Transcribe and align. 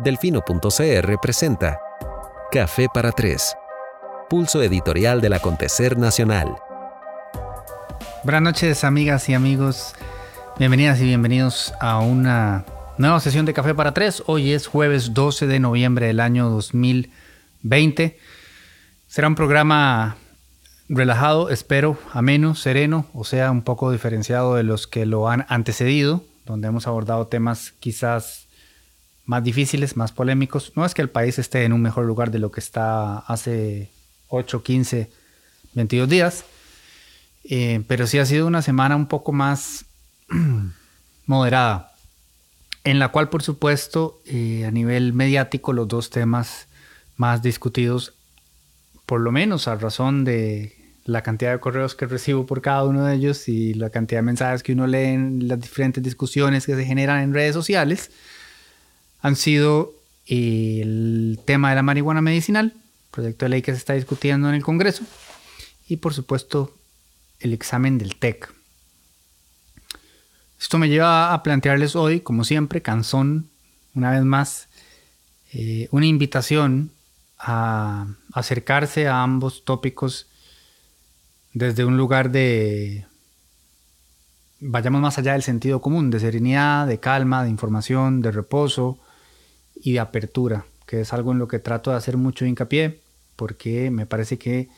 Delfino.cr 0.00 1.18
presenta 1.20 1.80
Café 2.52 2.86
para 2.94 3.10
Tres, 3.10 3.56
pulso 4.30 4.62
editorial 4.62 5.20
del 5.20 5.32
acontecer 5.32 5.98
nacional. 5.98 6.54
Buenas 8.22 8.42
noches 8.42 8.84
amigas 8.84 9.28
y 9.28 9.34
amigos, 9.34 9.94
bienvenidas 10.56 11.00
y 11.00 11.04
bienvenidos 11.04 11.74
a 11.80 11.98
una 11.98 12.64
nueva 12.96 13.18
sesión 13.18 13.44
de 13.44 13.54
Café 13.54 13.74
para 13.74 13.92
Tres. 13.92 14.22
Hoy 14.26 14.52
es 14.52 14.68
jueves 14.68 15.14
12 15.14 15.48
de 15.48 15.58
noviembre 15.58 16.06
del 16.06 16.20
año 16.20 16.48
2020. 16.48 18.20
Será 19.08 19.26
un 19.26 19.34
programa 19.34 20.16
relajado, 20.88 21.50
espero, 21.50 21.98
ameno, 22.12 22.54
sereno, 22.54 23.06
o 23.14 23.24
sea, 23.24 23.50
un 23.50 23.62
poco 23.62 23.90
diferenciado 23.90 24.54
de 24.54 24.62
los 24.62 24.86
que 24.86 25.06
lo 25.06 25.28
han 25.28 25.44
antecedido, 25.48 26.22
donde 26.46 26.68
hemos 26.68 26.86
abordado 26.86 27.26
temas 27.26 27.74
quizás 27.80 28.47
más 29.28 29.44
difíciles, 29.44 29.94
más 29.94 30.10
polémicos. 30.10 30.72
No 30.74 30.86
es 30.86 30.94
que 30.94 31.02
el 31.02 31.10
país 31.10 31.38
esté 31.38 31.64
en 31.64 31.74
un 31.74 31.82
mejor 31.82 32.06
lugar 32.06 32.30
de 32.30 32.38
lo 32.38 32.50
que 32.50 32.60
está 32.60 33.18
hace 33.18 33.90
8, 34.28 34.62
15, 34.62 35.10
22 35.74 36.08
días, 36.08 36.44
eh, 37.44 37.84
pero 37.86 38.06
sí 38.06 38.18
ha 38.18 38.24
sido 38.24 38.46
una 38.46 38.62
semana 38.62 38.96
un 38.96 39.06
poco 39.06 39.32
más 39.32 39.84
moderada, 41.26 41.92
en 42.84 42.98
la 42.98 43.08
cual 43.08 43.28
por 43.28 43.42
supuesto 43.42 44.18
eh, 44.24 44.64
a 44.66 44.70
nivel 44.70 45.12
mediático 45.12 45.74
los 45.74 45.86
dos 45.88 46.08
temas 46.08 46.66
más 47.18 47.42
discutidos, 47.42 48.14
por 49.04 49.20
lo 49.20 49.30
menos 49.30 49.68
a 49.68 49.74
razón 49.74 50.24
de 50.24 50.74
la 51.04 51.22
cantidad 51.22 51.52
de 51.52 51.60
correos 51.60 51.94
que 51.94 52.06
recibo 52.06 52.46
por 52.46 52.62
cada 52.62 52.84
uno 52.84 53.04
de 53.04 53.14
ellos 53.14 53.46
y 53.48 53.74
la 53.74 53.90
cantidad 53.90 54.20
de 54.20 54.26
mensajes 54.26 54.62
que 54.62 54.72
uno 54.72 54.86
lee 54.86 55.04
en 55.04 55.48
las 55.48 55.60
diferentes 55.60 56.02
discusiones 56.02 56.64
que 56.64 56.74
se 56.74 56.84
generan 56.86 57.22
en 57.22 57.34
redes 57.34 57.52
sociales, 57.52 58.10
han 59.20 59.36
sido 59.36 59.94
el 60.26 61.40
tema 61.44 61.70
de 61.70 61.76
la 61.76 61.82
marihuana 61.82 62.20
medicinal, 62.20 62.74
proyecto 63.10 63.44
de 63.44 63.50
ley 63.50 63.62
que 63.62 63.72
se 63.72 63.78
está 63.78 63.94
discutiendo 63.94 64.48
en 64.48 64.54
el 64.54 64.62
Congreso, 64.62 65.04
y 65.88 65.96
por 65.96 66.14
supuesto 66.14 66.76
el 67.40 67.52
examen 67.52 67.98
del 67.98 68.16
TEC. 68.16 68.52
Esto 70.60 70.78
me 70.78 70.88
lleva 70.88 71.32
a 71.32 71.42
plantearles 71.42 71.96
hoy, 71.96 72.20
como 72.20 72.44
siempre, 72.44 72.82
canzón, 72.82 73.48
una 73.94 74.10
vez 74.10 74.24
más, 74.24 74.68
eh, 75.52 75.88
una 75.92 76.06
invitación 76.06 76.92
a 77.38 78.06
acercarse 78.32 79.06
a 79.06 79.22
ambos 79.22 79.64
tópicos 79.64 80.26
desde 81.52 81.84
un 81.84 81.96
lugar 81.96 82.30
de, 82.30 83.06
vayamos 84.60 85.00
más 85.00 85.18
allá 85.18 85.32
del 85.32 85.42
sentido 85.42 85.80
común, 85.80 86.10
de 86.10 86.20
serenidad, 86.20 86.86
de 86.86 87.00
calma, 87.00 87.44
de 87.44 87.50
información, 87.50 88.20
de 88.20 88.32
reposo, 88.32 88.98
y 89.82 89.92
de 89.92 90.00
apertura, 90.00 90.66
que 90.86 91.00
es 91.02 91.12
algo 91.12 91.32
en 91.32 91.38
lo 91.38 91.48
que 91.48 91.58
trato 91.58 91.90
de 91.90 91.96
hacer 91.96 92.16
mucho 92.16 92.44
hincapié, 92.44 93.00
porque 93.36 93.90
me 93.90 94.06
parece 94.06 94.38
que 94.38 94.68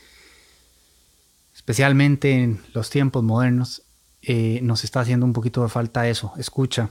especialmente 1.55 2.33
en 2.33 2.61
los 2.75 2.91
tiempos 2.91 3.23
modernos 3.23 3.83
eh, 4.23 4.61
nos 4.63 4.85
está 4.85 5.01
haciendo 5.01 5.27
un 5.27 5.33
poquito 5.33 5.63
de 5.63 5.69
falta 5.69 6.09
eso, 6.09 6.33
escucha, 6.37 6.91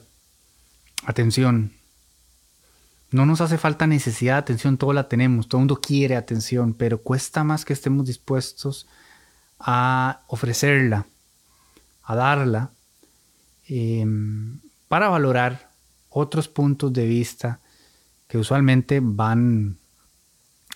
atención. 1.06 1.74
No 3.12 3.26
nos 3.26 3.42
hace 3.42 3.58
falta 3.58 3.88
necesidad 3.88 4.36
de 4.36 4.40
atención, 4.40 4.78
todo 4.78 4.94
la 4.94 5.08
tenemos, 5.08 5.48
todo 5.48 5.60
el 5.60 5.62
mundo 5.64 5.82
quiere 5.82 6.16
atención, 6.16 6.74
pero 6.74 7.02
cuesta 7.02 7.44
más 7.44 7.66
que 7.66 7.74
estemos 7.74 8.06
dispuestos 8.06 8.88
a 9.60 10.22
ofrecerla, 10.28 11.06
a 12.04 12.16
darla, 12.16 12.72
em, 13.68 14.60
para 14.88 15.10
valorar 15.10 15.72
otros 16.10 16.48
puntos 16.48 16.94
de 16.94 17.06
vista 17.06 17.60
que 18.30 18.38
usualmente 18.38 19.02
van, 19.04 19.80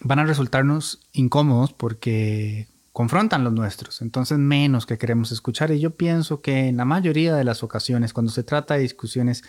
van 0.02 0.20
a 0.20 0.26
resultarnos 0.26 1.00
incómodos 1.14 1.72
porque 1.72 2.68
confrontan 2.91 3.44
los 3.44 3.53
nuestros, 3.53 4.02
entonces 4.02 4.40
menos 4.40 4.86
que 4.88 4.97
queremos 4.97 5.31
escuchar. 5.31 5.72
Y 5.72 5.80
yo 5.80 5.92
pienso 5.92 6.42
que 6.42 6.68
en 6.68 6.78
la 6.78 6.86
mayoría 6.86 7.36
de 7.36 7.44
las 7.44 7.63
ocasiones, 7.63 8.12
cuando 8.12 8.31
se 8.31 8.44
trata 8.44 8.74
de 8.74 8.81
discusiones 8.81 9.44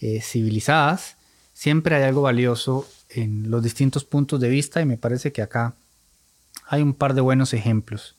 eh, 0.00 0.20
civilizadas, 0.20 1.16
siempre 1.52 1.94
hay 1.94 2.02
algo 2.02 2.22
valioso 2.22 2.88
en 3.08 3.50
los 3.50 3.62
distintos 3.62 4.04
puntos 4.04 4.40
de 4.40 4.48
vista 4.48 4.82
y 4.82 4.84
me 4.84 4.98
parece 4.98 5.32
que 5.32 5.40
acá 5.40 5.76
hay 6.66 6.82
un 6.82 6.92
par 6.92 7.14
de 7.14 7.20
buenos 7.20 7.54
ejemplos. 7.54 8.16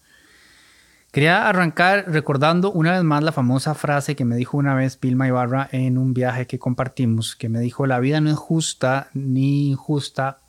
Quería 1.15 1.47
arrancar 1.47 2.11
recordando 2.11 2.73
una 2.73 2.91
vez 2.91 3.03
más 3.03 3.23
la 3.23 3.31
famosa 3.31 3.73
frase 3.73 4.17
que 4.17 4.25
me 4.25 4.35
dijo 4.35 4.57
una 4.57 4.75
vez 4.75 4.99
Vilma 4.99 5.25
Ibarra 5.25 5.69
en 5.71 5.97
un 5.97 6.13
viaje 6.13 6.45
que 6.45 6.59
compartimos, 6.59 7.37
que 7.37 7.47
me 7.47 7.61
dijo, 7.61 7.87
la 7.87 8.01
vida 8.01 8.19
no 8.19 8.29
es 8.29 8.35
justa 8.35 9.11
ni 9.13 9.69
injusta, 9.69 10.41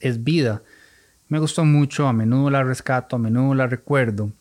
es 0.00 0.24
vida. 0.24 0.62
Me 1.28 1.38
gustó 1.38 1.64
mucho, 1.64 2.08
a 2.08 2.12
menudo 2.12 2.50
la 2.50 2.64
rescato, 2.64 3.14
a 3.14 3.20
menudo 3.20 3.54
la 3.54 3.68
recuerdo. 3.68 4.32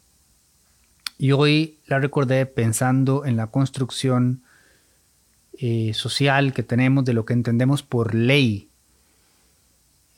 Y 1.20 1.34
hoy 1.34 1.78
la 1.86 2.00
recordé 2.00 2.48
pensando 2.48 3.24
en 3.24 3.38
la 3.38 3.46
construcción 3.46 4.42
eh, 5.60 5.92
social 5.94 6.54
que 6.54 6.64
tenemos 6.64 7.06
de 7.06 7.14
lo 7.14 7.24
que 7.24 7.34
entendemos 7.34 7.84
por 7.84 8.16
ley. 8.16 8.68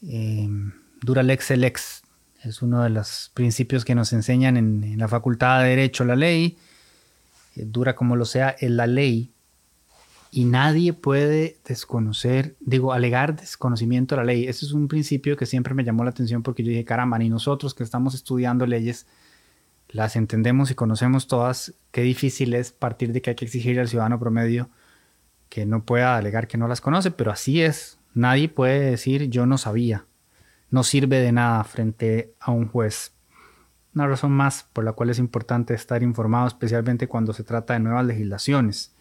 Eh, 0.04 0.48
dura 1.02 1.22
lex 1.22 1.52
el 1.52 1.66
ex, 1.66 1.99
es 2.44 2.62
uno 2.62 2.84
de 2.84 2.90
los 2.90 3.32
principios 3.34 3.86
que 3.86 3.96
nos 3.96 4.14
enseñan 4.14 4.58
en, 4.58 4.98
la 4.98 5.08
Facultad 5.08 5.62
de 5.62 5.70
Derecho, 5.70 6.06
la 6.06 6.16
ley, 6.16 6.58
eh, 7.56 7.66
dura 7.66 7.96
como 7.96 8.16
lo 8.16 8.26
sea, 8.26 8.50
es 8.50 8.72
la 8.72 8.88
ley, 8.88 9.32
y 10.32 10.46
nadie 10.46 10.94
puede 10.94 11.58
desconocer, 11.66 12.56
digo, 12.60 12.94
alegar 12.94 13.36
desconocimiento 13.36 14.16
de 14.16 14.22
la 14.22 14.26
ley. 14.26 14.48
Ese 14.48 14.66
es 14.66 14.74
un 14.74 14.88
principio 14.88 15.36
que 15.36 15.48
siempre 15.48 15.74
me 15.74 15.84
llamó 15.84 16.04
la 16.04 16.12
atención 16.12 16.44
porque 16.44 16.64
yo 16.64 16.70
dije, 16.70 16.86
caramba, 16.86 17.18
ni 17.18 17.30
nosotros 17.30 17.74
que 17.74 17.84
estamos 17.84 18.14
estudiando 18.14 18.68
leyes 18.68 19.08
las 19.90 20.16
entendemos 20.16 20.70
y 20.70 20.76
conocemos 20.76 21.26
todas, 21.28 21.74
qué 21.92 22.02
difícil 22.02 22.54
es 22.54 22.72
partir 22.72 23.12
de 23.12 23.24
que 23.24 23.32
hay 23.32 23.36
que 23.36 23.46
exigir 23.46 23.80
al 23.80 23.88
ciudadano 23.88 24.20
promedio 24.20 24.70
que 25.50 25.66
no 25.66 25.84
pueda 25.84 26.16
alegar 26.16 26.48
que 26.48 26.60
no 26.60 26.68
las 26.68 26.80
conoce, 26.80 27.10
pero 27.10 27.32
así 27.32 27.64
es. 27.64 27.98
Nadie 28.14 28.50
puede 28.50 28.82
decir 28.82 29.30
yo 29.30 29.48
no 29.48 29.58
sabía 29.58 30.06
no 30.72 30.84
sirve 30.84 31.20
de 31.20 31.32
nada 31.32 31.64
frente 31.64 32.34
a 32.40 32.52
un 32.52 32.68
juez. 32.68 33.14
Una 33.96 34.08
razón 34.08 34.32
más 34.32 34.68
por 34.72 34.84
la 34.84 34.94
cual 34.94 35.10
es 35.10 35.20
importante 35.20 35.74
estar 35.74 36.04
informado, 36.04 36.48
especialmente 36.48 37.08
cuando 37.08 37.34
se 37.34 37.44
trata 37.44 37.74
de 37.74 37.80
nuevas 37.80 38.06
legislaciones. 38.06 38.94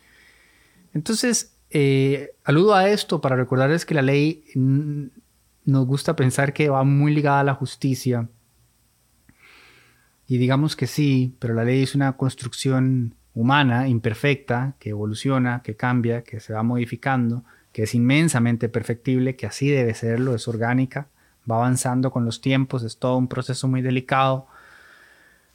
Entonces, 0.94 1.54
eh, 1.70 2.32
aludo 2.44 2.74
a 2.74 2.88
esto 2.88 3.20
para 3.20 3.36
recordarles 3.36 3.84
que 3.84 3.94
la 3.94 4.02
ley 4.02 4.44
nos 4.54 5.86
gusta 5.86 6.16
pensar 6.16 6.54
que 6.54 6.70
va 6.70 6.84
muy 6.84 7.14
ligada 7.14 7.40
a 7.40 7.44
la 7.44 7.54
justicia. 7.54 8.28
Y 10.26 10.38
digamos 10.38 10.76
que 10.76 10.86
sí, 10.86 11.36
pero 11.38 11.54
la 11.54 11.64
ley 11.64 11.82
es 11.82 11.94
una 11.94 12.16
construcción 12.16 13.14
humana, 13.34 13.88
imperfecta, 13.88 14.74
que 14.78 14.90
evoluciona, 14.90 15.62
que 15.62 15.76
cambia, 15.76 16.22
que 16.22 16.40
se 16.40 16.54
va 16.54 16.62
modificando, 16.62 17.44
que 17.72 17.82
es 17.84 17.94
inmensamente 17.94 18.68
perfectible, 18.68 19.36
que 19.36 19.46
así 19.46 19.68
debe 19.68 19.94
serlo, 19.94 20.34
es 20.34 20.48
orgánica 20.48 21.08
va 21.50 21.56
avanzando 21.56 22.10
con 22.10 22.24
los 22.24 22.40
tiempos, 22.40 22.82
es 22.82 22.98
todo 22.98 23.16
un 23.16 23.28
proceso 23.28 23.68
muy 23.68 23.82
delicado. 23.82 24.46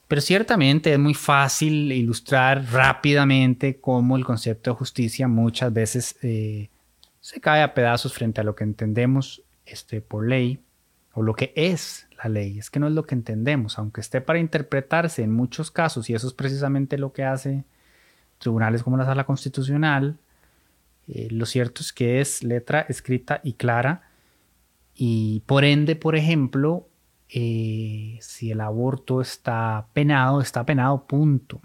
Pero 0.07 0.21
ciertamente 0.21 0.93
es 0.93 0.99
muy 0.99 1.13
fácil 1.13 1.91
ilustrar 1.91 2.65
rápidamente 2.71 3.79
cómo 3.79 4.17
el 4.17 4.25
concepto 4.25 4.71
de 4.71 4.77
justicia 4.77 5.27
muchas 5.27 5.73
veces 5.73 6.15
eh, 6.21 6.69
se 7.19 7.39
cae 7.39 7.63
a 7.63 7.73
pedazos 7.73 8.13
frente 8.13 8.41
a 8.41 8.43
lo 8.43 8.55
que 8.55 8.63
entendemos 8.63 9.41
este, 9.65 10.01
por 10.01 10.27
ley 10.27 10.59
o 11.13 11.21
lo 11.21 11.35
que 11.35 11.53
es 11.55 12.07
la 12.23 12.29
ley. 12.29 12.59
Es 12.59 12.69
que 12.69 12.79
no 12.79 12.87
es 12.87 12.93
lo 12.93 13.05
que 13.05 13.15
entendemos, 13.15 13.79
aunque 13.79 14.01
esté 14.01 14.21
para 14.21 14.39
interpretarse 14.39 15.23
en 15.23 15.31
muchos 15.31 15.71
casos, 15.71 16.09
y 16.09 16.13
eso 16.13 16.27
es 16.27 16.33
precisamente 16.33 16.97
lo 16.97 17.13
que 17.13 17.23
hace 17.23 17.63
tribunales 18.39 18.83
como 18.83 18.97
la 18.97 19.05
Sala 19.05 19.25
Constitucional, 19.25 20.17
eh, 21.07 21.27
lo 21.31 21.45
cierto 21.45 21.81
es 21.81 21.93
que 21.93 22.21
es 22.21 22.43
letra 22.43 22.85
escrita 22.87 23.41
y 23.43 23.53
clara 23.53 24.03
y 24.95 25.41
por 25.45 25.63
ende, 25.63 25.95
por 25.95 26.15
ejemplo, 26.15 26.87
eh, 27.29 28.17
si 28.21 28.51
el 28.51 28.61
aborto 28.61 29.21
está 29.21 29.87
penado, 29.93 30.41
está 30.41 30.65
penado, 30.65 31.07
punto. 31.07 31.61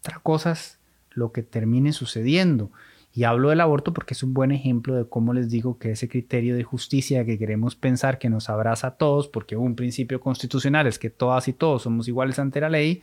Otra 0.00 0.20
cosa 0.20 0.52
es 0.52 0.78
lo 1.10 1.32
que 1.32 1.42
termine 1.42 1.92
sucediendo. 1.92 2.70
Y 3.14 3.24
hablo 3.24 3.48
del 3.48 3.62
aborto 3.62 3.92
porque 3.92 4.14
es 4.14 4.22
un 4.22 4.34
buen 4.34 4.52
ejemplo 4.52 4.94
de 4.94 5.08
cómo 5.08 5.32
les 5.32 5.50
digo 5.50 5.78
que 5.78 5.92
ese 5.92 6.08
criterio 6.08 6.54
de 6.54 6.62
justicia 6.62 7.24
que 7.24 7.38
queremos 7.38 7.74
pensar 7.74 8.18
que 8.18 8.28
nos 8.28 8.50
abraza 8.50 8.88
a 8.88 8.96
todos, 8.96 9.28
porque 9.28 9.56
un 9.56 9.74
principio 9.74 10.20
constitucional 10.20 10.86
es 10.86 10.98
que 10.98 11.10
todas 11.10 11.48
y 11.48 11.54
todos 11.54 11.82
somos 11.82 12.06
iguales 12.06 12.38
ante 12.38 12.60
la 12.60 12.68
ley, 12.68 13.02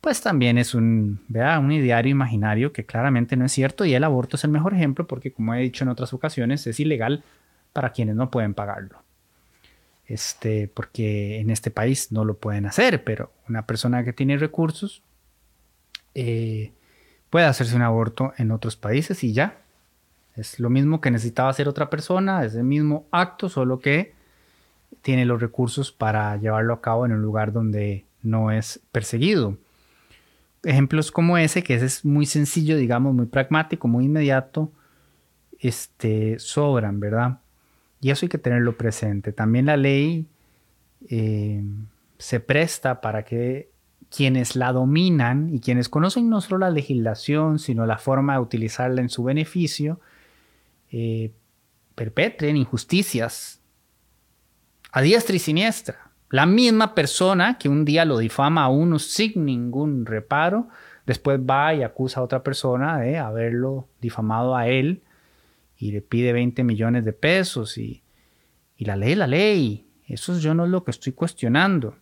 pues 0.00 0.20
también 0.20 0.58
es 0.58 0.74
un, 0.74 1.20
vea, 1.28 1.58
un 1.58 1.72
ideario 1.72 2.10
imaginario 2.10 2.72
que 2.72 2.84
claramente 2.84 3.36
no 3.36 3.44
es 3.44 3.52
cierto 3.52 3.84
y 3.84 3.94
el 3.94 4.04
aborto 4.04 4.36
es 4.36 4.44
el 4.44 4.50
mejor 4.50 4.74
ejemplo 4.74 5.06
porque 5.06 5.32
como 5.32 5.54
he 5.54 5.60
dicho 5.60 5.84
en 5.84 5.90
otras 5.90 6.12
ocasiones 6.12 6.66
es 6.66 6.80
ilegal 6.80 7.22
para 7.72 7.92
quienes 7.92 8.16
no 8.16 8.30
pueden 8.30 8.54
pagarlo. 8.54 9.02
Este, 10.06 10.68
porque 10.68 11.38
en 11.38 11.50
este 11.50 11.70
país 11.70 12.10
no 12.10 12.24
lo 12.24 12.38
pueden 12.38 12.66
hacer, 12.66 13.04
pero 13.04 13.32
una 13.48 13.66
persona 13.66 14.02
que 14.04 14.12
tiene 14.12 14.36
recursos 14.36 15.02
eh, 16.14 16.72
puede 17.30 17.46
hacerse 17.46 17.76
un 17.76 17.82
aborto 17.82 18.32
en 18.36 18.50
otros 18.50 18.76
países 18.76 19.22
y 19.22 19.32
ya. 19.32 19.62
Es 20.34 20.58
lo 20.58 20.70
mismo 20.70 21.00
que 21.00 21.10
necesitaba 21.10 21.50
hacer 21.50 21.68
otra 21.68 21.90
persona, 21.90 22.44
es 22.44 22.54
el 22.54 22.64
mismo 22.64 23.06
acto, 23.10 23.48
solo 23.48 23.78
que 23.78 24.14
tiene 25.02 25.24
los 25.24 25.40
recursos 25.40 25.92
para 25.92 26.36
llevarlo 26.36 26.74
a 26.74 26.80
cabo 26.80 27.06
en 27.06 27.12
un 27.12 27.22
lugar 27.22 27.52
donde 27.52 28.04
no 28.22 28.50
es 28.50 28.80
perseguido. 28.92 29.56
Ejemplos 30.62 31.10
como 31.10 31.38
ese, 31.38 31.62
que 31.62 31.74
es 31.74 32.04
muy 32.04 32.26
sencillo, 32.26 32.76
digamos, 32.76 33.14
muy 33.14 33.26
pragmático, 33.26 33.88
muy 33.88 34.04
inmediato, 34.04 34.72
este, 35.58 36.38
sobran, 36.38 37.00
¿verdad? 37.00 37.38
Y 38.00 38.10
eso 38.10 38.24
hay 38.24 38.30
que 38.30 38.38
tenerlo 38.38 38.76
presente. 38.76 39.32
También 39.32 39.66
la 39.66 39.76
ley 39.76 40.26
eh, 41.08 41.62
se 42.18 42.40
presta 42.40 43.00
para 43.00 43.24
que 43.24 43.70
quienes 44.10 44.56
la 44.56 44.72
dominan 44.72 45.54
y 45.54 45.60
quienes 45.60 45.88
conocen 45.88 46.28
no 46.28 46.40
solo 46.40 46.58
la 46.58 46.70
legislación, 46.70 47.58
sino 47.58 47.86
la 47.86 47.98
forma 47.98 48.34
de 48.34 48.40
utilizarla 48.40 49.00
en 49.00 49.08
su 49.08 49.22
beneficio, 49.22 50.00
eh, 50.90 51.32
perpetren 51.94 52.56
injusticias 52.56 53.60
a 54.92 55.02
diestra 55.02 55.36
y 55.36 55.38
siniestra. 55.38 56.10
La 56.30 56.46
misma 56.46 56.94
persona 56.94 57.58
que 57.58 57.68
un 57.68 57.84
día 57.84 58.04
lo 58.04 58.18
difama 58.18 58.64
a 58.64 58.68
uno 58.68 58.98
sin 58.98 59.44
ningún 59.44 60.06
reparo, 60.06 60.68
después 61.06 61.38
va 61.40 61.74
y 61.74 61.82
acusa 61.82 62.20
a 62.20 62.22
otra 62.22 62.42
persona 62.42 62.98
de 62.98 63.18
haberlo 63.18 63.88
difamado 64.00 64.56
a 64.56 64.68
él 64.68 65.02
y 65.80 65.92
le 65.92 66.02
pide 66.02 66.34
20 66.34 66.62
millones 66.62 67.06
de 67.06 67.14
pesos 67.14 67.78
y, 67.78 68.02
y 68.76 68.84
la 68.84 68.96
ley 68.96 69.14
la 69.14 69.26
ley. 69.26 69.88
Eso 70.06 70.38
yo 70.38 70.54
no 70.54 70.66
es 70.66 70.70
lo 70.70 70.84
que 70.84 70.90
estoy 70.90 71.14
cuestionando. 71.14 71.96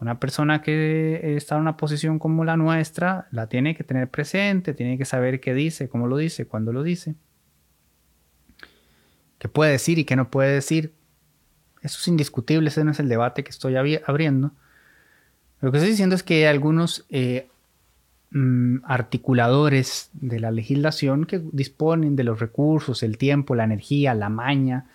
Una 0.00 0.18
persona 0.18 0.60
que 0.60 1.36
está 1.36 1.54
en 1.54 1.60
una 1.60 1.76
posición 1.76 2.18
como 2.18 2.44
la 2.44 2.56
nuestra 2.56 3.28
la 3.30 3.48
tiene 3.48 3.76
que 3.76 3.84
tener 3.84 4.10
presente, 4.10 4.74
tiene 4.74 4.98
que 4.98 5.04
saber 5.04 5.40
qué 5.40 5.54
dice, 5.54 5.88
cómo 5.88 6.08
lo 6.08 6.16
dice, 6.16 6.46
cuándo 6.46 6.72
lo 6.72 6.82
dice, 6.82 7.14
qué 9.38 9.48
puede 9.48 9.70
decir 9.70 10.00
y 10.00 10.04
qué 10.04 10.16
no 10.16 10.28
puede 10.28 10.52
decir. 10.52 10.92
Eso 11.82 11.98
es 12.00 12.08
indiscutible, 12.08 12.68
ese 12.68 12.82
no 12.82 12.90
es 12.90 12.98
el 12.98 13.08
debate 13.08 13.44
que 13.44 13.50
estoy 13.50 13.76
abriendo. 13.76 14.50
Lo 15.60 15.70
que 15.70 15.78
estoy 15.78 15.92
diciendo 15.92 16.16
es 16.16 16.24
que 16.24 16.48
algunos 16.48 17.06
eh, 17.10 17.46
mm, 18.34 18.84
articuladores 18.84 20.10
de 20.12 20.38
la 20.40 20.50
legislación 20.50 21.24
que 21.24 21.40
disponen 21.52 22.16
de 22.16 22.24
los 22.24 22.38
recursos, 22.38 23.02
el 23.02 23.16
tiempo, 23.16 23.54
la 23.54 23.64
energía, 23.64 24.12
la 24.12 24.28
maña, 24.28 24.86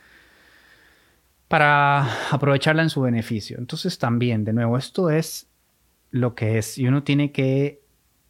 para 1.47 2.07
aprovecharla 2.31 2.83
en 2.83 2.91
su 2.91 3.01
beneficio. 3.01 3.57
Entonces 3.57 3.97
también, 3.97 4.45
de 4.45 4.53
nuevo, 4.53 4.77
esto 4.77 5.09
es 5.09 5.47
lo 6.11 6.35
que 6.35 6.59
es 6.59 6.77
y 6.77 6.87
uno 6.87 7.03
tiene 7.03 7.31
que 7.31 7.81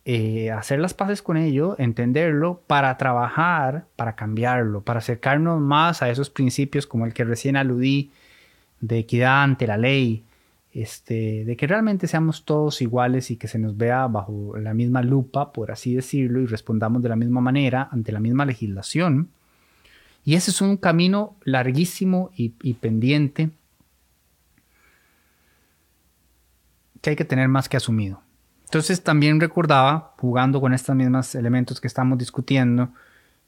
eh, 0.05 0.49
hacer 0.51 0.79
las 0.79 0.93
paces 0.93 1.21
con 1.21 1.37
ello, 1.37 1.75
entenderlo, 1.77 2.63
para 2.65 2.97
trabajar, 2.97 3.85
para 3.95 4.15
cambiarlo, 4.15 4.81
para 4.81 4.99
acercarnos 4.99 5.59
más 5.59 6.01
a 6.01 6.09
esos 6.09 6.29
principios 6.29 6.87
como 6.87 7.05
el 7.05 7.13
que 7.13 7.25
recién 7.25 7.57
aludí 7.57 8.11
de 8.79 8.99
equidad 8.99 9.43
ante 9.43 9.67
la 9.67 9.77
ley, 9.77 10.23
este, 10.71 11.45
de 11.45 11.57
que 11.57 11.67
realmente 11.67 12.07
seamos 12.07 12.45
todos 12.45 12.81
iguales 12.81 13.31
y 13.31 13.37
que 13.37 13.47
se 13.47 13.59
nos 13.59 13.75
vea 13.75 14.07
bajo 14.07 14.55
la 14.57 14.73
misma 14.73 15.01
lupa, 15.01 15.51
por 15.51 15.71
así 15.71 15.95
decirlo, 15.95 16.41
y 16.41 16.45
respondamos 16.45 17.01
de 17.01 17.09
la 17.09 17.15
misma 17.15 17.41
manera 17.41 17.89
ante 17.91 18.11
la 18.11 18.19
misma 18.19 18.45
legislación 18.45 19.29
y 20.29 20.35
ese 20.35 20.51
es 20.51 20.61
un 20.61 20.77
camino 20.77 21.35
larguísimo 21.43 22.31
y, 22.35 22.49
pendiente 22.75 23.49
que 27.01 27.11
hay 27.11 27.15
que 27.15 27.25
tener 27.25 27.47
más 27.47 27.69
que 27.69 27.77
asumido. 27.77 28.21
Entonces 28.65 29.01
también 29.03 29.39
recordaba, 29.39 30.13
jugando 30.17 30.61
con 30.61 30.73
estos 30.73 30.95
mismos 30.95 31.33
elementos 31.33 31.81
que 31.81 31.87
estamos 31.87 32.17
discutiendo, 32.17 32.89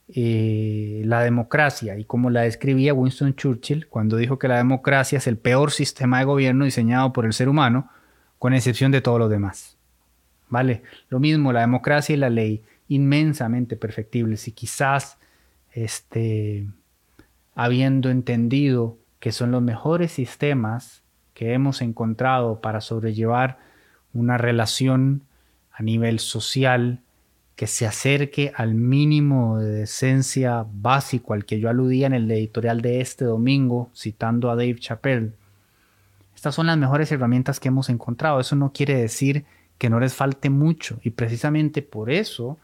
eh, 0.08 1.04
la 1.06 1.22
democracia 1.22 1.98
y 1.98 2.06
cómo 2.06 2.30
la 2.30 2.42
describía 2.42 2.94
Winston 2.94 3.36
Churchill 3.36 3.88
cuando 3.88 4.18
dijo 4.18 4.38
que 4.40 4.48
la 4.48 4.58
democracia 4.58 5.18
es 5.18 5.28
el 5.28 5.38
peor 5.38 5.72
sistema 5.72 6.20
de 6.20 6.26
gobierno 6.26 6.66
diseñado 6.66 7.14
por 7.14 7.26
el 7.26 7.34
ser 7.34 7.48
humano, 7.48 7.90
con 8.38 8.54
excepción 8.54 8.92
de 8.92 9.02
todos 9.02 9.20
los 9.20 9.30
demás. 9.30 9.78
¿Vale? 10.50 10.84
Lo 11.10 11.20
mismo, 11.20 11.54
la 11.54 11.62
democracia 11.62 12.14
y 12.14 12.18
la 12.18 12.30
ley, 12.30 12.64
inmensamente 12.90 13.78
perfectibles 13.78 14.50
y 14.50 14.52
quizás 14.52 15.18
este, 15.72 16.68
habiendo 17.56 18.10
entendido 18.10 18.98
que 19.20 19.32
son 19.32 19.52
los 19.52 19.62
mejores 19.62 20.12
sistemas 20.12 21.04
que 21.34 21.54
hemos 21.54 21.82
encontrado 21.82 22.60
para 22.60 22.82
sobrellevar 22.82 23.60
una 24.14 24.38
relación 24.38 25.24
a 25.72 25.84
nivel 25.84 26.20
social 26.20 27.02
que 27.62 27.68
se 27.68 27.86
acerque 27.86 28.52
al 28.56 28.74
mínimo 28.74 29.60
de 29.60 29.72
decencia 29.72 30.66
básico 30.68 31.36
al 31.36 31.46
que 31.46 31.60
yo 31.60 31.70
aludía 31.70 32.08
en 32.08 32.14
el 32.14 32.32
editorial 32.32 32.82
de 32.82 33.02
este 33.02 33.24
domingo, 33.24 33.92
citando 33.96 34.50
a 34.50 34.56
Dave 34.56 34.80
Chappelle. 34.80 35.34
Estas 36.34 36.56
son 36.56 36.66
las 36.66 36.78
mejores 36.80 37.12
herramientas 37.12 37.60
que 37.60 37.68
hemos 37.68 37.90
encontrado. 37.90 38.40
Eso 38.40 38.56
no 38.56 38.74
quiere 38.74 38.96
decir 38.96 39.46
que 39.78 39.92
no 39.92 40.00
les 40.00 40.16
falte 40.16 40.50
mucho 40.50 41.00
y 41.04 41.12
precisamente 41.12 41.84
por 41.84 42.10
eso 42.10 42.58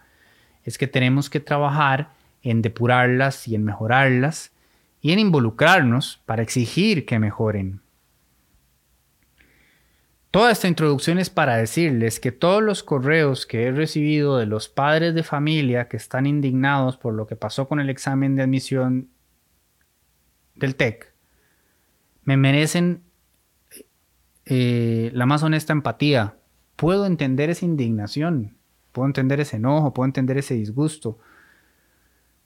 es 0.63 0.79
que 0.79 0.87
tenemos 0.87 1.29
que 1.29 1.41
trabajar 1.41 2.09
en 2.41 2.63
depurarlas 2.63 3.47
y 3.47 3.53
en 3.53 3.65
mejorarlas 3.65 4.49
y 4.99 5.11
en 5.11 5.19
involucrarnos 5.19 6.21
para 6.25 6.41
exigir 6.41 7.05
que 7.05 7.19
mejoren. 7.19 7.81
Toda 10.31 10.51
esta 10.51 10.67
introducción 10.67 11.19
es 11.19 11.29
para 11.29 11.55
decirles 11.55 12.19
que 12.19 12.31
todos 12.31 12.61
los 12.61 12.83
correos 12.83 13.45
que 13.45 13.63
he 13.63 13.71
recibido 13.71 14.37
de 14.37 14.45
los 14.45 14.67
padres 14.67 15.15
de 15.15 15.23
familia 15.23 15.87
que 15.87 15.97
están 15.97 16.25
indignados 16.25 16.97
por 16.97 17.13
lo 17.13 17.27
que 17.27 17.35
pasó 17.35 17.67
con 17.67 17.79
el 17.79 17.89
examen 17.89 18.35
de 18.35 18.43
admisión 18.43 19.09
del 20.55 20.75
TEC 20.75 21.13
me 22.27 22.35
merecen 22.35 23.03
eh, 24.45 25.11
la 25.13 25.25
más 25.25 25.43
honesta 25.43 25.71
empatía. 25.71 26.35
Puedo 26.75 27.05
entender 27.05 27.49
esa 27.49 27.63
indignación, 27.63 28.57
puedo 28.91 29.07
entender 29.07 29.39
ese 29.39 29.55
enojo, 29.55 29.93
puedo 29.93 30.05
entender 30.07 30.37
ese 30.37 30.55
disgusto, 30.55 31.19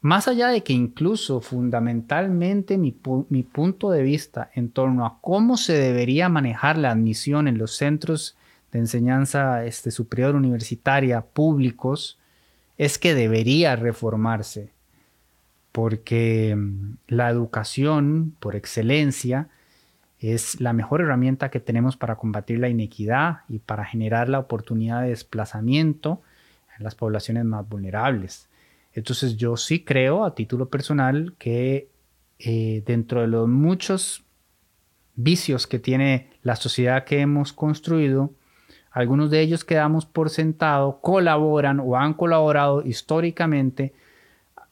más 0.02 0.28
allá 0.28 0.48
de 0.48 0.64
que 0.64 0.74
incluso 0.74 1.42
fundamentalmente 1.42 2.80
mi, 2.80 2.92
punto 2.92 3.92
de 3.92 4.02
vista 4.02 4.50
en 4.56 4.72
torno 4.72 5.06
a 5.06 5.20
cómo 5.22 5.58
se 5.58 5.74
debería 5.74 6.28
manejar 6.28 6.78
la 6.80 6.92
admisión 6.92 7.48
en 7.48 7.60
los 7.60 7.76
centros 7.76 8.36
de 8.72 8.80
enseñanza 8.80 9.64
este, 9.64 9.92
superior 9.92 10.36
universitaria 10.36 11.22
públicos 11.22 12.18
es 12.80 12.98
que 12.98 13.14
debería 13.14 13.76
reformarse, 13.76 14.72
porque 15.72 16.56
mm, 16.58 16.94
la 17.08 17.30
educación 17.30 18.36
por 18.40 18.56
excelencia 18.56 19.50
es 20.20 20.60
la 20.60 20.74
mejor 20.74 21.02
herramienta 21.02 21.50
que 21.52 21.60
tenemos 21.60 21.96
para 21.96 22.16
combatir 22.16 22.58
la 22.60 22.70
inequidad 22.70 23.42
y 23.50 23.60
para 23.60 23.86
generar 23.86 24.30
la 24.30 24.40
oportunidad 24.40 25.04
de 25.04 25.10
desplazamiento 25.10 26.24
en 26.76 26.84
las 26.84 26.96
poblaciones 26.96 27.46
más 27.46 27.70
vulnerables. 27.70 28.48
Entonces 28.94 29.38
yo 29.38 29.58
sí 29.58 29.84
creo 29.84 30.26
a 30.26 30.36
título 30.36 30.70
personal 30.70 31.36
que 31.38 31.90
eh, 32.40 32.84
dentro 32.86 33.22
de 33.22 33.28
los 33.28 33.48
muchos 33.48 34.24
vicios 35.16 35.68
que 35.68 35.80
tiene 35.80 36.32
la 36.44 36.56
sociedad 36.56 37.04
que 37.04 37.20
hemos 37.20 37.54
construido, 37.54 38.32
algunos 38.92 39.32
de 39.32 39.42
ellos 39.42 39.64
que 39.64 39.76
damos 39.76 40.06
por 40.06 40.30
sentado 40.30 41.00
colaboran 41.02 41.80
o 41.80 41.96
han 41.96 42.14
colaborado 42.14 42.84
históricamente 42.86 43.94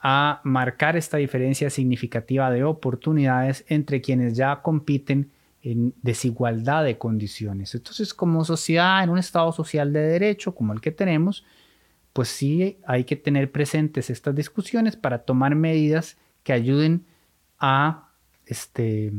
a 0.02 0.42
marcar 0.44 0.98
esta 0.98 1.18
diferencia 1.18 1.70
significativa 1.70 2.52
de 2.52 2.64
oportunidades 2.64 3.66
entre 3.68 4.02
quienes 4.02 4.36
ya 4.36 4.62
compiten 4.62 5.32
en 5.62 5.94
desigualdad 6.02 6.86
de 6.86 6.98
condiciones. 6.98 7.76
Entonces, 7.76 8.14
como 8.14 8.46
sociedad, 8.46 9.04
en 9.04 9.10
un 9.10 9.20
Estado 9.20 9.52
social 9.52 9.92
de 9.92 10.00
derecho 10.00 10.56
como 10.56 10.74
el 10.74 10.80
que 10.80 10.92
tenemos, 10.92 11.46
pues 12.20 12.28
sí 12.28 12.78
hay 12.86 13.06
que 13.06 13.16
tener 13.16 13.50
presentes 13.50 14.10
estas 14.10 14.36
discusiones 14.36 14.98
para 14.98 15.20
tomar 15.20 15.56
medidas 15.56 16.18
que 16.44 16.52
ayuden 16.52 17.06
a 17.60 18.10
este, 18.46 19.14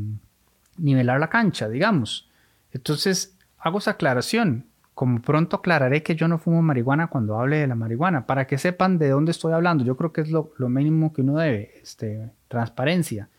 nivelar 0.77 1.19
la 1.19 1.27
cancha, 1.27 1.67
digamos. 1.67 2.29
Entonces, 2.71 3.35
hago 3.57 3.79
esa 3.79 3.89
aclaración. 3.89 4.67
Como 4.93 5.19
pronto 5.19 5.55
aclararé 5.55 6.03
que 6.03 6.15
yo 6.15 6.27
no 6.27 6.37
fumo 6.37 6.61
marihuana 6.61 7.07
cuando 7.07 7.39
hable 7.39 7.57
de 7.57 7.65
la 7.65 7.73
marihuana, 7.73 8.27
para 8.27 8.45
que 8.45 8.59
sepan 8.59 8.99
de 8.99 9.09
dónde 9.09 9.31
estoy 9.31 9.53
hablando. 9.53 9.83
Yo 9.83 9.97
creo 9.97 10.13
que 10.13 10.21
es 10.21 10.29
lo, 10.29 10.51
mínimo 10.59 11.11
que 11.11 11.21
uno 11.21 11.39
debe, 11.39 11.71
este, 11.81 12.29
transparencia. 12.49 13.29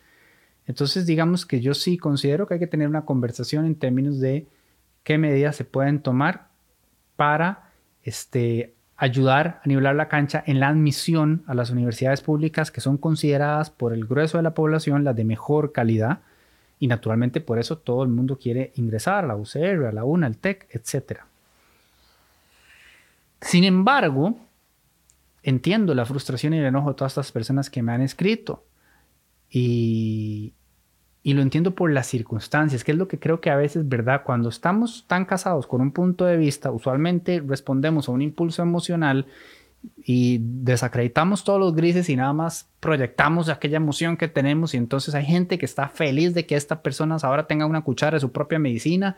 Entonces, 0.67 1.05
digamos 1.05 1.45
que 1.45 1.61
yo 1.61 1.73
sí 1.73 1.97
considero 1.97 2.47
que 2.47 2.55
hay 2.55 2.59
que 2.59 2.67
tener 2.67 2.89
una 2.89 3.05
conversación 3.05 3.65
en 3.65 3.75
términos 3.75 4.19
de 4.19 4.45
qué 5.03 5.17
medidas 5.17 5.55
se 5.55 5.63
pueden 5.63 6.01
tomar 6.01 6.49
para 7.15 7.69
este, 8.03 8.73
ayudar 9.03 9.59
a 9.61 9.67
nivelar 9.67 9.95
la 9.95 10.07
cancha 10.07 10.41
en 10.47 10.61
la 10.61 10.69
admisión 10.69 11.43
a 11.45 11.53
las 11.53 11.71
universidades 11.71 12.21
públicas 12.21 12.71
que 12.71 12.79
son 12.79 12.97
consideradas 12.97 13.69
por 13.69 13.91
el 13.91 14.05
grueso 14.05 14.37
de 14.37 14.43
la 14.43 14.53
población 14.53 15.03
las 15.03 15.13
de 15.13 15.25
mejor 15.25 15.73
calidad 15.73 16.19
y 16.79 16.87
naturalmente 16.87 17.41
por 17.41 17.59
eso 17.59 17.77
todo 17.77 18.03
el 18.03 18.09
mundo 18.09 18.39
quiere 18.39 18.71
ingresar 18.75 19.25
a 19.25 19.27
la 19.27 19.35
UCR, 19.35 19.87
a 19.87 19.91
la 19.91 20.05
UNA, 20.05 20.27
al 20.27 20.37
TEC, 20.37 20.69
etc. 20.71 21.19
Sin 23.41 23.65
embargo, 23.65 24.37
entiendo 25.43 25.93
la 25.93 26.05
frustración 26.05 26.53
y 26.53 26.59
el 26.59 26.65
enojo 26.65 26.91
de 26.91 26.95
todas 26.95 27.11
estas 27.11 27.33
personas 27.33 27.69
que 27.69 27.83
me 27.83 27.91
han 27.91 28.01
escrito. 28.01 28.63
Y, 29.49 30.53
y 31.25 31.33
lo 31.33 31.41
entiendo 31.41 31.73
por 31.73 31.89
las 31.89 32.07
circunstancias, 32.07 32.83
que 32.83 32.91
es 32.91 32.97
lo 32.97 33.07
que 33.07 33.17
creo 33.17 33.39
que 33.39 33.49
a 33.49 33.55
veces, 33.55 33.87
¿verdad? 33.87 34.23
Cuando 34.25 34.49
estamos 34.49 35.05
tan 35.07 35.23
casados 35.23 35.65
con 35.67 35.79
un 35.79 35.91
punto 35.91 36.25
de 36.25 36.35
vista, 36.35 36.69
usualmente 36.69 37.41
respondemos 37.47 38.09
a 38.09 38.11
un 38.11 38.21
impulso 38.21 38.61
emocional 38.61 39.25
y 39.97 40.39
desacreditamos 40.41 41.45
todos 41.45 41.59
los 41.59 41.75
grises 41.75 42.09
y 42.09 42.17
nada 42.17 42.33
más 42.33 42.69
proyectamos 42.81 43.47
aquella 43.47 43.77
emoción 43.77 44.17
que 44.17 44.27
tenemos 44.27 44.73
y 44.73 44.77
entonces 44.77 45.15
hay 45.15 45.25
gente 45.25 45.57
que 45.57 45.65
está 45.65 45.87
feliz 45.87 46.33
de 46.33 46.45
que 46.45 46.55
esta 46.55 46.81
persona 46.81 47.17
ahora 47.21 47.47
tenga 47.47 47.65
una 47.65 47.81
cuchara 47.81 48.17
de 48.17 48.21
su 48.21 48.31
propia 48.31 48.59
medicina 48.59 49.15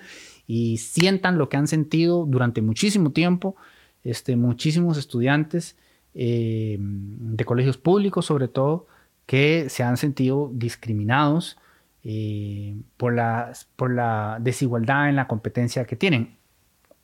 y 0.48 0.78
sientan 0.78 1.40
lo 1.40 1.50
que 1.50 1.58
han 1.58 1.68
sentido 1.68 2.26
durante 2.28 2.62
muchísimo 2.62 3.12
tiempo, 3.12 3.56
este, 4.04 4.36
muchísimos 4.36 4.98
estudiantes 4.98 5.76
eh, 6.14 6.78
de 6.80 7.46
colegios 7.46 7.78
públicos 7.78 8.28
sobre 8.28 8.48
todo 8.48 8.86
que 9.26 9.70
se 9.70 9.82
han 9.82 9.98
sentido 9.98 10.52
discriminados 10.54 11.58
eh, 12.08 12.76
por, 12.98 13.16
la, 13.16 14.38
desigualdad 14.40 15.10
en 15.10 15.16
la 15.16 15.28
competencia 15.28 15.86
que 15.86 15.96
tienen. 15.96 16.38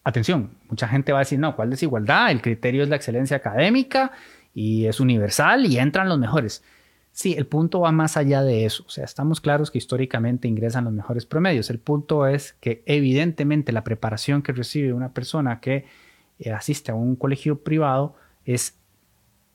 Atención, 0.04 0.52
mucha 0.70 0.88
gente 0.88 1.12
va 1.12 1.20
a 1.20 1.22
decir, 1.22 1.40
no, 1.40 1.56
¿cuál 1.56 1.72
desigualdad? 1.72 2.30
El 2.30 2.42
criterio 2.42 2.84
es 2.84 2.90
la 2.90 2.98
excelencia 2.98 3.38
académica 3.38 4.12
y 4.54 4.86
es 4.86 5.00
universal 5.00 5.66
y 5.66 5.80
entran 5.80 6.08
los 6.08 6.20
mejores. 6.20 6.64
Sí, 7.12 7.34
el 7.36 7.48
punto 7.48 7.82
va 7.82 7.92
más 7.92 8.16
allá 8.16 8.44
de 8.44 8.66
eso. 8.66 8.84
O 8.86 8.90
sea, 8.90 9.04
estamos 9.04 9.42
claros 9.42 9.72
que 9.72 9.80
históricamente 9.80 10.48
ingresan 10.48 10.86
los 10.86 10.94
mejores 10.94 11.26
promedios. 11.26 11.72
El 11.72 11.80
punto 11.80 12.28
es 12.28 12.54
que 12.62 12.84
evidentemente 12.86 13.72
la 13.72 13.84
preparación 13.84 14.44
que 14.44 14.54
recibe 14.54 14.94
una 14.94 15.14
persona 15.14 15.60
que 15.60 15.86
eh, 16.40 16.52
asiste 16.52 16.92
a 16.92 16.96
un 16.96 17.16
colegio 17.16 17.64
privado 17.64 18.16
es 18.46 18.78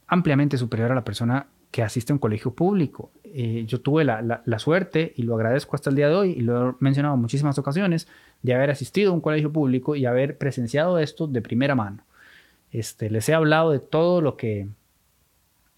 ampliamente 0.08 0.58
superior 0.58 0.90
a 0.90 0.96
la 0.96 1.04
persona 1.04 1.46
que 1.70 1.84
asiste 1.84 2.12
a 2.12 2.14
un 2.14 2.18
colegio 2.18 2.52
público. 2.52 3.12
Eh, 3.38 3.66
yo 3.66 3.82
tuve 3.82 4.02
la, 4.02 4.58
suerte, 4.58 5.12
y 5.14 5.22
lo 5.22 5.34
agradezco 5.34 5.76
hasta 5.76 5.90
el 5.90 5.96
día 5.96 6.08
de 6.08 6.14
hoy, 6.14 6.30
y 6.30 6.40
lo 6.40 6.70
he 6.70 6.74
mencionado 6.80 7.16
en 7.16 7.20
muchísimas 7.20 7.58
ocasiones, 7.58 8.08
de 8.40 8.54
haber 8.54 8.70
asistido 8.70 9.10
a 9.10 9.14
un 9.14 9.20
colegio 9.20 9.52
público 9.52 9.94
y 9.94 10.06
haber 10.06 10.38
presenciado 10.38 10.98
esto 10.98 11.26
de 11.26 11.42
primera 11.42 11.74
mano. 11.74 12.02
Este, 12.72 13.10
les 13.10 13.28
he 13.28 13.34
hablado 13.34 13.72
de 13.72 13.78
todo 13.78 14.22
lo 14.22 14.38
que, 14.38 14.68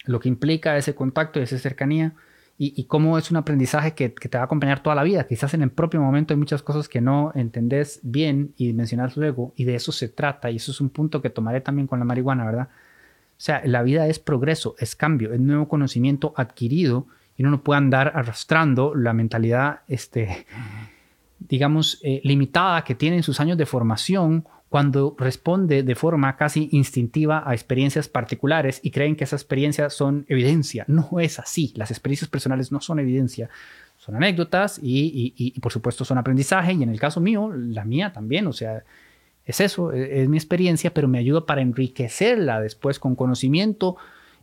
lo 0.05 0.21
que 0.21 0.29
implica 0.29 0.77
ese 0.77 0.95
contacto 0.95 1.41
y 1.41 1.43
esa 1.43 1.59
cercanía 1.59 2.15
y, 2.61 2.85
cómo 2.85 3.19
es 3.19 3.29
un 3.33 3.37
aprendizaje 3.39 3.93
que, 3.95 4.15
que, 4.15 4.29
te 4.29 4.39
va 4.39 4.43
a 4.43 4.45
acompañar 4.45 4.81
toda 4.81 4.95
la 4.95 5.03
vida. 5.03 5.25
Quizás 5.25 5.53
en 5.55 5.63
el 5.63 5.71
propio 5.71 6.01
momento 6.01 6.35
hay 6.35 6.39
muchas 6.39 6.63
cosas 6.63 6.89
que 6.89 7.01
no 7.01 7.33
entendés 7.35 7.99
bien 8.05 8.53
y 8.57 8.73
mencionas 8.73 9.17
luego, 9.17 9.53
y 9.57 9.65
de 9.65 9.75
eso 9.75 9.91
se 9.91 10.09
trata, 10.09 10.49
y 10.53 10.57
eso 10.57 10.71
es 10.71 10.81
un 10.81 10.91
punto 10.91 11.21
que 11.23 11.31
tomaré 11.31 11.61
también 11.61 11.89
con 11.89 11.99
la 11.99 12.05
marihuana, 12.05 12.45
¿verdad? 12.45 12.69
O 12.69 13.41
sea, 13.41 13.63
la 13.65 13.83
vida 13.83 14.07
es 14.07 14.21
progreso, 14.21 14.77
es 14.79 14.95
cambio, 14.95 15.33
es 15.33 15.41
nuevo 15.41 15.69
conocimiento 15.69 16.35
adquirido 16.37 17.09
y 17.39 17.43
no 17.45 17.63
puede 17.63 17.79
andar 17.79 18.13
arrastrando 18.15 18.95
la 18.95 19.15
mentalidad, 19.15 19.81
este, 19.89 20.45
digamos, 21.39 22.01
eh, 22.03 22.21
limitada 22.25 22.85
que 22.85 22.95
tiene 22.95 23.17
en 23.17 23.23
sus 23.23 23.41
años 23.41 23.57
de 23.57 23.65
formación 23.65 24.45
cuando 24.69 25.17
responde 25.19 25.83
de 25.83 25.95
forma 25.95 26.37
casi 26.37 26.69
instintiva 26.73 27.43
a 27.47 27.55
experiencias 27.55 28.09
particulares 28.09 28.81
y 28.83 28.91
creen 28.91 29.17
que 29.17 29.25
esas 29.25 29.41
experiencias 29.41 29.95
son 29.95 30.27
evidencia. 30.29 30.85
No 30.89 31.21
es 31.21 31.39
así. 31.39 31.73
Las 31.77 31.91
experiencias 31.91 32.29
personales 32.29 32.71
no 32.71 32.83
son 32.83 32.99
evidencia. 32.99 33.49
Son 33.97 34.15
anécdotas 34.15 34.79
y, 34.83 35.33
y 35.37 35.59
por 35.61 35.73
supuesto 35.73 36.05
son 36.05 36.19
aprendizaje 36.19 36.75
y 36.75 36.83
en 36.83 36.91
el 36.91 37.01
caso 37.01 37.21
mío, 37.21 37.51
la 37.55 37.85
mía 37.85 38.13
también. 38.13 38.47
O 38.47 38.53
sea, 38.53 38.83
es 39.49 39.61
eso, 39.61 39.93
e, 39.93 40.23
es, 40.23 40.29
mi 40.29 40.37
experiencia, 40.37 40.93
pero 40.93 41.09
me 41.09 41.19
ayuda 41.19 41.47
para 41.47 41.63
enriquecerla 41.63 42.61
después 42.61 42.99
con 43.01 43.17
conocimiento 43.17 43.97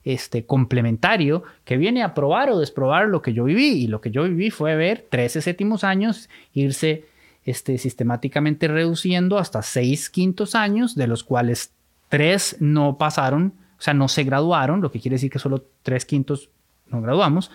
este, 0.05 0.45
complementario 0.45 1.43
que 1.65 1.77
viene 1.77 2.03
a 2.03 2.13
probar 2.13 2.51
o 2.51 2.59
desprobar 2.59 3.07
lo 3.07 3.21
que 3.21 3.33
yo 3.33 3.43
viví. 3.43 3.83
Y 3.83 3.87
lo 3.87 3.99
que 3.99 4.11
yo 4.11 4.23
viví 4.23 4.51
fue 4.51 4.75
ver 4.75 5.07
13 5.09 5.41
séptimos 5.41 5.83
años 5.83 6.29
irse 6.53 7.05
este, 7.43 7.77
sistemáticamente 7.79 8.67
reduciendo 8.67 9.39
hasta 9.39 9.61
6 9.61 10.09
quintos 10.11 10.55
años, 10.55 10.95
de 10.95 11.07
los 11.07 11.23
cuales 11.23 11.73
3 12.09 12.57
no 12.59 12.97
pasaron, 12.97 13.53
o 13.77 13.81
sea, 13.81 13.93
no 13.93 14.07
se 14.07 14.23
graduaron, 14.23 14.81
lo 14.81 14.91
que 14.91 14.99
quiere 14.99 15.15
decir 15.15 15.31
que 15.31 15.39
solo 15.39 15.65
3 15.81 16.05
quintos 16.05 16.49
no 16.87 17.01
graduamos. 17.01 17.51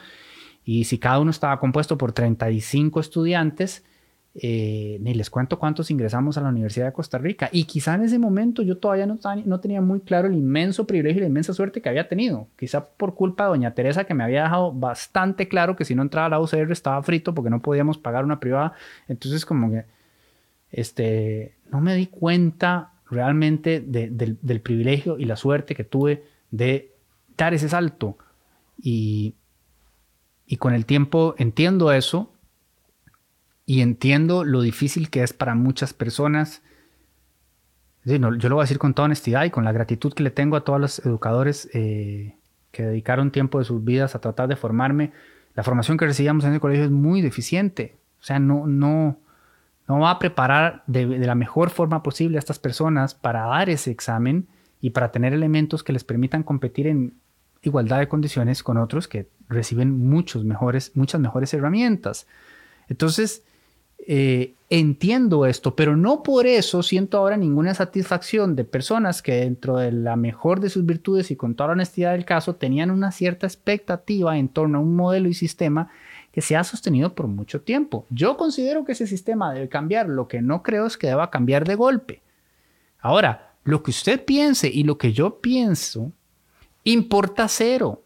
Y 0.64 0.84
si 0.84 0.98
cada 0.98 1.20
uno 1.20 1.30
estaba 1.30 1.58
compuesto 1.60 1.96
por 1.96 2.12
35 2.12 3.00
estudiantes, 3.00 3.84
eh, 4.32 4.98
ni 5.00 5.14
les 5.14 5.28
cuento 5.28 5.58
cuántos 5.58 5.90
ingresamos 5.90 6.38
a 6.38 6.40
la 6.40 6.50
Universidad 6.50 6.86
de 6.86 6.92
Costa 6.92 7.18
Rica. 7.18 7.48
Y 7.50 7.64
quizá 7.64 7.94
en 7.94 8.04
ese 8.04 8.18
momento 8.18 8.62
yo 8.62 8.78
todavía 8.78 9.06
no, 9.06 9.18
no, 9.44 9.60
tenía 9.60 9.80
muy 9.80 10.00
claro 10.00 10.28
el 10.28 10.34
inmenso 10.34 10.86
privilegio 10.86 11.18
y 11.18 11.22
la 11.22 11.28
inmensa 11.28 11.52
suerte 11.52 11.82
que 11.82 11.88
había 11.88 12.08
tenido. 12.08 12.46
Quizá 12.56 12.86
por 12.86 13.14
culpa 13.14 13.44
de 13.44 13.50
doña 13.50 13.74
Teresa 13.74 14.04
que 14.04 14.14
me 14.14 14.22
había 14.22 14.44
dejado 14.44 14.72
bastante 14.72 15.48
claro 15.48 15.74
que 15.74 15.84
si 15.84 15.96
no 15.96 16.02
entraba 16.02 16.26
a 16.26 16.30
la 16.30 16.40
UCR 16.40 16.70
estaba 16.70 17.02
frito 17.02 17.34
porque 17.34 17.50
no 17.50 17.60
podíamos 17.60 17.98
pagar 17.98 18.24
una 18.24 18.38
privada. 18.38 18.74
Entonces 19.08 19.44
como 19.44 19.70
que 19.70 19.84
este, 20.70 21.56
no 21.72 21.80
me 21.80 21.96
di 21.96 22.06
cuenta 22.06 22.92
realmente 23.10 23.80
del, 23.80 24.38
del 24.40 24.60
privilegio 24.60 25.18
y 25.18 25.24
la 25.24 25.34
suerte 25.34 25.74
que 25.74 25.82
tuve 25.82 26.22
de 26.52 26.92
dar 27.36 27.52
ese 27.52 27.68
salto. 27.68 28.16
Y, 28.80 29.34
y 30.46 30.56
con 30.56 30.72
el 30.72 30.86
tiempo 30.86 31.34
entiendo 31.36 31.90
eso 31.92 32.32
y 33.70 33.82
entiendo 33.82 34.42
lo 34.42 34.62
difícil 34.62 35.10
que 35.10 35.22
es 35.22 35.32
para 35.32 35.54
muchas 35.54 35.94
personas. 35.94 36.60
yo 38.04 38.18
lo 38.18 38.56
voy 38.56 38.62
a 38.62 38.64
decir 38.64 38.80
con 38.80 38.94
toda 38.94 39.06
honestidad 39.06 39.44
y 39.44 39.50
con 39.50 39.64
la 39.64 39.70
gratitud 39.70 40.12
que 40.12 40.24
le 40.24 40.32
tengo 40.32 40.56
a 40.56 40.64
todos 40.64 40.80
los 40.80 40.98
educadores 41.06 41.70
eh, 41.72 42.34
que 42.72 42.82
dedicaron 42.82 43.30
tiempo 43.30 43.60
de 43.60 43.64
sus 43.64 43.84
vidas 43.84 44.16
a 44.16 44.20
tratar 44.20 44.48
de 44.48 44.56
formarme. 44.56 45.12
La 45.54 45.62
formación 45.62 45.98
que 45.98 46.04
recibíamos 46.04 46.44
en 46.46 46.54
el 46.54 46.58
colegio 46.58 46.86
es 46.86 46.90
muy 46.90 47.20
deficiente. 47.20 47.96
O 48.20 48.24
sea, 48.24 48.40
no, 48.40 48.66
no, 48.66 49.20
no 49.86 50.00
va 50.00 50.10
a 50.10 50.18
preparar 50.18 50.82
de, 50.88 51.06
de 51.06 51.26
la 51.28 51.36
mejor 51.36 51.70
forma 51.70 52.02
posible 52.02 52.38
a 52.38 52.40
estas 52.40 52.58
personas 52.58 53.14
para 53.14 53.42
dar 53.42 53.70
ese 53.70 53.92
examen 53.92 54.48
y 54.80 54.90
para 54.90 55.12
tener 55.12 55.32
elementos 55.32 55.84
que 55.84 55.92
les 55.92 56.02
permitan 56.02 56.42
competir 56.42 56.88
en 56.88 57.14
igualdad 57.62 58.00
de 58.00 58.08
condiciones 58.08 58.64
con 58.64 58.78
otros 58.78 59.06
que 59.06 59.30
reciben 59.48 59.96
muchos 60.08 60.44
mejores, 60.44 60.90
muchas 60.96 61.20
mejores 61.20 61.54
herramientas. 61.54 62.26
Entonces, 62.88 63.44
eh, 64.12 64.54
entiendo 64.70 65.46
esto, 65.46 65.76
pero 65.76 65.96
no 65.96 66.24
por 66.24 66.48
eso 66.48 66.82
siento 66.82 67.16
ahora 67.16 67.36
ninguna 67.36 67.74
satisfacción 67.74 68.56
de 68.56 68.64
personas 68.64 69.22
que 69.22 69.34
dentro 69.34 69.76
de 69.76 69.92
la 69.92 70.16
mejor 70.16 70.58
de 70.58 70.68
sus 70.68 70.84
virtudes 70.84 71.30
y 71.30 71.36
con 71.36 71.54
toda 71.54 71.68
la 71.68 71.74
honestidad 71.74 72.10
del 72.10 72.24
caso 72.24 72.56
tenían 72.56 72.90
una 72.90 73.12
cierta 73.12 73.46
expectativa 73.46 74.36
en 74.36 74.48
torno 74.48 74.78
a 74.78 74.80
un 74.80 74.96
modelo 74.96 75.28
y 75.28 75.34
sistema 75.34 75.92
que 76.32 76.40
se 76.40 76.56
ha 76.56 76.64
sostenido 76.64 77.14
por 77.14 77.28
mucho 77.28 77.60
tiempo. 77.60 78.04
Yo 78.10 78.36
considero 78.36 78.84
que 78.84 78.92
ese 78.92 79.06
sistema 79.06 79.54
debe 79.54 79.68
cambiar, 79.68 80.08
lo 80.08 80.26
que 80.26 80.42
no 80.42 80.64
creo 80.64 80.86
es 80.86 80.96
que 80.96 81.06
deba 81.06 81.30
cambiar 81.30 81.64
de 81.64 81.76
golpe. 81.76 82.20
Ahora, 82.98 83.52
lo 83.62 83.84
que 83.84 83.92
usted 83.92 84.24
piense 84.24 84.68
y 84.68 84.82
lo 84.82 84.98
que 84.98 85.12
yo 85.12 85.40
pienso 85.40 86.10
importa 86.82 87.46
cero. 87.46 88.02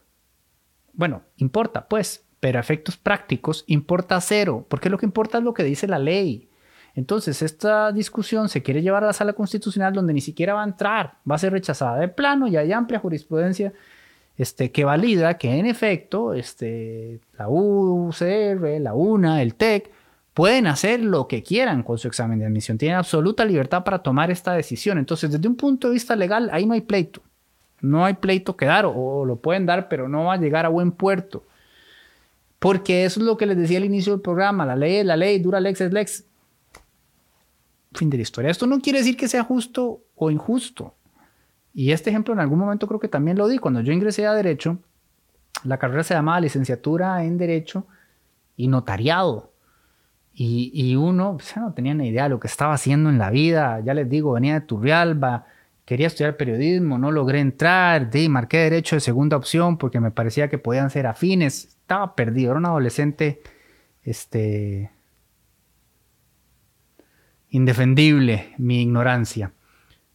Bueno, 0.93 1.23
importa, 1.39 1.89
pues, 1.89 2.24
pero 2.45 2.59
a 2.59 2.61
efectos 2.61 2.99
prácticos 2.99 3.65
importa 3.69 4.21
cero, 4.21 4.67
porque 4.69 4.91
lo 4.91 4.99
que 4.99 5.07
importa 5.07 5.39
es 5.39 5.45
lo 5.45 5.55
que 5.55 5.65
dice 5.65 5.89
la 5.89 5.99
ley. 5.99 6.51
Entonces, 6.95 7.41
esta 7.41 7.91
discusión 7.91 8.51
se 8.51 8.63
quiere 8.63 8.83
llevar 8.83 9.03
a 9.03 9.07
la 9.07 9.13
sala 9.15 9.33
constitucional 9.33 9.95
donde 9.95 10.13
ni 10.13 10.21
siquiera 10.21 10.53
va 10.53 10.61
a 10.61 10.67
entrar, 10.67 11.15
va 11.29 11.37
a 11.37 11.39
ser 11.39 11.55
rechazada 11.55 11.99
de 11.99 12.09
plano 12.09 12.47
y 12.47 12.59
hay 12.59 12.71
amplia 12.71 12.99
jurisprudencia 12.99 13.73
este, 14.37 14.71
que 14.71 14.85
valida 14.85 15.39
que 15.39 15.59
en 15.59 15.65
efecto 15.65 16.35
este, 16.35 17.19
la 17.39 17.49
UCR, 17.49 18.79
la 18.79 18.93
UNA, 18.93 19.41
el 19.41 19.55
TEC, 19.55 19.91
pueden 20.35 20.67
hacer 20.67 21.01
lo 21.01 21.27
que 21.29 21.43
quieran 21.43 21.83
con 21.83 21.97
su 21.97 22.09
examen 22.09 22.41
de 22.41 22.45
admisión, 22.45 22.77
tienen 22.77 22.99
absoluta 22.99 23.47
libertad 23.47 23.85
para 23.85 24.01
tomar 24.01 24.31
esta 24.31 24.53
decisión. 24.53 24.99
Entonces, 24.99 25.33
desde 25.33 25.49
un 25.49 25.57
punto 25.57 25.89
de 25.89 25.95
vista 25.95 26.15
legal, 26.15 26.51
ahí 26.53 26.67
no 26.67 26.75
hay 26.75 26.83
pleito. 26.83 27.23
No 27.81 28.05
hay 28.05 28.13
pleito 28.13 28.55
que 28.55 28.67
dar, 28.67 28.85
o 28.87 29.25
lo 29.25 29.37
pueden 29.37 29.65
dar, 29.65 29.89
pero 29.89 30.11
no 30.11 30.25
va 30.25 30.35
a 30.35 30.37
llegar 30.37 30.67
a 30.67 30.69
buen 30.69 30.93
puerto. 30.93 31.43
Porque 32.65 33.05
eso 33.05 33.21
es 33.21 33.27
lo 33.27 33.37
que 33.37 33.45
les 33.45 33.59
decía 33.59 33.77
al 33.77 33.85
inicio 33.85 34.15
del 34.15 34.23
programa. 34.23 34.65
La 34.65 34.75
ley 34.75 34.97
es 34.97 35.05
la 35.05 35.19
ley, 35.19 35.39
dura 35.39 35.61
lex 35.61 35.83
es 35.83 35.93
lex. 35.93 36.25
Fin 37.93 38.09
de 38.09 38.17
la 38.17 38.23
historia. 38.23 38.51
Esto 38.51 38.67
no 38.67 38.81
quiere 38.81 39.01
decir 39.01 39.19
que 39.19 39.29
sea 39.29 39.45
justo 39.45 40.01
o 40.15 40.31
injusto. 40.31 40.95
Y 41.75 41.93
este 41.93 42.09
ejemplo 42.09 42.33
en 42.33 42.41
algún 42.41 42.59
momento 42.59 42.89
creo 42.89 42.99
que 42.99 43.09
también 43.09 43.37
lo 43.37 43.49
di. 43.49 43.59
Cuando 43.59 43.83
yo 43.83 43.93
ingresé 43.93 44.27
a 44.27 44.33
Derecho, 44.33 44.79
la 45.65 45.77
carrera 45.77 46.05
se 46.05 46.15
llamaba 46.15 46.41
licenciatura 46.41 47.23
en 47.23 47.37
Derecho 47.37 47.87
y 48.57 48.69
notariado. 48.69 49.53
Y, 50.33 50.97
uno 50.97 51.37
pues, 51.37 51.55
no 51.59 51.75
tenía 51.75 51.93
ni 51.93 52.09
idea 52.09 52.23
de 52.23 52.31
lo 52.31 52.41
que 52.41 52.47
estaba 52.47 52.73
haciendo 52.73 53.11
en 53.11 53.19
la 53.19 53.29
vida. 53.29 53.81
Ya 53.85 53.93
les 53.93 54.09
digo, 54.09 54.33
venía 54.33 54.55
de 54.55 54.61
Turrialba, 54.63 55.45
quería 55.85 56.07
estudiar 56.07 56.39
periodismo, 56.39 56.97
no 56.97 57.11
logré 57.11 57.41
entrar, 57.41 58.11
di, 58.11 58.31
marqué 58.31 58.57
Derecho 58.57 58.97
de 58.97 59.01
segunda 59.01 59.37
opción 59.37 59.77
porque 59.77 60.01
me 60.01 60.11
parecía 60.11 60.49
que 60.49 60.57
podían 60.57 60.89
ser 60.89 61.07
afines 61.07 61.74
estaba 61.85 62.15
perdido, 62.17 62.53
era 62.53 62.59
un 62.61 62.65
adolescente, 62.65 63.43
este, 64.03 64.91
indefendible, 67.51 68.55
mi 68.57 68.81
ignorancia. 68.81 69.53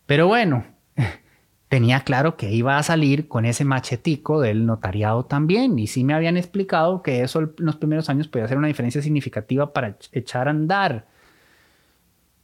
Pero 0.07 0.25
bueno, 0.25 0.65
tenía 1.69 1.99
claro 1.99 2.37
que 2.37 2.51
iba 2.51 2.79
a 2.79 2.83
salir 2.83 3.27
con 3.27 3.45
ese 3.45 3.65
machetico 3.65 4.41
del 4.41 4.65
notariado 4.65 5.25
también. 5.25 5.77
Y 5.77 5.85
sí 5.85 6.03
me 6.03 6.15
habían 6.15 6.37
explicado 6.37 7.03
que 7.03 7.21
eso 7.21 7.39
en 7.41 7.53
los 7.57 7.75
primeros 7.75 8.09
años 8.09 8.27
podía 8.27 8.45
hacer 8.45 8.57
una 8.57 8.67
diferencia 8.67 9.03
significativa 9.03 9.71
para 9.71 9.95
echar 10.11 10.47
a 10.47 10.51
andar. 10.51 11.07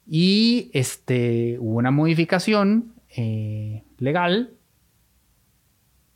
Y 0.05 0.70
este, 0.72 1.58
hubo 1.60 1.79
una 1.79 1.89
modificación 1.89 2.94
eh, 3.10 3.84
legal 3.98 4.53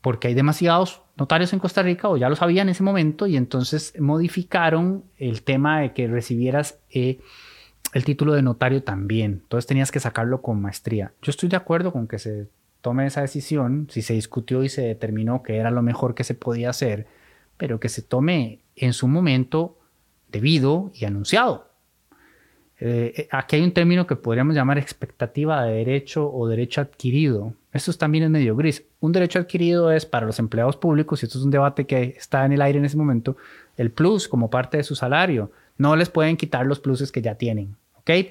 porque 0.02 0.28
hay 0.28 0.36
demasiados 0.36 1.02
notarios 1.20 1.54
en 1.54 1.60
Costa 1.60 1.84
Rica, 1.84 2.10
o 2.10 2.18
ya 2.18 2.30
lo 2.30 2.36
sabía 2.36 2.62
en 2.62 2.70
ese 2.70 2.84
momento, 2.84 3.28
y 3.28 3.38
entonces 3.38 3.94
modificaron 4.00 5.04
el 5.18 5.44
tema 5.44 5.82
de 5.82 5.94
que 5.94 6.08
recibieras 6.08 6.80
eh, 6.90 7.20
el 7.94 8.06
título 8.06 8.34
de 8.34 8.42
notario 8.42 8.84
también. 8.84 9.42
Entonces 9.44 9.68
tenías 9.68 9.92
que 9.92 10.00
sacarlo 10.00 10.42
con 10.42 10.62
maestría. 10.62 11.14
Yo 11.22 11.30
estoy 11.32 11.50
de 11.50 11.58
acuerdo 11.58 11.92
con 11.92 12.08
que 12.08 12.20
se 12.20 12.48
tome 12.82 13.06
esa 13.06 13.22
decisión, 13.22 13.88
si 13.90 14.02
se 14.02 14.14
discutió 14.14 14.64
y 14.64 14.70
se 14.70 14.82
determinó 14.82 15.44
que 15.44 15.58
era 15.58 15.72
lo 15.72 15.82
mejor 15.82 16.16
que 16.16 16.24
se 16.24 16.34
podía 16.34 16.70
hacer, 16.70 17.08
pero 17.58 17.80
que 17.80 17.90
se 17.90 18.02
tome 18.02 18.62
en 18.76 18.94
su 18.94 19.08
momento 19.08 19.78
debido 20.32 20.92
y 20.94 21.06
anunciado. 21.06 21.70
Eh, 22.80 23.14
eh, 23.16 23.28
aquí 23.32 23.58
hay 23.58 23.64
un 23.64 23.74
término 23.74 24.08
que 24.08 24.16
podríamos 24.16 24.56
llamar 24.56 24.78
expectativa 24.78 25.64
de 25.66 25.74
derecho 25.74 26.32
o 26.32 26.48
derecho 26.48 26.80
adquirido. 26.82 27.54
Esto 27.72 27.94
también 27.94 28.24
es 28.24 28.30
medio 28.30 28.56
gris. 28.56 28.84
Un 29.00 29.12
derecho 29.12 29.40
adquirido 29.40 29.92
es 29.92 30.06
para 30.06 30.26
los 30.26 30.40
empleados 30.40 30.76
públicos, 30.76 31.22
y 31.22 31.26
esto 31.26 31.38
es 31.38 31.46
un 31.46 31.52
debate 31.52 31.86
que 31.86 32.16
está 32.18 32.46
en 32.46 32.54
el 32.54 32.62
aire 32.62 32.80
en 32.80 32.86
ese 32.86 32.98
momento, 32.98 33.38
el 33.78 33.92
plus 33.92 34.28
como 34.28 34.50
parte 34.50 34.78
de 34.78 34.84
su 34.84 34.96
salario. 34.96 35.52
No 35.78 35.96
les 35.96 36.10
pueden 36.10 36.36
quitar 36.36 36.66
los 36.66 36.80
pluses 36.80 37.12
que 37.12 37.22
ya 37.22 37.36
tienen. 37.36 37.76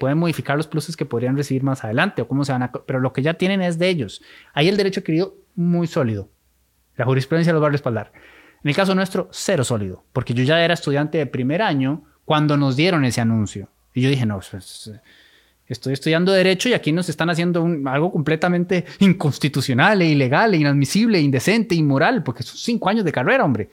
Pueden 0.00 0.18
modificar 0.18 0.57
los 0.57 0.66
pluses 0.66 0.97
que 0.97 1.04
podrían 1.04 1.37
recibir 1.37 1.62
más 1.62 1.85
adelante 1.85 2.23
o 2.23 2.26
cómo 2.26 2.45
se 2.45 2.50
van 2.50 2.64
a... 2.64 2.73
Pero 2.73 2.99
lo 2.99 3.12
que 3.12 3.23
ya 3.23 3.35
tienen 3.35 3.62
es 3.62 3.78
de 3.78 3.88
ellos. 3.88 4.23
Ahí 4.52 4.68
el 4.68 4.76
derecho 4.76 5.00
adquirido 5.00 5.37
muy 5.54 5.87
sólido. 5.87 6.28
La 6.97 7.04
jurisprudencia 7.04 7.52
los 7.52 7.62
va 7.62 7.68
a 7.68 7.71
respaldar. 7.71 8.12
En 8.64 8.71
el 8.71 8.75
caso 8.75 8.97
nuestro, 8.97 9.28
cero 9.30 9.62
sólido, 9.62 10.02
porque 10.12 10.35
yo 10.35 10.42
ya 10.42 10.61
era 10.64 10.75
estudiante 10.75 11.18
de 11.18 11.26
primer 11.26 11.62
año 11.62 12.02
cuando 12.25 12.57
nos 12.57 12.75
dieron 12.75 13.04
ese 13.04 13.21
anuncio. 13.21 13.68
Y 13.95 14.00
yo 14.00 14.11
dije, 14.11 14.26
no, 14.26 14.40
pues, 14.40 14.50
pues 14.50 14.92
estoy 15.68 15.92
estudiando 15.92 16.32
derecho 16.32 16.68
y 16.68 16.72
aquí 16.72 16.92
nos 16.92 17.08
están 17.08 17.30
haciendo 17.30 17.66
algo 17.87 18.10
completamente 18.10 18.84
inconstitucional 19.00 20.02
e 20.02 20.06
ilegal, 20.06 20.54
e 20.54 20.58
inadmisible, 20.58 21.20
indecente, 21.20 21.75
inmoral, 21.75 22.22
porque 22.22 22.42
son 22.42 22.56
cinco 22.56 22.88
años 22.88 23.04
de 23.04 23.12
carrera, 23.12 23.44
hombre. 23.44 23.70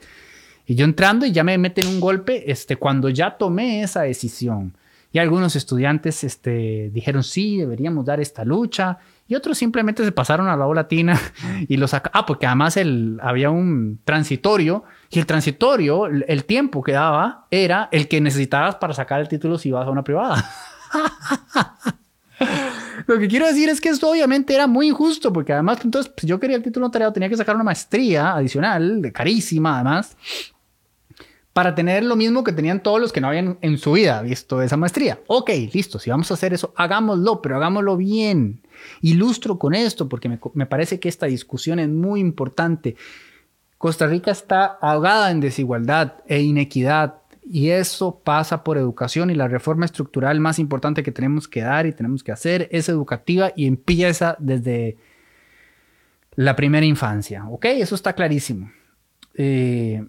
Y 0.66 0.74
yo 0.74 0.84
entrando 0.84 1.26
y 1.26 1.32
ya 1.32 1.44
me 1.44 1.56
meten 1.58 1.86
un 1.86 2.00
golpe 2.00 2.50
este, 2.50 2.76
cuando 2.76 3.08
ya 3.08 3.36
tomé 3.36 3.82
esa 3.82 4.02
decisión 4.02 4.74
y 5.16 5.18
algunos 5.18 5.56
estudiantes 5.56 6.24
este, 6.24 6.90
dijeron, 6.92 7.22
sí, 7.22 7.56
deberíamos 7.56 8.04
dar 8.04 8.20
esta 8.20 8.44
lucha. 8.44 8.98
Y 9.26 9.34
otros 9.34 9.56
simplemente 9.56 10.04
se 10.04 10.12
pasaron 10.12 10.46
a 10.46 10.58
la 10.58 10.66
ola 10.66 10.82
latina 10.82 11.18
y 11.68 11.78
lo 11.78 11.88
sacaron. 11.88 12.20
Ah, 12.20 12.26
porque 12.26 12.44
además 12.44 12.76
el, 12.76 13.18
había 13.22 13.48
un 13.48 13.98
transitorio. 14.04 14.84
Y 15.08 15.18
el 15.18 15.24
transitorio, 15.24 16.06
el 16.06 16.44
tiempo 16.44 16.82
que 16.82 16.92
daba, 16.92 17.46
era 17.50 17.88
el 17.92 18.08
que 18.08 18.20
necesitabas 18.20 18.74
para 18.74 18.92
sacar 18.92 19.22
el 19.22 19.28
título 19.28 19.56
si 19.56 19.70
ibas 19.70 19.86
a 19.86 19.90
una 19.90 20.04
privada. 20.04 20.44
Lo 23.06 23.18
que 23.18 23.28
quiero 23.28 23.46
decir 23.46 23.68
es 23.68 23.80
que 23.80 23.88
esto 23.88 24.10
obviamente 24.10 24.54
era 24.54 24.66
muy 24.66 24.88
injusto, 24.88 25.32
porque 25.32 25.52
además, 25.52 25.78
entonces, 25.84 26.12
pues, 26.14 26.26
yo 26.26 26.40
quería 26.40 26.56
el 26.56 26.62
título 26.62 26.86
notariado, 26.86 27.12
tenía 27.12 27.28
que 27.28 27.36
sacar 27.36 27.54
una 27.54 27.64
maestría 27.64 28.34
adicional, 28.34 29.00
de 29.00 29.12
carísima 29.12 29.76
además, 29.76 30.16
para 31.56 31.74
tener 31.74 32.04
lo 32.04 32.16
mismo 32.16 32.44
que 32.44 32.52
tenían 32.52 32.82
todos 32.82 33.00
los 33.00 33.12
que 33.14 33.20
no 33.22 33.28
habían 33.28 33.56
en 33.62 33.78
su 33.78 33.92
vida 33.92 34.20
visto 34.20 34.60
esa 34.60 34.76
maestría. 34.76 35.20
Ok, 35.26 35.50
listo, 35.72 35.98
si 35.98 36.10
vamos 36.10 36.30
a 36.30 36.34
hacer 36.34 36.52
eso, 36.52 36.74
hagámoslo, 36.76 37.40
pero 37.40 37.56
hagámoslo 37.56 37.96
bien. 37.96 38.60
Ilustro 39.00 39.58
con 39.58 39.74
esto 39.74 40.06
porque 40.06 40.28
me, 40.28 40.66
parece 40.66 41.00
que 41.00 41.08
esta 41.08 41.24
discusión 41.24 41.78
es 41.78 41.88
muy 41.88 42.20
importante. 42.20 42.96
Costa 43.78 44.06
Rica 44.06 44.32
está 44.32 44.66
ahogada 44.66 45.30
en 45.30 45.40
desigualdad 45.40 46.14
e 46.26 46.42
inequidad 46.42 47.20
y 47.48 47.70
eso 47.70 48.20
pasa 48.24 48.64
por 48.64 48.76
educación 48.76 49.30
y 49.30 49.34
la 49.34 49.46
reforma 49.46 49.84
estructural 49.84 50.40
más 50.40 50.58
importante 50.58 51.02
que 51.02 51.12
tenemos 51.12 51.46
que 51.46 51.60
dar 51.60 51.86
y 51.86 51.92
tenemos 51.92 52.24
que 52.24 52.32
hacer 52.32 52.68
es 52.72 52.88
educativa 52.88 53.52
y 53.54 53.66
empieza 53.66 54.36
desde 54.40 54.96
la 56.34 56.56
primera 56.56 56.84
infancia. 56.84 57.48
¿Ok? 57.48 57.66
Eso 57.66 57.94
está 57.94 58.14
clarísimo. 58.14 58.70
Eh, 59.34 60.04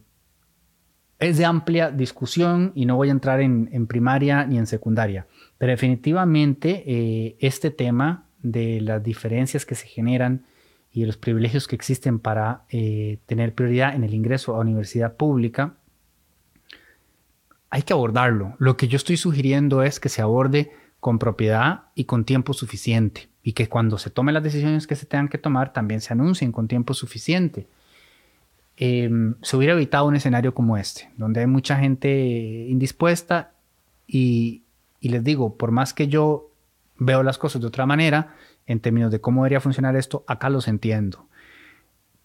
es 1.19 1.37
de 1.37 1.45
amplia 1.45 1.91
discusión 1.91 2.71
y 2.75 2.85
no 2.85 2.95
voy 2.95 3.09
a 3.09 3.11
entrar 3.11 3.41
en, 3.41 3.87
primaria 3.87 4.45
ni 4.45 4.57
en 4.57 4.67
secundaria, 4.67 5.27
pero 5.57 5.71
definitivamente 5.71 6.83
eh, 6.85 7.37
este 7.39 7.71
tema 7.71 8.27
de 8.41 8.81
las 8.81 9.03
diferencias 9.03 9.65
que 9.65 9.75
se 9.75 9.87
generan 9.87 10.45
y 10.91 11.05
los 11.05 11.17
privilegios 11.17 11.67
que 11.67 11.75
existen 11.75 12.19
para 12.19 12.65
eh, 12.69 13.19
tener 13.25 13.53
prioridad 13.53 13.95
en 13.95 14.03
el 14.03 14.13
ingreso 14.13 14.55
a 14.55 14.59
universidad 14.59 15.15
pública, 15.15 15.77
hay 17.69 17.83
que 17.83 17.93
abordarlo. 17.93 18.55
Lo 18.59 18.77
que 18.77 18.87
yo 18.87 18.95
estoy 18.97 19.17
sugiriendo 19.17 19.83
es 19.83 19.99
que 19.99 20.09
se 20.09 20.21
aborde 20.21 20.71
con 20.99 21.19
propiedad 21.19 21.85
y 21.95 22.05
con 22.05 22.25
tiempo 22.25 22.53
suficiente 22.53 23.29
y 23.43 23.53
que 23.53 23.69
cuando 23.69 23.97
se 23.97 24.09
tomen 24.09 24.33
las 24.33 24.43
decisiones 24.43 24.87
que 24.87 24.95
se 24.95 25.05
tengan 25.05 25.29
que 25.29 25.37
tomar 25.37 25.73
también 25.73 26.01
se 26.01 26.13
anuncien 26.13 26.51
con 26.51 26.67
tiempo 26.67 26.93
suficiente. 26.93 27.67
Em, 28.75 29.35
se 29.41 29.57
hubiera 29.57 29.73
evitado 29.73 30.05
un 30.05 30.15
escenario 30.15 30.53
como 30.53 30.77
este, 30.77 31.09
donde 31.17 31.39
hay 31.39 31.47
mucha 31.47 31.77
gente 31.77 32.67
indispuesta 32.69 33.53
y, 34.05 34.63
les 35.01 35.23
digo, 35.23 35.57
por 35.57 35.71
más 35.71 35.93
que 35.93 36.07
yo 36.07 36.51
veo 36.97 37.23
las 37.23 37.37
cosas 37.37 37.61
de 37.61 37.67
otra 37.67 37.85
manera, 37.85 38.35
en 38.65 38.79
términos 38.79 39.11
de 39.11 39.21
cómo 39.21 39.43
debería 39.43 39.61
funcionar 39.61 39.95
esto, 39.95 40.23
acá 40.27 40.49
los 40.49 40.67
entiendo. 40.67 41.25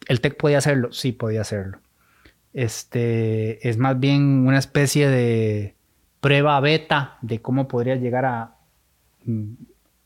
¿El 0.08 0.20
TEC 0.20 0.36
podía 0.36 0.58
hacerlo? 0.58 0.92
Sí, 0.92 1.12
podía 1.12 1.42
hacerlo. 1.42 1.78
Este, 2.52 3.66
es 3.68 3.78
más 3.78 3.98
bien 3.98 4.46
una 4.46 4.58
especie 4.58 5.08
de 5.08 5.74
prueba 6.20 6.60
beta 6.60 7.18
de 7.22 7.40
cómo 7.40 7.68
podría 7.68 7.96
llegar 7.96 8.24
a, 8.24 8.56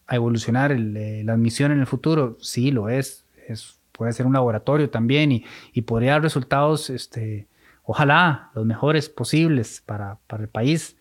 a 0.07 0.15
evolucionar 0.15 0.79
la 0.79 1.33
admisión 1.33 1.73
en 1.73 1.81
el 1.81 1.87
futuro. 1.87 2.37
Sí, 2.41 2.71
lo 2.71 2.89
es. 2.89 3.25
Es 3.49 3.77
puede 3.97 4.13
ser 4.13 4.27
un 4.27 4.35
laboratorio 4.35 4.91
también 4.91 5.33
y, 5.33 5.83
podría 5.83 6.13
dar 6.13 6.23
resultados, 6.23 6.91
este, 6.91 7.47
ojalá, 7.83 8.51
los 8.55 8.67
mejores 8.67 9.09
posibles 9.09 9.83
para, 9.85 10.19
el 10.39 10.49
país. 10.49 10.97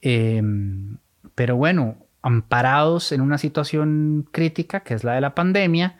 Em, 0.00 0.98
pero 1.34 1.56
bueno, 1.56 1.96
amparados 2.22 3.12
en 3.12 3.20
una 3.20 3.38
situación 3.38 4.28
crítica, 4.30 4.80
que 4.80 4.94
es 4.94 5.04
la 5.04 5.14
de 5.14 5.20
la 5.20 5.34
pandemia, 5.34 5.98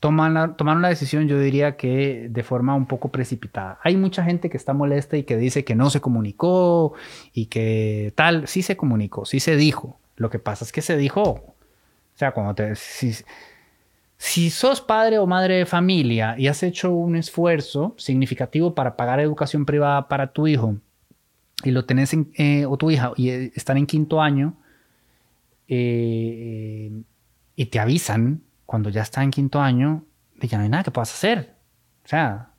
toman 0.00 0.56
tomaron 0.56 0.82
la 0.82 0.88
decisión, 0.88 1.28
yo 1.28 1.38
diría 1.38 1.76
que 1.76 2.28
de 2.30 2.42
forma 2.42 2.74
un 2.74 2.86
poco 2.86 3.10
precipitada. 3.10 3.78
Hay 3.82 3.96
mucha 3.96 4.24
gente 4.24 4.48
que 4.48 4.56
está 4.56 4.72
molesta 4.72 5.16
y 5.18 5.24
que 5.24 5.36
dice 5.36 5.64
que 5.64 5.74
no 5.74 5.90
se 5.90 6.00
comunicó 6.00 6.94
y 7.34 7.46
que 7.46 8.12
tal, 8.16 8.48
sí 8.48 8.62
se 8.62 8.76
comunicó, 8.76 9.26
sí 9.26 9.40
se 9.40 9.56
dijo. 9.56 10.00
Lo 10.16 10.30
que 10.30 10.38
pasa 10.38 10.64
es 10.64 10.72
que 10.72 10.82
se 10.82 10.96
dijo, 10.96 11.22
o 11.22 11.54
sea, 12.14 12.32
cuando 12.32 12.54
te... 12.54 12.74
Si 14.22 14.50
sos 14.50 14.82
padre 14.82 15.18
o 15.18 15.26
madre 15.26 15.54
de 15.54 15.66
familia 15.66 16.34
y 16.36 16.48
has 16.48 16.62
hecho 16.62 16.92
un 16.92 17.16
esfuerzo 17.16 17.94
significativo 17.96 18.74
para 18.74 18.94
pagar 18.94 19.18
educación 19.18 19.64
privada 19.64 20.08
para 20.08 20.32
tu 20.32 20.46
hijo 20.46 20.76
y 21.64 21.70
lo 21.70 21.86
tenés 21.86 22.12
en, 22.12 22.30
eh, 22.36 22.66
o 22.66 22.76
tu 22.76 22.90
hija 22.90 23.12
y 23.16 23.30
eh, 23.30 23.52
están 23.54 23.78
en 23.78 23.86
quinto 23.86 24.20
año 24.20 24.58
eh, 25.68 26.92
y 27.56 27.66
te 27.66 27.78
avisan 27.78 28.42
cuando 28.70 28.88
ya 28.88 29.02
está 29.02 29.24
en 29.24 29.32
quinto 29.32 29.60
año 29.60 30.04
ya 30.40 30.56
no 30.56 30.62
hay 30.62 30.68
nada 30.68 30.84
que 30.84 30.92
puedas 30.92 31.12
hacer. 31.12 31.56
O 32.04 32.08
sea, 32.08 32.50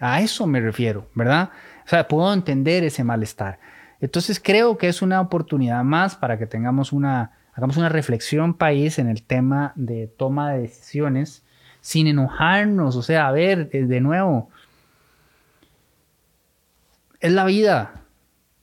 a 0.00 0.20
eso 0.20 0.44
me 0.48 0.58
refiero, 0.58 1.08
¿verdad? 1.14 1.50
O 1.86 1.88
sea, 1.88 2.08
puedo 2.08 2.32
entender 2.32 2.82
ese 2.82 3.04
malestar. 3.04 3.60
Entonces 4.00 4.40
creo 4.42 4.76
que 4.76 4.88
es 4.88 5.02
una 5.02 5.20
oportunidad 5.20 5.84
más 5.84 6.16
para 6.16 6.36
que 6.36 6.48
tengamos 6.48 6.92
una 6.92 7.30
hagamos 7.52 7.76
una 7.76 7.88
reflexión 7.88 8.54
país 8.54 8.98
en 8.98 9.08
el 9.08 9.22
tema 9.22 9.72
de 9.76 10.08
toma 10.08 10.52
de 10.52 10.62
decisiones 10.62 11.44
sin 11.80 12.08
enojarnos, 12.08 12.96
o 12.96 13.02
sea, 13.02 13.28
a 13.28 13.30
ver, 13.30 13.70
eh, 13.72 13.84
de 13.84 14.00
nuevo, 14.00 14.50
es 17.20 17.30
la 17.30 17.44
vida 17.44 18.02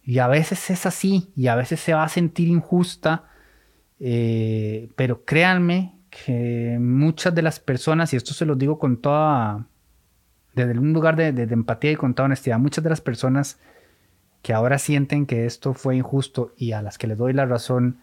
y 0.04 0.20
a 0.20 0.28
veces 0.28 0.70
es 0.70 0.86
así 0.86 1.32
y 1.38 1.48
a 1.48 1.56
veces 1.56 1.80
se 1.80 1.94
va 1.94 2.04
a 2.04 2.10
sentir 2.10 2.50
injusta, 2.50 3.24
eh, 4.02 4.90
pero 4.98 5.24
créanme 5.24 5.99
que 6.10 6.78
muchas 6.80 7.34
de 7.36 7.42
las 7.42 7.60
personas, 7.60 8.14
y 8.14 8.18
esto 8.18 8.34
se 8.34 8.46
los 8.46 8.58
digo 8.58 8.80
con 8.80 8.98
toda, 8.98 9.68
desde 10.54 10.78
un 10.78 10.94
lugar 10.94 11.16
de, 11.16 11.30
empatía 11.44 11.92
y 11.92 11.96
con 11.96 12.14
toda 12.14 12.26
honestidad, 12.26 12.60
muchas 12.60 12.84
de 12.84 12.90
las 12.90 13.02
personas 13.02 13.60
que 14.42 14.54
ahora 14.54 14.80
sienten 14.80 15.26
que 15.26 15.46
esto 15.46 15.74
fue 15.74 15.98
injusto 15.98 16.54
y 16.58 16.72
a 16.72 16.82
las 16.82 16.98
que 16.98 17.08
les 17.08 17.18
doy 17.18 17.34
la 17.34 17.46
razón, 17.46 18.00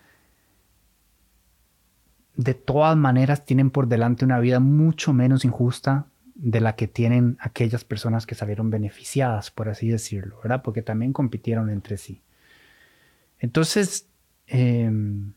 de 2.36 2.54
todas 2.54 2.96
maneras 2.96 3.46
tienen 3.46 3.70
por 3.70 3.88
delante 3.88 4.24
una 4.24 4.38
vida 4.40 4.60
mucho 4.60 5.12
menos 5.12 5.44
injusta 5.44 6.06
de 6.34 6.60
la 6.60 6.76
que 6.76 6.86
tienen 6.86 7.38
aquellas 7.40 7.84
personas 7.84 8.26
que 8.26 8.34
salieron 8.34 8.68
beneficiadas, 8.68 9.50
por 9.50 9.70
así 9.70 9.88
decirlo, 9.88 10.38
¿verdad? 10.42 10.60
Porque 10.62 10.82
también 10.82 11.14
compitieron 11.14 11.70
entre 11.70 11.96
sí. 11.96 12.20
Entonces, 13.38 14.08
em, 14.46 15.32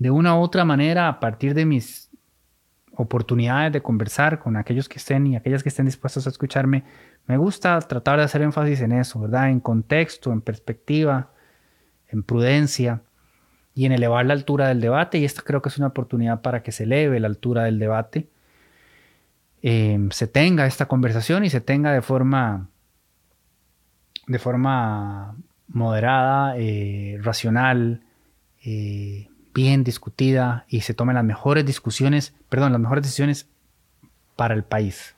de 0.00 0.10
una 0.10 0.34
u 0.34 0.40
otra 0.40 0.64
manera, 0.64 1.08
a 1.08 1.20
partir 1.20 1.52
de 1.52 1.66
mis 1.66 2.10
oportunidades 2.96 3.72
de 3.72 3.82
conversar 3.82 4.38
con 4.38 4.56
aquellos 4.56 4.88
que 4.88 4.98
estén 4.98 5.26
y 5.26 5.36
aquellas 5.36 5.62
que 5.62 5.68
estén 5.68 5.84
dispuestos 5.84 6.26
a 6.26 6.30
escucharme, 6.30 6.84
me 7.26 7.36
gusta 7.36 7.78
tratar 7.80 8.18
de 8.18 8.24
hacer 8.24 8.40
énfasis 8.40 8.80
en 8.80 8.92
eso, 8.92 9.20
¿verdad? 9.20 9.50
En 9.50 9.60
contexto, 9.60 10.32
en 10.32 10.40
perspectiva, 10.40 11.30
en 12.08 12.22
prudencia 12.22 13.02
y 13.74 13.84
en 13.84 13.92
elevar 13.92 14.24
la 14.24 14.32
altura 14.32 14.68
del 14.68 14.80
debate. 14.80 15.18
Y 15.18 15.26
esta 15.26 15.42
creo 15.42 15.60
que 15.60 15.68
es 15.68 15.76
una 15.76 15.88
oportunidad 15.88 16.40
para 16.40 16.62
que 16.62 16.72
se 16.72 16.84
eleve 16.84 17.20
la 17.20 17.28
altura 17.28 17.64
del 17.64 17.78
debate, 17.78 18.30
eh, 19.62 19.98
se 20.10 20.26
tenga 20.26 20.66
esta 20.66 20.88
conversación 20.88 21.44
y 21.44 21.50
se 21.50 21.60
tenga 21.60 21.92
de 21.92 22.00
forma, 22.00 22.70
de 24.26 24.38
forma 24.38 25.36
moderada, 25.68 26.54
eh, 26.56 27.18
racional, 27.20 28.02
eh, 28.64 29.29
bien 29.54 29.84
discutida 29.84 30.64
y 30.68 30.82
se 30.82 30.94
tomen 30.94 31.14
las 31.14 31.24
mejores 31.24 31.66
discusiones, 31.66 32.34
perdón, 32.48 32.72
las 32.72 32.80
mejores 32.80 33.04
decisiones 33.04 33.48
para 34.36 34.54
el 34.54 34.64
país. 34.64 35.14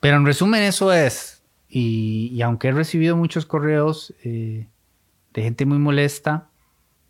Pero 0.00 0.16
en 0.16 0.26
resumen 0.26 0.62
eso 0.62 0.92
es, 0.92 1.42
y, 1.68 2.40
aunque 2.42 2.68
he 2.68 2.72
recibido 2.72 3.16
muchos 3.16 3.46
correos 3.46 4.14
de 4.22 4.66
gente 5.34 5.66
muy 5.66 5.78
molesta, 5.78 6.48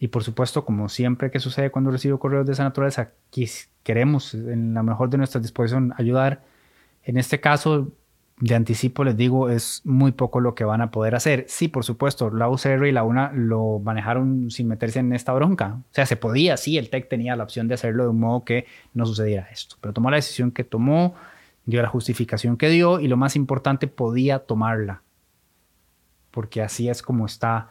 y 0.02 0.08
por 0.08 0.24
supuesto, 0.24 0.64
como 0.64 0.88
siempre 0.88 1.30
que 1.30 1.40
sucede 1.40 1.70
cuando 1.70 1.90
recibo 1.90 2.18
correos 2.18 2.46
de 2.46 2.52
esa 2.52 2.64
naturaleza, 2.64 3.12
queremos 3.82 4.32
en 4.32 4.72
la 4.72 4.82
mejor 4.82 5.10
de 5.10 5.18
nuestra 5.18 5.40
disposición 5.40 5.92
ayudar. 5.98 6.42
En 7.04 7.18
este 7.18 7.38
caso, 7.38 7.92
de 8.40 8.54
anticipo 8.54 9.04
les 9.04 9.16
digo, 9.18 9.50
es 9.50 9.82
muy 9.84 10.12
poco 10.12 10.40
lo 10.40 10.54
que 10.54 10.64
van 10.64 10.80
a 10.80 10.90
poder 10.90 11.14
hacer. 11.14 11.44
Sí, 11.46 11.68
por 11.68 11.84
supuesto, 11.84 12.30
la 12.30 12.48
UCR 12.48 12.86
y 12.86 12.92
la 12.92 13.04
UNA 13.04 13.32
lo 13.34 13.80
manejaron 13.80 14.50
sin 14.50 14.66
meterse 14.66 14.98
en 15.00 15.12
esta 15.12 15.34
bronca. 15.34 15.78
O 15.78 15.94
sea, 15.94 16.06
se 16.06 16.16
podía, 16.16 16.56
sí, 16.56 16.78
el 16.78 16.88
TEC 16.88 17.08
tenía 17.08 17.36
la 17.36 17.44
opción 17.44 17.68
de 17.68 17.74
hacerlo 17.74 18.04
de 18.04 18.08
un 18.08 18.18
modo 18.18 18.44
que 18.44 18.66
no 18.94 19.04
sucediera 19.04 19.46
esto, 19.52 19.76
pero 19.80 19.92
tomó 19.92 20.10
la 20.10 20.16
decisión 20.16 20.52
que 20.52 20.64
tomó, 20.64 21.14
dio 21.66 21.82
la 21.82 21.88
justificación 21.88 22.56
que 22.56 22.70
dio 22.70 22.98
y 22.98 23.08
lo 23.08 23.18
más 23.18 23.36
importante, 23.36 23.88
podía 23.88 24.38
tomarla. 24.38 25.02
Porque 26.30 26.62
así 26.62 26.88
es 26.88 27.02
como 27.02 27.26
está 27.26 27.68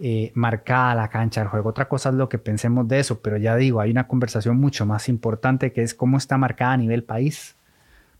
eh, 0.00 0.32
marcada 0.34 0.94
la 0.94 1.08
cancha 1.08 1.42
del 1.42 1.50
juego. 1.50 1.68
Otra 1.68 1.86
cosa 1.86 2.08
es 2.08 2.14
lo 2.14 2.30
que 2.30 2.38
pensemos 2.38 2.88
de 2.88 3.00
eso, 3.00 3.20
pero 3.20 3.36
ya 3.36 3.56
digo, 3.56 3.80
hay 3.80 3.90
una 3.90 4.08
conversación 4.08 4.56
mucho 4.58 4.86
más 4.86 5.10
importante 5.10 5.70
que 5.72 5.82
es 5.82 5.92
cómo 5.92 6.16
está 6.16 6.38
marcada 6.38 6.72
a 6.72 6.76
nivel 6.78 7.04
país 7.04 7.56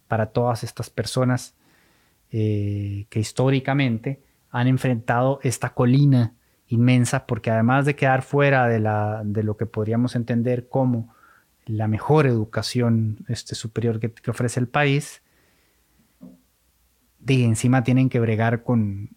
para 0.07 0.27
todas 0.27 0.65
estas 0.65 0.91
personas 0.91 1.55
eh, 2.31 3.07
que 3.09 3.21
históricamente 3.21 4.23
han 4.51 4.67
enfrentado 4.67 5.41
esta 5.43 5.71
colina 5.71 6.35
inmensa, 6.67 7.27
porque 7.27 7.51
además 7.51 7.87
de 7.87 7.97
quedar 7.97 8.23
fuera 8.23 8.69
de, 8.69 8.81
la, 8.81 9.23
de 9.25 9.43
lo 9.43 9.57
que 9.57 9.67
podríamos 9.67 10.15
entender 10.15 10.69
como 10.69 11.15
la 11.65 11.89
mejor 11.89 12.27
educación 12.27 13.25
este, 13.29 13.55
superior 13.55 14.01
que, 14.01 14.13
ofrece 14.31 14.61
el 14.61 14.69
país, 14.69 15.23
de 17.19 17.45
encima 17.45 17.83
tienen 17.83 18.09
que 18.09 18.21
bregar 18.21 18.63
con, 18.63 19.11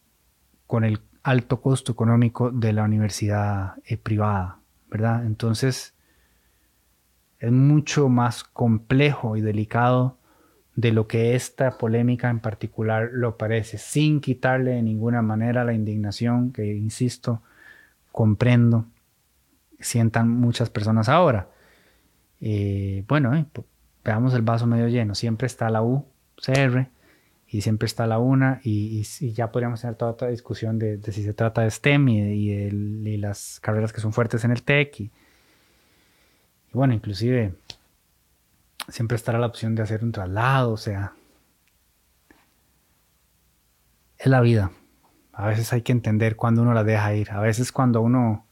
con 0.68 0.84
el 0.84 1.02
alto 1.24 1.62
costo 1.62 1.92
económico 1.92 2.52
de 2.52 2.74
la 2.74 2.84
universidad 2.84 3.76
eh, 3.86 3.98
privada, 3.98 4.60
¿verdad? 4.90 5.26
Entonces, 5.26 5.94
es 7.40 7.52
mucho 7.52 8.10
más 8.10 8.44
complejo 8.44 9.36
y 9.36 9.42
delicado 9.42 10.18
de 10.76 10.92
lo 10.92 11.08
que 11.08 11.36
esta 11.36 11.78
polémica 11.78 12.30
en 12.30 12.40
particular 12.40 13.10
lo 13.12 13.38
parece, 13.38 13.78
sin 13.78 14.22
quitarle 14.22 14.72
de 14.72 14.82
ninguna 14.82 15.22
manera 15.22 15.64
la 15.64 15.74
indignación 15.74 16.52
que, 16.52 16.74
insisto, 16.76 17.42
comprendo, 18.12 18.86
sientan 19.80 20.30
muchas 20.30 20.70
personas 20.70 21.10
ahora. 21.10 21.50
Eh, 22.40 23.04
bueno, 23.08 23.36
eh, 23.36 23.46
veamos 24.04 24.34
el 24.34 24.42
vaso 24.42 24.68
medio 24.68 24.88
lleno, 24.88 25.16
siempre 25.16 25.48
está 25.48 25.70
la 25.70 25.82
UCR, 25.82 26.90
y 27.52 27.62
siempre 27.62 27.86
está 27.86 28.08
la 28.08 28.18
una 28.18 28.62
y, 28.64 29.04
ya 29.34 29.52
podríamos 29.52 29.82
tener 29.82 29.98
toda 29.98 30.12
otra 30.12 30.30
discusión 30.30 30.80
de, 30.80 31.02
si 31.12 31.22
se 31.22 31.34
trata 31.34 31.62
de 31.62 31.70
STEM 31.70 32.08
y, 32.08 33.18
las 33.18 33.60
carreras 33.60 33.92
que 33.92 34.00
son 34.00 34.14
fuertes 34.14 34.46
en 34.46 34.52
el 34.52 34.64
TEC 34.64 35.02
y, 35.02 35.12
bueno, 36.72 36.94
inclusive 36.94 37.54
siempre 38.88 39.16
estará 39.16 39.40
la 39.40 39.48
opción 39.48 39.76
de 39.76 39.84
hacer 39.84 40.04
un 40.04 40.12
traslado, 40.12 40.74
o 40.74 40.78
sea, 40.78 41.14
es 44.18 44.28
la 44.28 44.42
vida. 44.42 44.72
A 45.34 45.48
veces 45.48 45.72
hay 45.74 45.82
que 45.82 45.92
entender 45.92 46.36
cuando 46.36 46.62
uno 46.62 46.74
la 46.74 46.84
deja 46.84 47.14
ir, 47.16 47.32
a 47.32 47.40
veces 47.40 47.72
cuando 47.72 48.02
uno 48.02 48.46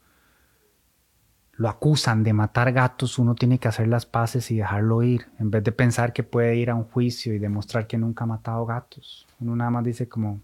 lo 1.52 1.68
acusan 1.68 2.22
de 2.22 2.32
matar 2.32 2.72
gatos, 2.72 3.18
uno 3.18 3.34
tiene 3.34 3.58
que 3.58 3.68
hacer 3.68 3.86
las 3.86 4.06
paces 4.06 4.50
y 4.50 4.56
dejarlo 4.56 5.02
ir, 5.02 5.26
en 5.38 5.50
vez 5.50 5.62
de 5.62 5.72
pensar 5.72 6.14
que 6.14 6.22
puede 6.22 6.56
ir 6.56 6.70
a 6.70 6.74
un 6.74 6.84
juicio 6.84 7.34
y 7.34 7.38
demostrar 7.38 7.86
que 7.86 7.98
nunca 7.98 8.24
ha 8.24 8.26
matado 8.26 8.64
gatos. 8.64 9.26
Uno 9.40 9.54
nada 9.54 9.70
más 9.70 9.84
dice 9.84 10.08
como, 10.08 10.40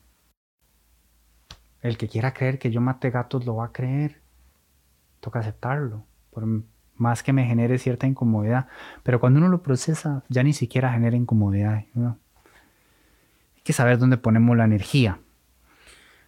el 1.81 1.97
que 1.97 2.09
quiera 2.09 2.35
creer 2.35 2.59
que 2.59 2.71
yo 2.71 2.81
maté 2.81 3.11
gatos 3.11 3.47
lo 3.47 3.57
va 3.57 3.67
a 3.67 3.73
creer. 3.73 4.21
Toca 5.21 5.39
aceptarlo, 5.39 6.05
por 6.31 6.45
más 6.99 7.23
que 7.23 7.33
me 7.33 7.45
genere 7.45 7.79
cierta 7.79 8.07
incomodidad. 8.07 8.67
Pero 9.03 9.21
cuando 9.21 9.39
uno 9.39 9.49
lo 9.49 9.63
procesa, 9.63 10.23
ya 10.29 10.43
ni 10.43 10.53
siquiera 10.53 10.93
genera 10.93 11.17
incomodidad. 11.17 11.75
Hay 11.75 11.87
que 13.63 13.73
saber 13.73 13.99
dónde 13.99 14.17
ponemos 14.17 14.57
la 14.57 14.65
energía. 14.65 15.19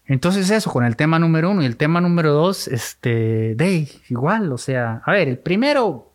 Entonces 0.07 0.51
eso, 0.51 0.71
con 0.71 0.85
el 0.85 0.97
tema 0.97 1.19
número 1.19 1.51
uno 1.51 1.63
y 1.63 1.67
el 1.67 1.77
tema 1.77 2.01
número 2.01 2.33
dos, 2.33 2.67
este, 2.67 3.55
de 3.55 3.89
igual, 4.09 4.51
o 4.53 4.59
sea, 4.59 5.03
a 5.05 5.13
ver, 5.13 5.29
el 5.29 5.39
primero 5.39 6.13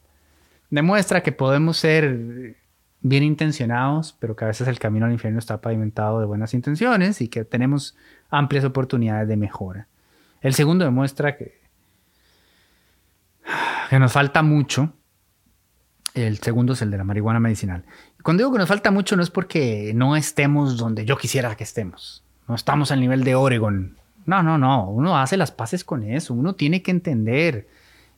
demuestra 0.71 1.21
que 1.21 1.31
podemos 1.31 1.77
ser 1.77 2.57
bien 3.01 3.23
intencionados, 3.23 4.15
pero 4.19 4.35
que 4.35 4.45
a 4.45 4.47
veces 4.47 4.67
el 4.67 4.79
camino 4.79 5.05
al 5.05 5.11
infierno 5.11 5.37
está 5.37 5.61
pavimentado 5.61 6.19
de 6.19 6.25
buenas 6.25 6.55
intenciones 6.55 7.21
y 7.21 7.27
que 7.27 7.45
tenemos 7.45 7.95
amplias 8.31 8.65
oportunidades 8.65 9.27
de 9.27 9.37
mejora. 9.37 9.87
El 10.41 10.55
segundo 10.55 10.85
demuestra 10.85 11.37
que, 11.37 11.62
que 13.89 13.99
nos 13.99 14.11
falta 14.11 14.43
mucho. 14.43 14.93
El 16.13 16.37
segundo 16.37 16.73
es 16.73 16.81
el 16.81 16.91
de 16.91 16.97
la 16.97 17.03
marihuana 17.03 17.39
medicinal. 17.39 17.85
Cuando 18.21 18.41
digo 18.41 18.51
que 18.51 18.59
nos 18.59 18.69
falta 18.69 18.91
mucho 18.91 19.15
no 19.15 19.23
es 19.23 19.29
porque 19.29 19.93
no 19.95 20.15
estemos 20.15 20.77
donde 20.77 21.05
yo 21.05 21.17
quisiera 21.17 21.55
que 21.55 21.63
estemos 21.63 22.23
no 22.47 22.55
estamos 22.55 22.91
al 22.91 22.99
nivel 22.99 23.23
de 23.23 23.35
Oregon. 23.35 23.97
No, 24.25 24.43
no, 24.43 24.57
no. 24.57 24.89
Uno 24.89 25.17
hace 25.17 25.37
las 25.37 25.51
paces 25.51 25.83
con 25.83 26.03
eso. 26.03 26.33
Uno 26.33 26.55
tiene 26.55 26.81
que 26.81 26.91
entender. 26.91 27.67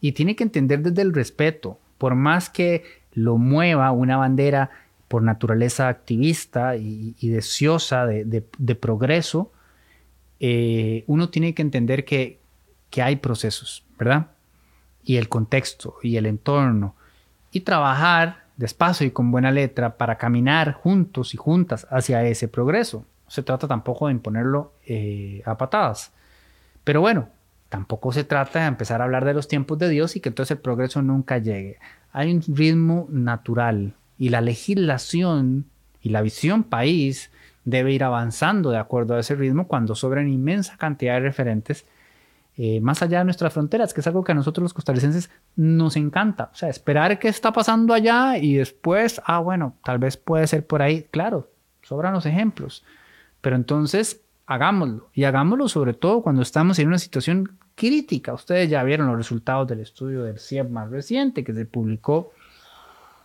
Y 0.02 0.12
tiene 0.14 0.36
que 0.36 0.44
entender 0.44 0.82
desde 0.82 1.02
el 1.02 1.14
respeto. 1.14 1.80
Por 1.98 2.16
más 2.16 2.50
que 2.50 2.84
lo 3.14 3.38
mueva 3.38 3.92
una 3.92 4.18
bandera 4.18 4.70
por 5.08 5.22
naturaleza 5.22 5.88
activista 5.88 6.76
y, 6.76 7.16
deseosa 7.22 8.06
de, 8.06 8.76
progreso, 8.76 9.52
eh, 10.40 11.04
uno 11.08 11.30
tiene 11.30 11.54
que 11.54 11.62
entender 11.62 12.06
que, 12.06 12.40
que 12.90 13.02
hay 13.02 13.18
procesos, 13.18 13.86
¿verdad? 13.98 14.32
Y 15.06 15.18
el 15.18 15.30
contexto 15.30 15.96
y 16.04 16.18
el 16.18 16.26
entorno. 16.26 16.96
Y 17.52 17.62
trabajar 17.62 18.44
despacio 18.58 19.08
y 19.08 19.12
con 19.12 19.32
buena 19.32 19.52
letra 19.52 19.96
para 19.98 20.18
caminar 20.18 20.74
juntos 20.74 21.34
y 21.34 21.38
juntas 21.38 21.88
hacia 21.90 22.24
ese 22.24 22.48
progreso 22.48 23.06
se 23.28 23.44
trata 23.44 23.68
tampoco 23.68 24.08
de 24.08 24.14
imponerlo 24.14 24.74
eh, 24.86 25.42
a 25.46 25.58
patadas. 25.58 26.12
Pero 26.84 27.02
bueno, 27.02 27.30
tampoco 27.70 28.12
se 28.12 28.24
trata 28.24 28.62
de 28.62 28.68
empezar 28.68 29.02
a 29.02 29.06
hablar 29.06 29.26
de 29.26 29.34
los 29.34 29.48
tiempos 29.48 29.80
de 29.80 29.90
Dios 29.90 30.16
y 30.16 30.20
que 30.20 30.30
entonces 30.30 30.58
el 30.58 30.62
progreso 30.62 31.02
nunca 31.02 31.38
llegue. 31.38 31.80
Hay 32.12 32.32
un 32.32 32.42
ritmo 32.56 33.08
natural 33.10 33.94
y 34.18 34.30
la 34.30 34.42
legislación 34.42 35.66
y 36.02 36.10
la 36.10 36.22
visión 36.22 36.64
país 36.64 37.32
debe 37.66 37.94
ir 37.94 38.04
avanzando 38.04 38.70
de 38.70 38.78
acuerdo 38.78 39.16
a 39.16 39.20
ese 39.20 39.36
ritmo 39.36 39.68
cuando 39.68 39.96
sobran 39.96 40.30
inmensa 40.30 40.78
cantidad 40.78 41.16
de 41.16 41.22
referentes 41.22 41.86
eh, 42.58 42.80
más 42.80 43.02
allá 43.02 43.20
de 43.20 43.26
nuestras 43.26 43.54
fronteras, 43.54 43.94
que 43.94 44.02
es 44.02 44.08
algo 44.08 44.24
que 44.24 44.32
a 44.32 44.36
nosotros 44.36 44.64
los 44.64 44.74
costarricenses 44.74 45.30
nos 45.56 45.96
encanta. 45.98 46.50
O 46.54 46.56
sea, 46.56 46.70
esperar 46.70 47.20
qué 47.20 47.28
está 47.28 47.52
pasando 47.52 47.94
allá 47.94 48.38
y 48.38 48.56
después, 48.56 49.22
ah, 49.26 49.40
bueno, 49.40 49.76
tal 49.84 50.00
vez 50.00 50.18
puede 50.18 50.48
ser 50.48 50.66
por 50.66 50.82
ahí. 50.82 51.04
Claro, 51.12 51.50
sobran 51.82 52.14
los 52.14 52.26
ejemplos. 52.26 52.84
Pero 53.42 53.56
entonces 53.56 54.22
hagámoslo 54.48 55.10
y 55.14 55.24
hagámoslo 55.24 55.68
sobre 55.68 55.94
todo 55.94 56.22
cuando 56.22 56.42
estamos 56.42 56.80
en 56.80 56.88
una 56.88 57.00
situación 57.00 57.58
crítica. 57.76 58.34
Ustedes 58.34 58.70
ya 58.70 58.84
vieron 58.84 59.08
los 59.08 59.18
resultados 59.18 59.68
del 59.68 59.82
estudio 59.82 60.24
del 60.24 60.40
CIEP 60.40 60.70
más 60.70 60.90
reciente 60.90 61.44
que 61.44 61.54
se 61.54 61.66
publicó 61.66 62.32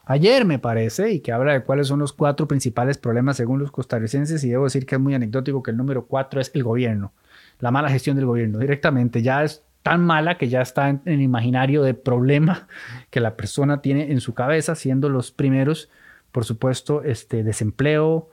ayer, 0.07 0.45
me 0.45 0.59
parece, 0.59 1.12
y 1.12 1.21
que 1.21 1.31
habla 1.31 1.53
de 1.53 1.62
cuáles 1.62 1.87
son 1.87 2.01
los 2.01 2.12
cuatro 2.12 2.49
principales 2.49 2.99
problemas 2.99 3.37
según 3.37 3.61
los 3.61 3.71
costarricenses. 3.71 4.43
Y 4.43 4.51
debo 4.51 4.64
decir 4.64 4.87
que 4.87 4.97
es 4.97 5.01
muy 5.01 5.14
anecdótico 5.14 5.62
que 5.62 5.71
el 5.71 5.77
número 5.77 6.07
cuatro 6.07 6.40
es 6.40 6.51
el 6.55 6.64
gobierno, 6.64 7.12
la 7.61 7.70
mala 7.70 7.90
gestión 7.90 8.16
del 8.16 8.27
gobierno. 8.27 8.59
Directamente 8.59 9.23
ya 9.23 9.44
es 9.44 9.62
tan 9.83 10.05
mala 10.05 10.37
que 10.37 10.49
ya 10.49 10.61
está 10.61 10.88
en 10.88 11.03
el 11.05 11.20
imaginario 11.23 11.83
de 11.83 11.94
problema 11.94 12.68
que 13.11 13.20
la 13.20 13.37
persona 13.37 13.81
tiene 13.81 14.12
en 14.12 14.20
su 14.20 14.35
cabeza, 14.35 14.75
siendo 14.75 15.09
los 15.09 15.31
primeros, 15.31 15.88
por 16.33 16.44
supuesto, 16.44 17.03
este 17.03 17.42
desempleo, 17.42 18.31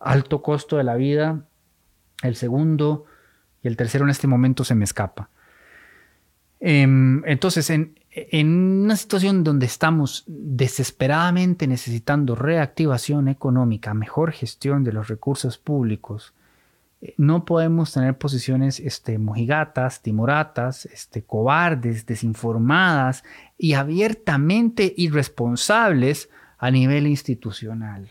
alto 0.00 0.42
costo 0.42 0.76
de 0.76 0.84
la 0.84 0.96
vida, 0.96 1.44
el 2.22 2.36
segundo 2.36 3.06
y 3.62 3.68
el 3.68 3.76
tercero 3.76 4.04
en 4.04 4.10
este 4.10 4.26
momento 4.26 4.64
se 4.64 4.74
me 4.74 4.84
escapa. 4.84 5.28
Em, 6.58 7.24
entonces, 7.26 7.70
en, 7.70 7.98
en 8.10 8.82
una 8.84 8.96
situación 8.96 9.42
donde 9.42 9.66
estamos 9.66 10.24
desesperadamente 10.26 11.66
necesitando 11.66 12.34
reactivación 12.34 13.28
económica, 13.28 13.94
mejor 13.94 14.32
gestión 14.32 14.84
de 14.84 14.92
los 14.92 15.08
recursos 15.08 15.58
públicos, 15.58 16.34
no 17.16 17.44
podemos 17.44 17.92
tener 17.92 18.16
posiciones 18.16 18.78
este, 18.78 19.18
mojigatas, 19.18 20.02
timoratas, 20.02 20.86
este, 20.86 21.22
cobardes, 21.22 22.06
desinformadas 22.06 23.24
y 23.58 23.74
abiertamente 23.74 24.94
irresponsables 24.96 26.30
a 26.58 26.70
nivel 26.70 27.06
institucional. 27.06 28.08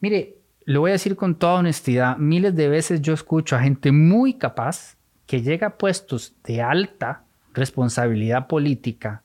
Mire, 0.00 0.38
lo 0.64 0.80
voy 0.80 0.90
a 0.90 0.94
decir 0.94 1.14
con 1.14 1.36
toda 1.36 1.54
honestidad, 1.54 2.16
miles 2.16 2.54
de 2.56 2.68
veces 2.68 3.00
yo 3.00 3.12
escucho 3.12 3.54
a 3.54 3.60
gente 3.60 3.92
muy 3.92 4.34
capaz 4.34 4.96
que 5.26 5.42
llega 5.42 5.68
a 5.68 5.78
puestos 5.78 6.34
de 6.44 6.62
alta 6.62 7.24
responsabilidad 7.52 8.46
política 8.46 9.23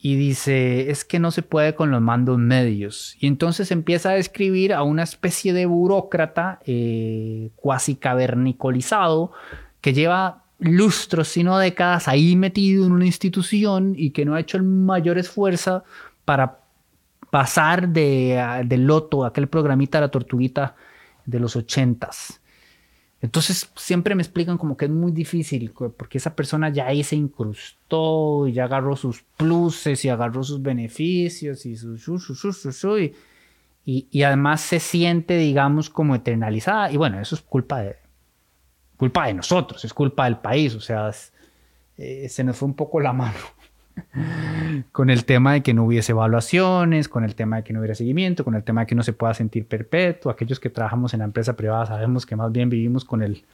y 0.00 0.14
dice, 0.14 0.90
es 0.90 1.04
que 1.04 1.18
no 1.18 1.30
se 1.30 1.42
puede 1.42 1.74
con 1.74 1.90
los 1.90 2.00
mandos 2.00 2.38
medios. 2.38 3.16
Y 3.18 3.26
entonces 3.26 3.72
empieza 3.72 4.10
a 4.10 4.14
describir 4.14 4.72
a 4.72 4.82
una 4.82 5.02
especie 5.02 5.52
de 5.52 5.66
burócrata 5.66 6.60
eh, 6.66 7.50
cuasi 7.56 7.96
cavernicolizado 7.96 9.32
que 9.80 9.92
lleva 9.92 10.44
lustros, 10.60 11.28
sino 11.28 11.58
décadas 11.58 12.06
ahí 12.06 12.36
metido 12.36 12.86
en 12.86 12.92
una 12.92 13.06
institución 13.06 13.94
y 13.96 14.10
que 14.10 14.24
no 14.24 14.34
ha 14.34 14.40
hecho 14.40 14.56
el 14.56 14.62
mayor 14.62 15.18
esfuerzo 15.18 15.82
para 16.24 16.60
pasar 17.30 17.88
de, 17.88 18.62
del 18.66 18.86
loto, 18.86 19.24
aquel 19.24 19.48
programita 19.48 20.00
la 20.00 20.10
tortuguita 20.10 20.76
de 21.26 21.40
los 21.40 21.56
ochentas. 21.56 22.40
Entonces 23.20 23.70
siempre 23.74 24.14
me 24.14 24.22
explican 24.22 24.58
como 24.58 24.76
que 24.76 24.84
es 24.84 24.90
muy 24.90 25.10
difícil, 25.10 25.72
porque 25.96 26.18
esa 26.18 26.36
persona 26.36 26.68
ya 26.68 26.86
ahí 26.86 27.02
se 27.02 27.16
incrustó 27.16 28.46
y 28.46 28.52
ya 28.52 28.64
agarró 28.64 28.94
sus 28.94 29.22
pluses 29.36 30.04
y 30.04 30.08
agarró 30.08 30.44
sus 30.44 30.62
beneficios 30.62 31.66
y 31.66 31.76
su, 31.76 32.18
y, 33.84 34.06
y, 34.10 34.22
además 34.22 34.60
se 34.60 34.78
siente, 34.78 35.36
digamos, 35.36 35.90
como 35.90 36.14
eternalizada. 36.14 36.92
Y 36.92 36.96
bueno, 36.96 37.20
eso 37.20 37.34
es 37.34 37.40
culpa 37.40 37.80
de, 37.80 37.96
culpa 38.96 39.26
de 39.26 39.34
nosotros, 39.34 39.84
es 39.84 39.92
culpa 39.92 40.26
del 40.26 40.38
país, 40.38 40.74
o 40.74 40.80
sea, 40.80 41.10
eh, 41.96 42.28
se 42.28 42.44
nos 42.44 42.56
fue 42.56 42.68
un 42.68 42.74
poco 42.74 43.00
la 43.00 43.12
mano 43.12 43.38
con 44.92 45.10
el 45.10 45.24
tema 45.24 45.54
de 45.54 45.62
que 45.62 45.74
no 45.74 45.84
hubiese 45.84 46.12
evaluaciones, 46.12 47.08
con 47.08 47.24
el 47.24 47.34
tema 47.34 47.56
de 47.56 47.64
que 47.64 47.72
no 47.72 47.80
hubiera 47.80 47.94
seguimiento, 47.94 48.44
con 48.44 48.54
el 48.54 48.64
tema 48.64 48.82
de 48.82 48.86
que 48.86 48.94
no 48.94 49.02
se 49.02 49.12
pueda 49.12 49.34
sentir 49.34 49.66
perpetuo. 49.66 50.30
Aquellos 50.30 50.60
que 50.60 50.70
trabajamos 50.70 51.14
en 51.14 51.20
la 51.20 51.24
empresa 51.24 51.56
privada 51.56 51.86
sabemos 51.86 52.26
que 52.26 52.36
más 52.36 52.52
bien 52.52 52.68
vivimos 52.70 53.04
con 53.04 53.22
el 53.22 53.44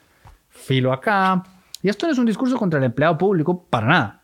filo 0.49 0.93
acá. 0.93 1.43
Y 1.83 1.89
esto 1.89 2.07
no 2.07 2.13
es 2.13 2.19
un 2.19 2.27
discurso 2.27 2.57
contra 2.57 2.79
el 2.79 2.85
empleado 2.85 3.19
público 3.19 3.65
para 3.69 3.87
nada. 3.87 4.23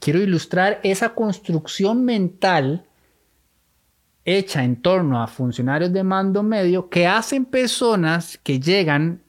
Quiero 0.00 0.20
ilustrar 0.20 0.80
esa 0.82 1.10
construcción 1.10 2.04
mental 2.04 2.84
hecha 4.24 4.62
en 4.62 4.76
torno 4.76 5.22
a 5.22 5.26
funcionarios 5.26 5.92
de 5.92 6.04
mando 6.04 6.42
medio 6.42 6.88
que 6.88 7.06
hacen 7.06 7.44
personas 7.44 8.38
que 8.42 8.60
llegan 8.60 9.22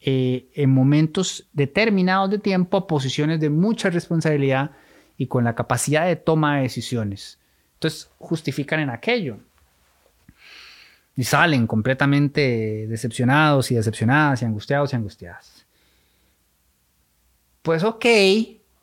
eh, 0.00 0.48
en 0.54 0.70
momentos 0.70 1.48
determinados 1.52 2.30
de 2.30 2.38
tiempo 2.38 2.76
a 2.76 2.86
posiciones 2.86 3.40
de 3.40 3.50
mucha 3.50 3.90
responsabilidad 3.90 4.70
y 5.18 5.26
con 5.26 5.44
la 5.44 5.54
capacidad 5.54 6.06
de 6.06 6.16
toma 6.16 6.56
de 6.56 6.62
decisiones. 6.62 7.38
Entonces 7.74 8.10
justifican 8.18 8.80
en 8.80 8.90
aquello. 8.90 9.38
Y 11.16 11.24
salen 11.24 11.66
completamente 11.66 12.86
decepcionados 12.88 13.70
y 13.70 13.74
decepcionadas 13.74 14.42
y 14.42 14.44
angustiados 14.44 14.92
y 14.92 14.96
angustiadas. 14.96 15.66
Pues 17.62 17.82
ok, 17.82 18.04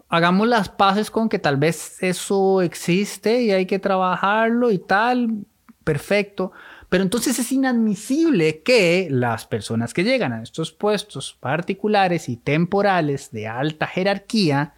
hagamos 0.09 0.47
las 0.47 0.67
paces 0.69 1.11
con 1.11 1.29
que 1.29 1.39
tal 1.39 1.57
vez 1.57 2.01
eso 2.01 2.61
existe 2.61 3.41
y 3.41 3.51
hay 3.51 3.65
que 3.65 3.79
trabajarlo 3.79 4.71
y 4.71 4.79
tal, 4.79 5.45
perfecto. 5.83 6.51
Pero 6.89 7.03
entonces 7.03 7.39
es 7.39 7.51
inadmisible 7.51 8.61
que 8.61 9.07
las 9.09 9.45
personas 9.47 9.93
que 9.93 10.03
llegan 10.03 10.33
a 10.33 10.43
estos 10.43 10.71
puestos 10.71 11.35
particulares 11.39 12.29
y 12.29 12.37
temporales 12.37 13.31
de 13.31 13.47
alta 13.47 13.87
jerarquía 13.87 14.73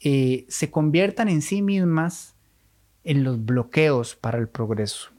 eh, 0.00 0.46
se 0.48 0.70
conviertan 0.70 1.28
en 1.28 1.42
sí 1.42 1.62
mismas 1.62 2.36
en 3.04 3.24
los 3.24 3.44
bloqueos 3.44 4.16
para 4.16 4.38
el 4.38 4.48
progreso. 4.48 5.10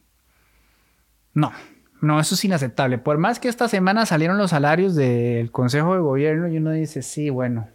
No, 1.33 1.51
no, 2.01 2.19
eso 2.19 2.35
es 2.35 2.45
inaceptable. 2.45 2.97
Por 2.97 3.17
más 3.17 3.39
que 3.39 3.47
esta 3.47 3.67
semana 3.67 4.05
salieron 4.05 4.37
los 4.37 4.51
salarios 4.51 4.95
del 4.95 5.51
Consejo 5.51 5.93
de 5.93 5.99
Gobierno 5.99 6.47
y 6.47 6.57
uno 6.57 6.71
dice, 6.71 7.01
sí, 7.01 7.29
bueno. 7.29 7.69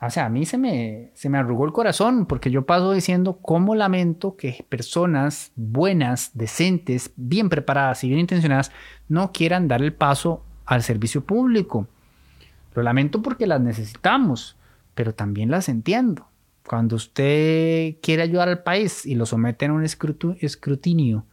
O 0.00 0.10
sea, 0.10 0.26
a 0.26 0.28
mí 0.28 0.44
se 0.44 0.58
me, 0.58 1.10
se 1.14 1.28
me 1.28 1.38
arrugó 1.38 1.64
el 1.64 1.72
corazón 1.72 2.26
porque 2.26 2.50
yo 2.50 2.66
paso 2.66 2.92
diciendo 2.92 3.38
cómo 3.40 3.74
lamento 3.74 4.36
que 4.36 4.64
personas 4.68 5.52
buenas, 5.56 6.32
decentes, 6.34 7.12
bien 7.16 7.48
preparadas 7.48 8.04
y 8.04 8.08
bien 8.08 8.20
intencionadas 8.20 8.72
no 9.08 9.32
quieran 9.32 9.68
dar 9.68 9.80
el 9.80 9.94
paso 9.94 10.44
al 10.66 10.82
servicio 10.82 11.24
público. 11.24 11.88
Lo 12.74 12.82
lamento 12.82 13.22
porque 13.22 13.46
las 13.46 13.60
necesitamos 13.60 14.56
pero 14.96 15.14
también 15.14 15.52
las 15.52 15.68
entiendo. 15.68 16.26
Cuando 16.66 16.96
usted 16.96 17.96
quiere 18.02 18.22
ayudar 18.22 18.48
al 18.48 18.64
país 18.64 19.06
y 19.06 19.14
lo 19.14 19.26
somete 19.26 19.66
a 19.66 19.72
un 19.72 19.84
escrutinio 19.84 21.24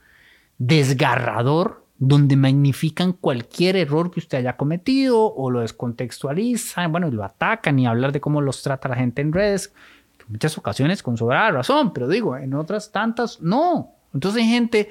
desgarrador, 0.60 1.84
donde 1.98 2.36
magnifican 2.36 3.14
cualquier 3.14 3.78
error 3.78 4.12
que 4.12 4.20
usted 4.20 4.40
haya 4.40 4.58
cometido 4.58 5.34
o 5.34 5.50
lo 5.50 5.62
descontextualizan, 5.62 6.92
bueno, 6.92 7.08
y 7.08 7.12
lo 7.12 7.24
atacan 7.24 7.80
y 7.80 7.88
hablar 7.88 8.12
de 8.12 8.20
cómo 8.20 8.42
los 8.42 8.62
trata 8.62 8.90
la 8.90 8.98
gente 8.98 9.22
en 9.22 9.32
redes, 9.32 9.74
en 10.20 10.34
muchas 10.34 10.58
ocasiones 10.58 11.02
con 11.02 11.18
sobrada 11.18 11.52
razón, 11.52 11.94
pero 11.94 12.10
digo, 12.10 12.36
en 12.36 12.54
otras 12.54 12.92
tantas 12.92 13.42
no. 13.42 13.94
Entonces 14.14 14.44
hay 14.44 14.50
gente 14.50 14.90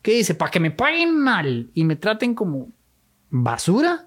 que 0.00 0.14
dice, 0.14 0.36
para 0.36 0.50
que 0.52 0.60
me 0.60 0.70
paguen 0.70 1.18
mal 1.18 1.70
y 1.74 1.84
me 1.84 1.96
traten 1.96 2.34
como 2.34 2.68
basura, 3.30 4.06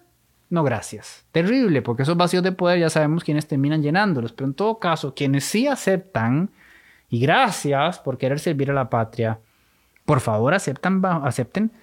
no, 0.55 0.63
gracias. 0.63 1.25
Terrible, 1.33 1.81
porque 1.81 2.03
esos 2.03 2.15
vacíos 2.15 2.41
de 2.41 2.53
poder 2.53 2.79
ya 2.79 2.89
sabemos 2.89 3.25
quiénes 3.25 3.45
terminan 3.45 3.83
llenándolos. 3.83 4.31
Pero 4.31 4.47
en 4.47 4.53
todo 4.53 4.79
caso, 4.79 5.13
quienes 5.13 5.43
sí 5.43 5.67
aceptan, 5.67 6.49
y 7.09 7.19
gracias 7.19 7.99
por 7.99 8.17
querer 8.17 8.39
servir 8.39 8.71
a 8.71 8.73
la 8.73 8.89
patria, 8.89 9.39
por 10.05 10.21
favor 10.21 10.53
aceptan, 10.53 11.03
acepten 11.03 11.73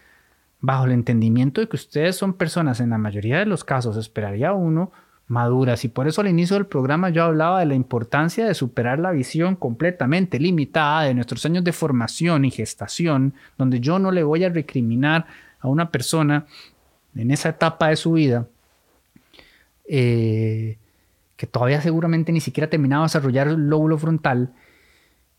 bajo 0.60 0.86
el 0.86 0.92
entendimiento 0.92 1.60
de 1.60 1.68
que 1.68 1.76
ustedes 1.76 2.16
son 2.16 2.32
personas, 2.32 2.80
en 2.80 2.88
la 2.88 2.96
mayoría 2.96 3.40
de 3.40 3.44
los 3.44 3.62
casos, 3.62 3.98
esperaría 3.98 4.54
uno, 4.54 4.90
maduras. 5.28 5.84
Y 5.84 5.88
por 5.88 6.08
eso 6.08 6.22
al 6.22 6.28
inicio 6.28 6.56
del 6.56 6.64
programa 6.64 7.10
yo 7.10 7.24
hablaba 7.24 7.60
de 7.60 7.66
la 7.66 7.74
importancia 7.74 8.46
de 8.46 8.54
superar 8.54 8.98
la 8.98 9.10
visión 9.10 9.54
completamente 9.54 10.40
limitada 10.40 11.02
de 11.02 11.12
nuestros 11.12 11.44
años 11.44 11.62
de 11.62 11.72
formación 11.72 12.46
y 12.46 12.50
gestación, 12.50 13.34
donde 13.58 13.80
yo 13.80 13.98
no 13.98 14.10
le 14.10 14.22
voy 14.22 14.44
a 14.44 14.48
recriminar 14.48 15.26
a 15.60 15.68
una 15.68 15.90
persona 15.90 16.46
en 17.14 17.30
esa 17.30 17.50
etapa 17.50 17.88
de 17.88 17.96
su 17.96 18.12
vida 18.12 18.46
eh, 19.94 20.78
que 21.36 21.46
todavía 21.46 21.82
seguramente 21.82 22.32
ni 22.32 22.40
siquiera 22.40 22.66
ha 22.66 22.70
terminado 22.70 23.02
de 23.02 23.08
desarrollar 23.08 23.48
el 23.48 23.68
lóbulo 23.68 23.98
frontal, 23.98 24.54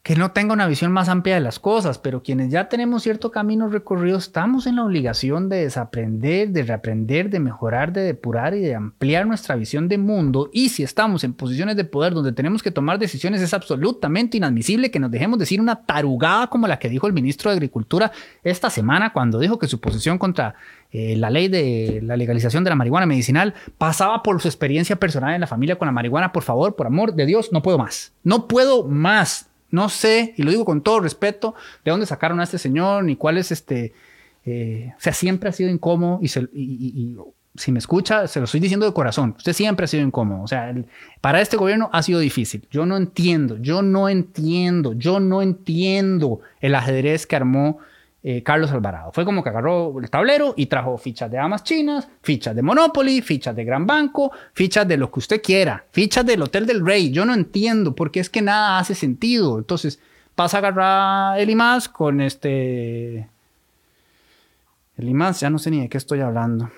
que 0.04 0.18
no 0.18 0.32
tenga 0.32 0.52
una 0.52 0.68
visión 0.68 0.92
más 0.92 1.08
amplia 1.08 1.36
de 1.36 1.42
las 1.42 1.60
cosas, 1.60 1.98
pero 1.98 2.24
quienes 2.24 2.52
ya 2.52 2.68
tenemos 2.68 3.04
cierto 3.04 3.32
camino 3.32 3.70
recorrido 3.70 4.18
estamos 4.18 4.68
en 4.68 4.76
la 4.76 4.84
obligación 4.84 5.48
de 5.48 5.64
desaprender, 5.64 6.50
de 6.50 6.64
reaprender, 6.64 7.30
de 7.30 7.40
mejorar, 7.40 7.94
de 7.94 8.02
depurar 8.02 8.54
y 8.54 8.60
de 8.60 8.76
ampliar 8.76 9.26
nuestra 9.26 9.56
visión 9.56 9.88
de 9.88 9.98
mundo. 9.98 10.50
Y 10.52 10.70
si 10.70 10.84
estamos 10.84 11.24
en 11.24 11.34
posiciones 11.34 11.78
de 11.78 11.86
poder 11.86 12.14
donde 12.14 12.34
tenemos 12.34 12.62
que 12.62 12.70
tomar 12.70 13.00
decisiones, 13.00 13.42
es 13.42 13.54
absolutamente 13.54 14.36
inadmisible 14.36 14.92
que 14.92 15.00
nos 15.00 15.10
dejemos 15.10 15.40
decir 15.40 15.62
una 15.62 15.86
tarugada 15.86 16.48
como 16.48 16.68
la 16.68 16.80
que 16.80 16.90
dijo 16.90 17.08
el 17.08 17.14
ministro 17.14 17.50
de 17.50 17.56
Agricultura 17.56 18.12
esta 18.44 18.70
semana 18.70 19.14
cuando 19.14 19.40
dijo 19.40 19.58
que 19.58 19.70
su 19.70 19.80
posición 19.80 20.18
contra 20.18 20.56
eh, 20.92 21.16
la 21.16 21.30
ley 21.30 21.48
de 21.48 22.02
la 22.04 22.18
legalización 22.18 22.66
de 22.66 22.72
la 22.72 22.76
marihuana 22.76 23.06
medicinal 23.06 23.54
pasaba 23.78 24.22
por 24.22 24.42
su 24.42 24.50
experiencia 24.50 24.98
personal 24.98 25.34
en 25.34 25.40
la 25.40 25.48
familia 25.48 25.78
con 25.78 25.86
la 25.86 25.94
marihuana. 25.94 26.34
Por 26.34 26.44
favor, 26.44 26.76
por 26.76 26.88
amor 26.88 27.16
de 27.16 27.26
Dios, 27.26 27.54
no 27.54 27.62
puedo 27.62 27.78
más. 27.78 28.12
No 28.26 28.50
puedo 28.50 28.86
más. 28.86 29.50
No 29.74 29.90
sé, 29.90 30.36
y 30.38 30.44
lo 30.44 30.52
digo 30.52 30.66
con 30.66 30.84
todo 30.84 31.00
respeto, 31.00 31.56
de 31.84 31.90
dónde 31.90 32.06
sacaron 32.06 32.40
a 32.40 32.44
este 32.44 32.60
señor, 32.60 33.04
ni 33.06 33.16
cuál 33.16 33.40
es 33.40 33.52
este... 33.52 33.92
Eh, 34.46 34.94
o 34.96 35.02
sea, 35.02 35.14
siempre 35.14 35.50
ha 35.50 35.52
sido 35.52 35.72
incómodo 35.72 36.20
y, 36.22 36.28
si 37.56 37.72
me 37.72 37.80
escucha, 37.80 38.28
se 38.28 38.40
lo 38.40 38.46
estoy 38.46 38.60
diciendo 38.60 38.86
de 38.86 38.94
corazón. 38.94 39.34
Usted 39.36 39.54
siempre 39.54 39.86
ha 39.86 39.88
sido 39.88 40.04
incómodo. 40.04 40.44
O 40.44 40.48
sea, 40.48 40.76
para 41.22 41.42
este 41.42 41.58
gobierno 41.58 41.90
ha 41.92 42.04
sido 42.04 42.20
difícil. 42.20 42.68
Yo 42.70 42.86
no 42.86 42.98
entiendo, 42.98 43.58
yo 43.58 43.82
no 43.82 44.10
entiendo, 44.10 44.94
yo 44.94 45.20
no 45.20 45.42
entiendo 45.42 46.42
el 46.62 46.76
ajedrez 46.76 47.26
que 47.26 47.36
armó 47.36 47.80
eh, 48.26 48.42
Carlos 48.42 48.72
Alvarado. 48.72 49.12
Fue 49.12 49.26
como 49.26 49.44
que 49.44 49.50
agarró 49.50 50.00
el 50.00 50.10
tablero 50.10 50.54
y 50.56 50.68
trajo 50.68 50.98
fichas 50.98 51.30
de 51.30 51.38
amas 51.38 51.64
chinas, 51.64 52.08
fichas 52.22 52.56
de 52.56 52.62
Monopoly, 52.62 53.22
fichas 53.22 53.54
de 53.54 53.66
Gran 53.66 53.86
Banco, 53.86 54.32
fichas 54.54 54.88
de 54.88 54.96
lo 54.96 55.12
que 55.12 55.20
usted 55.20 55.42
quiera, 55.42 55.86
fichas 55.92 56.26
del 56.26 56.42
Hotel 56.42 56.66
del 56.66 56.86
Rey. 56.86 57.12
Yo 57.12 57.26
no 57.26 57.34
entiendo 57.34 57.94
porque 57.94 58.22
es 58.22 58.30
que 58.30 58.42
nada 58.42 58.80
hace 58.80 58.96
sentido. 58.96 59.58
Entonces 59.58 60.00
pasa 60.36 60.58
a 60.58 60.60
agarrar 60.60 61.40
el 61.40 61.50
IMAS 61.50 61.90
con 61.90 62.22
este... 62.22 63.28
El 64.96 65.10
IMAS, 65.10 65.42
ya 65.42 65.50
no 65.50 65.60
sé 65.60 65.72
ni 65.72 65.82
de 65.82 65.90
qué 65.90 65.98
estoy 65.98 66.22
hablando. 66.22 66.70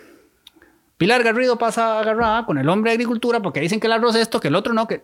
Pilar 0.97 1.21
Garrido 1.23 1.58
pasa 1.58 1.99
agarrada 1.99 2.45
con 2.45 2.58
el 2.58 2.69
hombre 2.69 2.91
de 2.91 2.95
agricultura 2.95 3.41
porque 3.41 3.60
dicen 3.60 3.79
que 3.79 3.88
el 3.88 3.93
arroz 3.93 4.15
es 4.15 4.23
esto, 4.23 4.39
que 4.39 4.47
el 4.47 4.55
otro 4.55 4.73
no, 4.73 4.88
que 4.88 5.03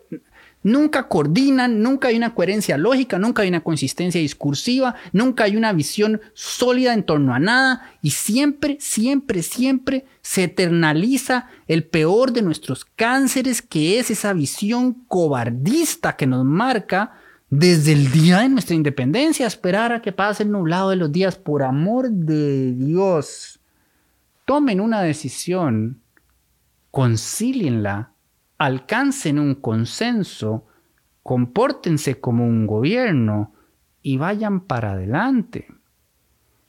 nunca 0.64 1.08
coordinan, 1.08 1.82
nunca 1.82 2.10
hay 2.10 2.18
una 2.18 2.36
coherencia 2.36 2.78
lógica, 2.78 3.18
nunca 3.18 3.42
hay 3.42 3.50
una 3.50 3.62
consistencia 3.62 4.22
discursiva, 4.22 4.96
nunca 5.12 5.46
hay 5.46 5.58
una 5.58 5.74
visión 5.74 6.22
sólida 6.34 6.94
en 6.94 7.04
torno 7.04 7.34
a 7.34 7.40
nada 7.40 7.92
y 8.02 8.12
siempre, 8.12 8.78
siempre, 8.80 9.44
siempre 9.44 10.06
se 10.22 10.44
eternaliza 10.44 11.48
el 11.68 11.84
peor 11.84 12.32
de 12.32 12.42
nuestros 12.42 12.86
cánceres, 12.86 13.62
que 13.62 14.00
es 14.00 14.12
esa 14.12 14.34
visión 14.34 14.94
cobardista 15.08 16.16
que 16.16 16.28
nos 16.28 16.46
marca 16.46 17.14
desde 17.50 17.92
el 17.92 18.12
día 18.12 18.40
de 18.40 18.50
nuestra 18.50 18.76
independencia, 18.76 19.46
esperar 19.46 19.92
a 19.92 20.02
que 20.02 20.14
pase 20.14 20.44
el 20.44 20.52
nublado 20.52 20.90
de 20.90 20.96
los 20.96 21.12
días, 21.12 21.36
por 21.36 21.64
amor 21.64 22.10
de 22.10 22.72
Dios. 22.74 23.60
Tomen 24.46 24.80
una 24.80 25.02
decisión, 25.02 26.02
concílienla, 26.92 28.14
alcancen 28.62 29.40
un 29.40 29.56
consenso, 29.56 30.68
compórtense 31.24 32.20
como 32.20 32.46
un 32.46 32.68
gobierno 32.68 33.56
y 34.04 34.18
vayan 34.18 34.62
para 34.62 34.92
adelante. 34.92 35.68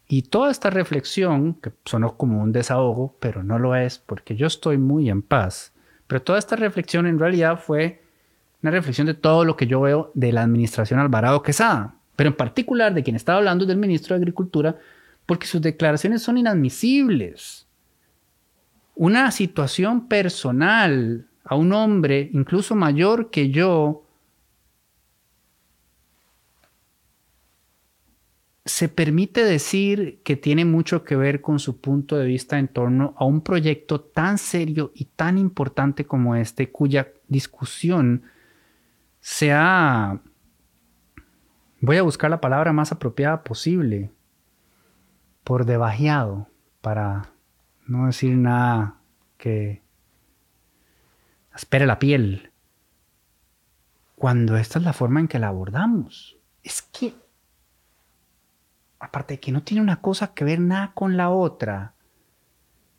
Y 0.08 0.22
toda 0.22 0.50
esta 0.50 0.70
reflexión, 0.70 1.52
que 1.52 1.70
sonó 1.84 2.16
como 2.16 2.42
un 2.42 2.50
desahogo, 2.50 3.18
pero 3.20 3.42
no 3.42 3.58
lo 3.58 3.76
es 3.76 3.98
porque 3.98 4.36
yo 4.36 4.46
estoy 4.46 4.78
muy 4.78 5.10
en 5.10 5.20
paz, 5.20 5.74
pero 6.06 6.22
toda 6.22 6.38
esta 6.38 6.56
reflexión 6.56 7.06
en 7.06 7.18
realidad 7.18 7.60
fue 7.60 8.02
una 8.62 8.70
reflexión 8.70 9.06
de 9.06 9.14
todo 9.14 9.44
lo 9.44 9.58
que 9.58 9.66
yo 9.66 9.82
veo 9.82 10.12
de 10.14 10.32
la 10.32 10.44
administración 10.44 10.98
Alvarado 10.98 11.42
Quesada, 11.42 11.96
pero 12.16 12.30
en 12.30 12.36
particular 12.36 12.94
de 12.94 13.02
quien 13.02 13.16
estaba 13.16 13.36
hablando 13.36 13.66
del 13.66 13.76
ministro 13.76 14.16
de 14.16 14.22
Agricultura, 14.22 14.78
porque 15.26 15.46
sus 15.46 15.60
declaraciones 15.60 16.22
son 16.22 16.38
inadmisibles 16.38 17.68
una 18.94 19.30
situación 19.30 20.08
personal 20.08 21.28
a 21.44 21.56
un 21.56 21.72
hombre 21.72 22.30
incluso 22.32 22.74
mayor 22.74 23.30
que 23.30 23.50
yo, 23.50 24.02
se 28.64 28.88
permite 28.88 29.44
decir 29.44 30.20
que 30.22 30.36
tiene 30.36 30.64
mucho 30.64 31.02
que 31.02 31.16
ver 31.16 31.40
con 31.40 31.58
su 31.58 31.80
punto 31.80 32.16
de 32.16 32.26
vista 32.26 32.58
en 32.58 32.68
torno 32.68 33.14
a 33.16 33.24
un 33.24 33.40
proyecto 33.40 34.00
tan 34.00 34.38
serio 34.38 34.92
y 34.94 35.06
tan 35.06 35.36
importante 35.36 36.06
como 36.06 36.36
este, 36.36 36.70
cuya 36.70 37.08
discusión 37.26 38.22
se 39.20 39.52
ha, 39.52 40.20
voy 41.80 41.96
a 41.96 42.02
buscar 42.02 42.30
la 42.30 42.40
palabra 42.40 42.72
más 42.72 42.92
apropiada 42.92 43.42
posible, 43.42 44.10
por 45.42 45.64
debajeado 45.66 46.46
para 46.80 47.30
no 47.86 48.06
decir 48.06 48.36
nada 48.36 48.96
que 49.38 49.82
espere 51.54 51.86
la 51.86 51.98
piel. 51.98 52.50
Cuando 54.16 54.56
esta 54.56 54.78
es 54.78 54.84
la 54.84 54.92
forma 54.92 55.20
en 55.20 55.28
que 55.28 55.38
la 55.38 55.48
abordamos. 55.48 56.36
Es 56.62 56.82
que, 56.82 57.14
aparte 58.98 59.34
de 59.34 59.40
que 59.40 59.52
no 59.52 59.62
tiene 59.62 59.82
una 59.82 60.00
cosa 60.00 60.32
que 60.32 60.44
ver 60.44 60.60
nada 60.60 60.92
con 60.94 61.16
la 61.16 61.30
otra, 61.30 61.94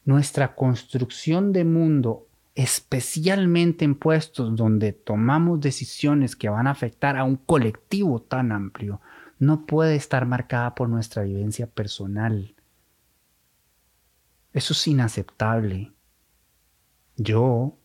nuestra 0.06 0.56
construcción 0.56 1.54
de 1.54 1.64
mundo, 1.64 2.28
especialmente 2.56 3.86
en 3.86 3.96
puestos 3.96 4.56
donde 4.56 4.92
tomamos 4.92 5.62
decisiones 5.62 6.36
que 6.36 6.50
van 6.50 6.68
a 6.68 6.72
afectar 6.72 7.18
a 7.18 7.24
un 7.24 7.38
colectivo 7.38 8.22
tan 8.22 8.52
amplio, 8.52 9.02
no 9.40 9.66
puede 9.66 9.96
estar 9.96 10.26
marcada 10.26 10.76
por 10.76 10.90
nuestra 10.90 11.24
vivencia 11.24 11.68
personal. 11.68 12.54
Eso 14.52 14.74
es 14.74 14.88
inaceptable. 14.88 15.92
Yo 17.16 17.78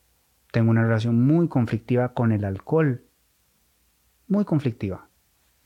tengo 0.50 0.70
una 0.70 0.82
relación 0.82 1.24
muy 1.24 1.48
conflictiva 1.48 2.14
con 2.14 2.32
el 2.32 2.44
alcohol. 2.44 3.04
Muy 4.26 4.44
conflictiva. 4.44 5.08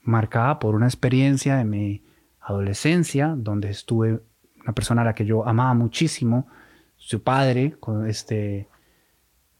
Marcada 0.03 0.59
por 0.59 0.75
una 0.75 0.87
experiencia 0.87 1.57
de 1.57 1.65
mi 1.65 2.05
adolescencia 2.41 3.35
donde 3.37 3.71
estuve 3.71 4.21
una 4.63 4.73
persona 4.73 5.03
a 5.03 5.05
la 5.05 5.15
que 5.15 5.25
yo 5.25 5.47
amaba 5.47 5.75
muchísimo, 5.75 6.47
su 6.97 7.23
padre, 7.23 7.77
con, 7.81 8.07
este, 8.07 8.69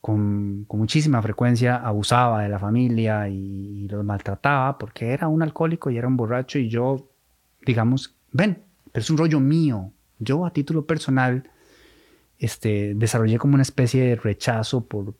con, 0.01 0.67
muchísima 0.69 1.21
frecuencia 1.23 1.77
abusaba 1.77 2.43
de 2.43 2.49
la 2.49 2.59
familia 2.59 3.29
y, 3.29 3.85
y 3.85 3.89
los 3.89 4.05
maltrataba 4.05 4.79
porque 4.79 5.13
era 5.13 5.29
un 5.29 5.43
alcohólico 5.43 5.91
y 5.91 5.99
era 5.99 6.07
un 6.07 6.17
borracho 6.17 6.59
y 6.59 6.69
yo, 6.69 7.09
digamos, 7.65 8.17
ven, 8.31 8.63
pero 8.93 9.03
es 9.03 9.11
un 9.11 9.19
rollo 9.19 9.41
mío, 9.41 9.93
yo 10.19 10.47
a 10.47 10.53
título 10.53 10.87
personal 10.87 11.51
este, 12.43 12.95
desarrollé 12.97 13.39
como 13.39 13.55
una 13.55 13.63
especie 13.63 14.03
de 14.03 14.17
rechazo 14.17 14.85
por, 14.85 15.15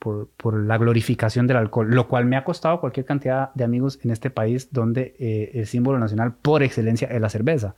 la 0.55 0.77
glorificación 0.77 1.47
del 1.47 1.57
alcohol, 1.57 1.89
lo 1.89 2.09
cual 2.09 2.27
me 2.27 2.37
ha 2.37 2.43
costado 2.43 2.81
cualquier 2.81 3.07
cantidad 3.07 3.55
de 3.55 3.63
amigos 3.63 4.01
en 4.03 4.11
este 4.11 4.29
país 4.29 4.73
donde 4.73 5.15
eh, 5.21 5.53
el 5.55 5.67
símbolo 5.69 6.01
nacional 6.01 6.35
por 6.35 6.65
excelencia 6.65 7.07
es 7.07 7.21
la 7.21 7.29
cerveza. 7.29 7.77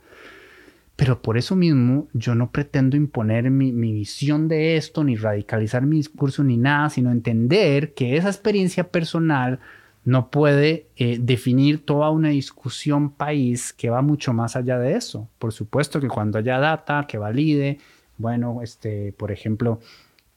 Pero 0.95 1.21
por 1.21 1.37
eso 1.37 1.55
mismo 1.55 2.07
yo 2.13 2.33
no 2.33 2.49
pretendo 2.51 2.97
imponer 2.97 3.51
mi, 3.51 3.71
visión 3.71 4.47
de 4.47 4.77
esto, 4.77 5.03
ni 5.03 5.15
radicalizar 5.15 5.83
mi 5.83 5.97
discurso, 5.97 6.43
ni 6.43 6.57
nada, 6.57 6.89
sino 6.89 7.11
entender 7.11 7.93
que 7.93 8.17
esa 8.17 8.29
experiencia 8.29 8.87
personal 8.87 9.59
no 10.05 10.31
puede 10.31 10.87
eh, 10.95 11.19
definir 11.21 11.85
toda 11.85 12.09
una 12.09 12.29
discusión 12.29 13.11
país 13.11 13.73
que 13.73 13.91
va 13.91 14.01
mucho 14.01 14.33
más 14.33 14.55
allá 14.55 14.79
de 14.79 14.95
eso. 14.95 15.29
Por 15.37 15.53
supuesto 15.53 15.99
que 15.99 16.07
cuando 16.07 16.39
haya 16.39 16.57
data 16.57 17.05
que 17.07 17.19
valide, 17.19 17.77
bueno, 18.17 18.61
este, 18.61 19.13
por 19.13 19.31
ejemplo, 19.31 19.79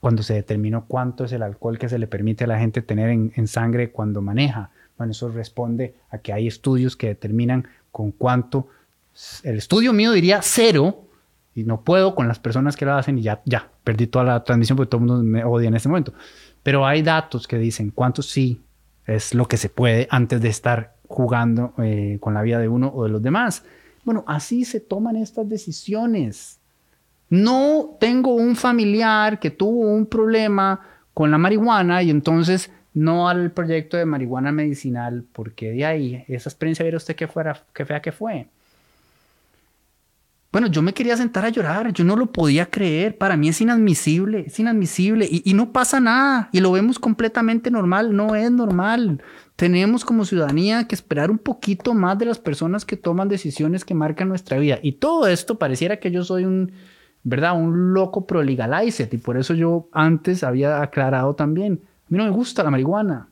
cuando 0.00 0.22
se 0.22 0.34
determinó 0.34 0.84
cuánto 0.86 1.24
es 1.24 1.32
el 1.32 1.42
alcohol 1.42 1.78
que 1.78 1.88
se 1.88 1.98
le 1.98 2.06
permite 2.06 2.44
a 2.44 2.46
la 2.46 2.58
gente 2.58 2.82
tener 2.82 3.10
en, 3.10 3.46
sangre 3.46 3.90
cuando 3.90 4.22
maneja, 4.22 4.70
bueno, 4.96 5.12
eso 5.12 5.28
responde 5.28 5.94
a 6.10 6.18
que 6.18 6.32
hay 6.32 6.46
estudios 6.46 6.96
que 6.96 7.08
determinan 7.08 7.68
con 7.92 8.12
cuánto. 8.12 8.68
El 9.42 9.58
estudio 9.58 9.92
mío 9.92 10.12
diría 10.12 10.40
cero, 10.42 11.04
y 11.54 11.64
no 11.64 11.80
puedo 11.80 12.14
con 12.14 12.28
las 12.28 12.38
personas 12.38 12.76
que 12.76 12.84
lo 12.84 12.94
hacen 12.94 13.18
y 13.18 13.22
ya, 13.22 13.42
ya, 13.44 13.68
perdí 13.82 14.06
toda 14.06 14.24
la 14.24 14.44
transmisión 14.44 14.76
porque 14.76 14.90
todo 14.90 15.00
el 15.00 15.06
mundo 15.08 15.24
me 15.24 15.44
odia 15.44 15.66
en 15.66 15.74
este 15.74 15.88
momento. 15.88 16.12
Pero 16.62 16.86
hay 16.86 17.02
datos 17.02 17.48
que 17.48 17.58
dicen 17.58 17.90
cuánto 17.90 18.22
sí 18.22 18.60
es 19.06 19.34
lo 19.34 19.48
que 19.48 19.56
se 19.56 19.68
puede 19.68 20.06
antes 20.10 20.40
de 20.40 20.48
estar 20.48 20.94
jugando 21.08 21.74
eh, 21.78 22.18
con 22.20 22.34
la 22.34 22.42
vida 22.42 22.60
de 22.60 22.68
uno 22.68 22.92
o 22.94 23.02
de 23.04 23.10
los 23.10 23.22
demás. 23.22 23.64
Bueno, 24.04 24.22
así 24.28 24.64
se 24.64 24.78
toman 24.78 25.16
estas 25.16 25.48
decisiones. 25.48 26.57
No 27.30 27.96
tengo 28.00 28.34
un 28.34 28.56
familiar 28.56 29.38
que 29.38 29.50
tuvo 29.50 29.92
un 29.92 30.06
problema 30.06 30.80
con 31.14 31.30
la 31.30 31.38
marihuana 31.38 32.02
y 32.02 32.10
entonces 32.10 32.70
no 32.94 33.28
al 33.28 33.50
proyecto 33.52 33.96
de 33.96 34.04
marihuana 34.04 34.52
medicinal, 34.52 35.24
porque 35.32 35.70
de 35.70 35.84
ahí, 35.84 36.24
esa 36.28 36.48
experiencia, 36.48 36.82
viera 36.82 36.96
usted 36.96 37.16
que 37.16 37.28
fuera, 37.28 37.62
qué 37.72 37.84
fea 37.84 38.00
que 38.00 38.12
fue. 38.12 38.48
Bueno, 40.50 40.68
yo 40.68 40.80
me 40.80 40.94
quería 40.94 41.16
sentar 41.16 41.44
a 41.44 41.50
llorar, 41.50 41.92
yo 41.92 42.04
no 42.04 42.16
lo 42.16 42.32
podía 42.32 42.70
creer, 42.70 43.18
para 43.18 43.36
mí 43.36 43.50
es 43.50 43.60
inadmisible, 43.60 44.44
es 44.46 44.58
inadmisible 44.58 45.28
y, 45.30 45.52
no 45.52 45.72
pasa 45.72 46.00
nada 46.00 46.48
y 46.52 46.60
lo 46.60 46.72
vemos 46.72 46.98
completamente 46.98 47.70
normal, 47.70 48.16
no 48.16 48.34
es 48.34 48.50
normal. 48.50 49.22
Tenemos 49.56 50.06
como 50.06 50.24
ciudadanía 50.24 50.88
que 50.88 50.94
esperar 50.94 51.30
un 51.30 51.38
poquito 51.38 51.92
más 51.92 52.18
de 52.18 52.24
las 52.24 52.38
personas 52.38 52.86
que 52.86 52.96
toman 52.96 53.28
decisiones 53.28 53.84
que 53.84 53.94
marcan 53.94 54.28
nuestra 54.28 54.58
vida 54.58 54.78
y 54.82 54.92
todo 54.92 55.26
esto 55.26 55.58
pareciera 55.58 55.98
que 55.98 56.10
yo 56.10 56.24
soy 56.24 56.46
un, 56.46 56.72
¿verdad? 57.22 57.56
Un 57.56 57.92
loco 57.92 58.26
pro 58.26 58.42
legalized 58.42 59.12
y 59.12 59.18
por 59.18 59.36
eso 59.36 59.54
yo 59.54 59.88
antes 59.92 60.44
había 60.44 60.82
aclarado 60.82 61.34
también, 61.34 61.82
a 61.84 62.06
mí 62.08 62.18
no 62.18 62.24
me 62.24 62.30
gusta 62.30 62.62
la 62.62 62.70
marihuana. 62.70 63.28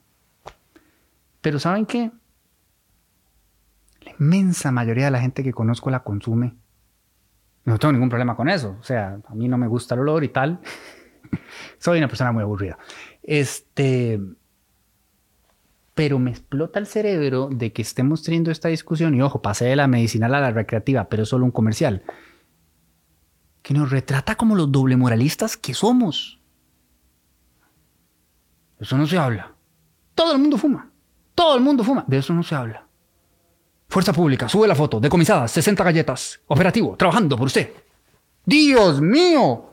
Pero 1.41 1.59
¿saben 1.59 1.87
qué? 1.87 2.11
La 4.05 4.13
inmensa 4.19 4.73
mayoría 4.73 5.07
de 5.07 5.11
la 5.11 5.21
gente 5.21 5.43
que 5.43 5.53
conozco 5.53 5.91
la 5.91 6.03
consume 6.03 6.55
no 7.67 7.79
tengo 7.79 7.93
ningún 7.93 8.09
problema 8.09 8.37
con 8.37 8.49
eso. 8.49 8.77
O 8.81 8.83
sea, 8.83 9.19
a 9.27 9.35
mí 9.35 9.49
no 9.49 9.59
me 9.59 9.67
gusta 9.67 9.95
el 9.95 10.01
olor 10.03 10.25
y 10.25 10.29
tal. 10.29 10.61
Soy 11.79 11.99
una 11.99 12.09
persona 12.09 12.33
muy 12.33 12.43
aburrida. 12.43 12.79
Este. 13.23 14.21
Pero 15.95 16.19
me 16.19 16.31
explota 16.31 16.79
el 16.79 16.87
cerebro 16.87 17.49
de 17.51 17.73
que 17.73 17.83
estemos 17.83 18.23
teniendo 18.23 18.51
esta 18.51 18.69
discusión. 18.69 19.15
Y 19.15 19.23
ojo, 19.23 19.43
pasé 19.43 19.65
de 19.65 19.77
la 19.77 19.89
medicinal 19.89 20.35
a 20.35 20.41
la 20.41 20.51
recreativa, 20.53 21.09
pero 21.09 21.25
es 21.25 21.29
solo 21.29 21.45
un 21.45 21.51
comercial. 21.51 22.03
Que 23.67 23.75
nos 23.75 23.91
retrata 23.91 24.37
como 24.37 24.55
los 24.55 24.71
doble 24.71 24.97
moralistas 24.97 25.57
que 25.57 25.75
somos. 25.75 26.39
Eso 28.79 28.97
no 28.97 29.09
se 29.09 29.19
habla. 29.19 29.57
Todo 30.15 30.35
el 30.35 30.39
mundo 30.39 30.57
fuma. 30.57 30.93
Todo 31.35 31.57
el 31.57 31.63
mundo 31.63 31.83
fuma. 31.83 32.05
De 32.07 32.19
eso 32.19 32.33
no 32.33 32.45
se 32.45 32.55
habla. 32.55 32.87
Fuerza 33.89 34.13
Pública, 34.13 34.49
sube 34.49 34.69
la 34.69 34.77
foto. 34.77 35.01
Decomisadas, 35.01 35.51
60 35.51 35.83
galletas. 35.83 36.39
Operativo, 36.47 36.95
trabajando 36.97 37.37
por 37.37 37.47
usted. 37.47 37.73
¡Dios 38.45 39.01
mío! 39.01 39.73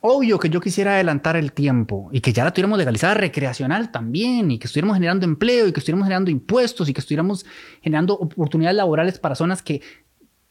Obvio 0.00 0.38
que 0.38 0.48
yo 0.48 0.62
quisiera 0.62 0.94
adelantar 0.94 1.36
el 1.36 1.52
tiempo 1.52 2.08
y 2.10 2.22
que 2.22 2.32
ya 2.32 2.44
la 2.44 2.52
tuviéramos 2.52 2.78
legalizada 2.78 3.12
recreacional 3.12 3.90
también 3.90 4.50
y 4.50 4.58
que 4.58 4.66
estuviéramos 4.66 4.96
generando 4.96 5.26
empleo 5.26 5.68
y 5.68 5.72
que 5.72 5.80
estuviéramos 5.80 6.06
generando 6.06 6.30
impuestos 6.30 6.88
y 6.88 6.94
que 6.94 7.00
estuviéramos 7.00 7.44
generando 7.82 8.14
oportunidades 8.14 8.76
laborales 8.76 9.18
para 9.18 9.34
zonas 9.34 9.62
que 9.62 9.82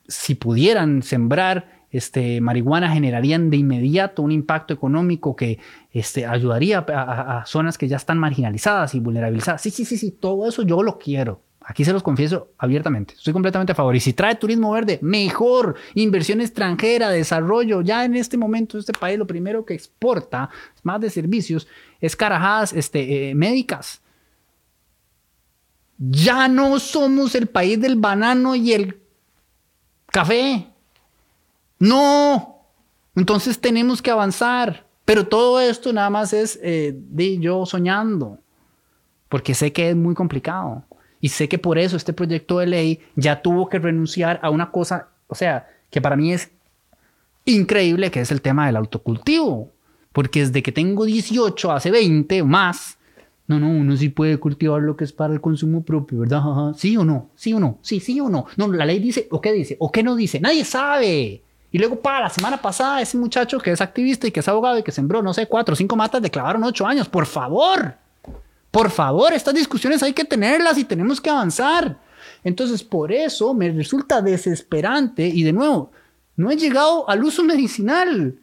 si 0.08 0.36
pudieran 0.36 1.04
sembrar 1.04 1.84
este, 1.94 2.42
marihuana 2.42 2.92
generarían 2.92 3.52
de 3.52 3.58
inmediato 3.58 4.24
un 4.24 4.32
impacto 4.32 4.74
económico 4.74 5.36
que 5.36 5.60
este, 5.92 6.26
ayudaría 6.26 6.80
a, 6.80 7.44
zonas 7.46 7.78
que 7.78 7.88
ya 7.88 7.98
están 7.98 8.18
marginalizadas 8.18 8.96
y 8.96 9.00
vulnerabilizadas. 9.00 9.62
Sí, 9.62 9.70
sí, 9.70 9.86
sí, 9.86 9.98
sí, 9.98 10.12
todo 10.12 10.48
eso 10.48 10.64
yo 10.64 10.82
lo 10.82 10.98
quiero. 10.98 11.44
Aquí 11.66 11.86
se 11.86 11.94
los 11.94 12.04
confieso 12.04 12.50
abiertamente. 12.58 13.14
Estoy 13.14 13.32
completamente 13.32 13.72
a 13.72 13.76
favor. 13.76 13.96
Y 13.96 14.00
si 14.00 14.12
trae 14.12 14.36
turismo 14.36 14.72
verde, 14.72 15.00
mejor. 15.02 15.76
Inversión 15.94 16.42
extranjera, 16.42 17.10
desarrollo. 17.10 17.82
Ya 17.82 18.04
en 18.04 18.16
este 18.16 18.38
momento, 18.38 18.78
este 18.78 18.92
país 18.92 19.18
lo 19.18 19.28
primero 19.28 19.64
que 19.64 19.74
exporta, 19.74 20.50
más 20.82 21.00
de 21.00 21.10
servicios, 21.10 21.68
es 22.02 22.18
carajadas 22.18 22.74
este, 22.74 23.30
eh, 23.30 23.36
médicas. 23.36 24.02
Ya 25.98 26.50
no 26.50 26.80
somos 26.80 27.34
el 27.36 27.48
país 27.48 27.80
del 27.80 27.96
banano 27.96 28.56
y 28.56 28.74
el 28.74 29.03
café. 30.14 30.68
No. 31.80 32.60
Entonces 33.16 33.60
tenemos 33.60 34.02
que 34.02 34.12
avanzar. 34.12 34.86
Pero 35.04 35.28
todo 35.28 35.60
esto 35.60 35.92
nada 35.92 36.10
más 36.10 36.32
es 36.32 36.58
eh, 36.62 36.94
de 36.96 37.40
yo 37.40 37.66
soñando. 37.66 38.38
Porque 39.28 39.54
sé 39.54 39.74
que 39.74 39.90
es 39.90 39.96
muy 39.96 40.14
complicado. 40.14 40.86
Y 41.20 41.30
sé 41.30 41.50
que 41.50 41.58
por 41.58 41.78
eso 41.78 41.98
este 41.98 42.14
proyecto 42.14 42.60
de 42.60 42.68
ley 42.68 43.00
ya 43.16 43.42
tuvo 43.42 43.68
que 43.68 43.80
renunciar 43.80 44.40
a 44.44 44.50
una 44.50 44.72
cosa, 44.72 45.08
o 45.28 45.36
sea, 45.36 45.68
que 45.90 46.02
para 46.02 46.16
mí 46.16 46.34
es 46.34 46.52
increíble, 47.46 48.12
que 48.12 48.22
es 48.22 48.32
el 48.32 48.42
tema 48.42 48.68
del 48.68 48.76
autocultivo. 48.76 49.72
Porque 50.12 50.42
desde 50.42 50.62
que 50.62 50.72
tengo 50.72 51.06
18, 51.06 51.72
hace 51.72 51.92
20 51.92 52.42
o 52.44 52.46
más, 52.46 52.98
no, 53.48 53.60
no, 53.60 53.70
uno 53.70 53.98
sí 53.98 54.10
puede 54.10 54.38
cultivar 54.38 54.82
lo 54.82 54.96
que 54.96 55.04
es 55.04 55.12
para 55.12 55.34
el 55.34 55.42
consumo 55.42 55.84
propio, 55.84 56.20
¿verdad? 56.20 56.74
¿Sí 56.78 56.96
o 56.96 57.04
no? 57.04 57.30
¿Sí 57.36 57.54
o 57.54 57.60
no? 57.60 57.78
Sí, 57.82 58.00
sí 58.00 58.20
o 58.22 58.30
no. 58.30 58.46
No, 58.56 58.72
la 58.72 58.86
ley 58.86 59.00
dice, 59.00 59.28
o 59.32 59.42
qué 59.42 59.52
dice, 59.52 59.76
o 59.80 59.92
qué 59.92 60.02
no 60.02 60.16
dice. 60.16 60.40
Nadie 60.40 60.64
sabe. 60.64 61.44
Y 61.70 61.78
luego, 61.78 62.00
para 62.00 62.22
la 62.22 62.30
semana 62.30 62.62
pasada, 62.62 63.02
ese 63.02 63.18
muchacho 63.18 63.60
que 63.60 63.72
es 63.72 63.82
activista 63.82 64.28
y 64.28 64.32
que 64.32 64.40
es 64.40 64.48
abogado 64.48 64.78
y 64.78 64.84
que 64.84 64.92
sembró, 64.92 65.22
no 65.22 65.34
sé, 65.34 65.48
cuatro 65.48 65.74
o 65.74 65.76
cinco 65.76 65.96
matas, 65.96 66.22
le 66.22 66.30
clavaron 66.30 66.64
ocho 66.64 66.86
años. 66.86 67.10
Por 67.10 67.26
favor, 67.26 67.96
por 68.72 68.90
favor, 68.92 69.34
estas 69.34 69.54
discusiones 69.54 70.02
hay 70.04 70.14
que 70.14 70.24
tenerlas 70.24 70.78
y 70.78 70.86
tenemos 70.86 71.20
que 71.20 71.30
avanzar. 71.30 72.00
Entonces, 72.44 72.84
por 72.84 73.12
eso 73.12 73.54
me 73.54 73.72
resulta 73.72 74.22
desesperante 74.22 75.28
y 75.28 75.44
de 75.44 75.52
nuevo, 75.52 75.92
no 76.36 76.50
he 76.50 76.56
llegado 76.56 77.10
al 77.10 77.24
uso 77.24 77.44
medicinal, 77.44 78.40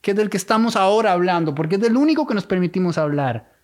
que 0.00 0.10
es 0.10 0.16
del 0.16 0.28
que 0.28 0.36
estamos 0.36 0.76
ahora 0.76 1.12
hablando, 1.12 1.54
porque 1.54 1.76
es 1.76 1.80
del 1.80 1.96
único 1.96 2.26
que 2.26 2.34
nos 2.34 2.46
permitimos 2.46 2.98
hablar. 2.98 3.57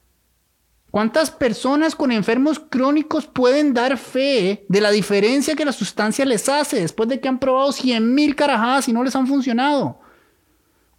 ¿Cuántas 0.94 1.32
personas 1.32 1.96
con 1.96 2.12
enfermos 2.12 2.60
crónicos 2.60 3.26
pueden 3.26 3.74
dar 3.74 3.98
fe 3.98 4.64
de 4.68 4.80
la 4.80 4.92
diferencia 4.92 5.56
que 5.56 5.64
la 5.64 5.72
sustancia 5.72 6.24
les 6.24 6.48
hace 6.48 6.80
después 6.80 7.08
de 7.08 7.18
que 7.18 7.26
han 7.26 7.40
probado 7.40 7.72
100 7.72 8.14
mil 8.14 8.36
carajadas 8.36 8.88
y 8.88 8.92
no 8.92 9.02
les 9.02 9.16
han 9.16 9.26
funcionado? 9.26 9.98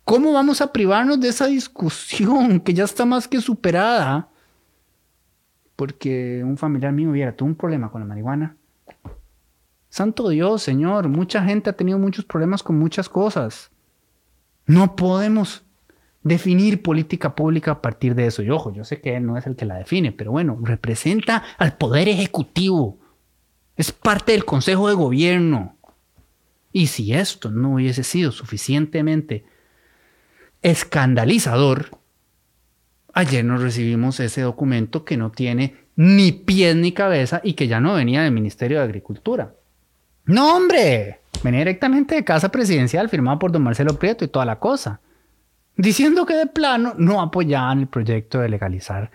¿Cómo 0.04 0.34
vamos 0.34 0.60
a 0.60 0.74
privarnos 0.74 1.22
de 1.22 1.30
esa 1.30 1.48
discusión 1.48 2.60
que 2.60 2.74
ya 2.74 2.84
está 2.84 3.06
más 3.06 3.26
que 3.30 3.40
superada? 3.40 4.28
Porque 5.78 6.44
un 6.44 6.58
familiar 6.58 6.92
mío 6.92 7.12
hubiera 7.12 7.34
tuvo 7.34 7.48
un 7.48 7.56
problema 7.56 7.90
con 7.90 8.02
la 8.02 8.08
marihuana. 8.08 8.58
Santo 9.88 10.28
Dios, 10.28 10.62
Señor, 10.62 11.08
mucha 11.08 11.42
gente 11.42 11.70
ha 11.70 11.74
tenido 11.74 11.98
muchos 12.00 12.26
problemas 12.26 12.64
con 12.64 12.78
muchas 12.78 13.08
cosas. 13.08 13.72
No 14.66 14.98
podemos 14.98 15.65
definir 16.26 16.82
política 16.82 17.36
pública 17.36 17.72
a 17.72 17.82
partir 17.84 18.16
de 18.16 18.26
eso. 18.26 18.42
Y 18.42 18.50
ojo, 18.50 18.74
yo 18.74 18.84
sé 18.84 19.00
que 19.00 19.16
él 19.16 19.26
no 19.28 19.38
es 19.38 19.46
el 19.46 19.56
que 19.56 19.66
la 19.66 19.78
define, 19.78 20.12
pero 20.12 20.32
bueno, 20.32 20.58
representa 20.60 21.44
al 21.60 21.78
poder 21.78 22.10
ejecutivo. 22.10 22.98
Es 23.78 23.92
parte 23.92 24.32
del 24.32 24.44
Consejo 24.44 24.88
de 24.90 24.96
Gobierno. 24.96 25.78
Y 26.74 26.88
si 26.88 27.14
esto 27.14 27.52
no 27.52 27.76
hubiese 27.76 28.04
sido 28.04 28.32
suficientemente 28.32 29.46
escandalizador, 30.64 31.92
ayer 33.14 33.46
nos 33.46 33.62
recibimos 33.62 34.20
ese 34.20 34.42
documento 34.42 35.06
que 35.06 35.18
no 35.18 35.32
tiene 35.32 35.76
ni 35.96 36.32
pies 36.32 36.76
ni 36.76 36.92
cabeza 36.92 37.40
y 37.44 37.54
que 37.54 37.68
ya 37.68 37.80
no 37.80 37.94
venía 37.94 38.24
del 38.24 38.32
Ministerio 38.32 38.80
de 38.80 38.86
Agricultura. 38.86 39.54
No, 40.26 40.58
hombre, 40.58 41.20
venía 41.44 41.60
directamente 41.60 42.16
de 42.16 42.24
Casa 42.24 42.50
Presidencial, 42.50 43.10
firmado 43.10 43.38
por 43.38 43.52
don 43.52 43.62
Marcelo 43.62 44.00
Prieto 44.00 44.26
y 44.26 44.30
toda 44.30 44.46
la 44.46 44.58
cosa 44.60 45.02
diciendo 45.78 46.26
que 46.26 46.36
de 46.36 46.48
plano 46.48 46.94
no 46.98 47.22
apoyaban 47.22 47.80
el 47.80 47.88
proyecto 47.88 48.40
de 48.40 48.50
legalizar 48.50 49.12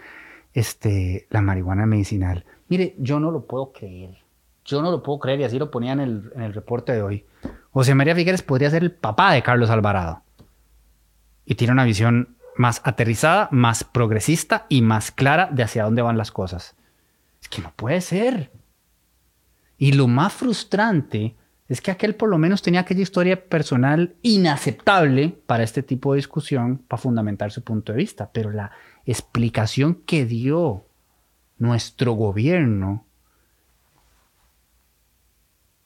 este, 0.52 1.26
la 1.30 1.40
marihuana 1.40 1.86
medicinal. 1.86 2.44
Mire, 2.68 2.94
yo 2.98 3.20
no 3.20 3.30
lo 3.30 3.46
puedo 3.46 3.72
creer. 3.72 4.18
Yo 4.64 4.82
no 4.82 4.90
lo 4.90 5.02
puedo 5.02 5.18
creer 5.18 5.40
y 5.40 5.44
así 5.44 5.58
lo 5.58 5.70
ponía 5.70 5.92
en 5.92 6.00
el, 6.00 6.32
en 6.34 6.42
el 6.42 6.54
reporte 6.54 6.92
de 6.92 7.02
hoy. 7.02 7.24
José 7.72 7.94
María 7.94 8.14
Figueres 8.14 8.42
podría 8.42 8.70
ser 8.70 8.82
el 8.82 8.92
papá 8.92 9.32
de 9.32 9.42
Carlos 9.42 9.70
Alvarado. 9.70 10.22
Y 11.44 11.54
tiene 11.54 11.72
una 11.72 11.84
visión 11.84 12.36
más 12.56 12.82
aterrizada, 12.84 13.48
más 13.50 13.84
progresista 13.84 14.66
y 14.68 14.82
más 14.82 15.10
clara 15.10 15.48
de 15.50 15.62
hacia 15.62 15.84
dónde 15.84 16.02
van 16.02 16.18
las 16.18 16.30
cosas. 16.30 16.76
Es 17.40 17.48
que 17.48 17.62
no 17.62 17.72
puede 17.74 18.00
ser. 18.00 18.50
Y 19.78 19.92
lo 19.92 20.08
más 20.08 20.32
frustrante 20.32 21.34
es 21.70 21.80
que 21.80 21.92
aquel 21.92 22.16
por 22.16 22.28
lo 22.28 22.36
menos 22.36 22.62
tenía 22.62 22.80
aquella 22.80 23.02
historia 23.02 23.48
personal 23.48 24.16
inaceptable 24.22 25.38
para 25.46 25.62
este 25.62 25.84
tipo 25.84 26.12
de 26.12 26.16
discusión, 26.16 26.78
para 26.78 27.00
fundamentar 27.00 27.52
su 27.52 27.62
punto 27.62 27.92
de 27.92 27.98
vista, 27.98 28.32
pero 28.32 28.50
la 28.50 28.72
explicación 29.06 29.94
que 29.94 30.26
dio 30.26 30.84
nuestro 31.58 32.14
gobierno 32.14 33.06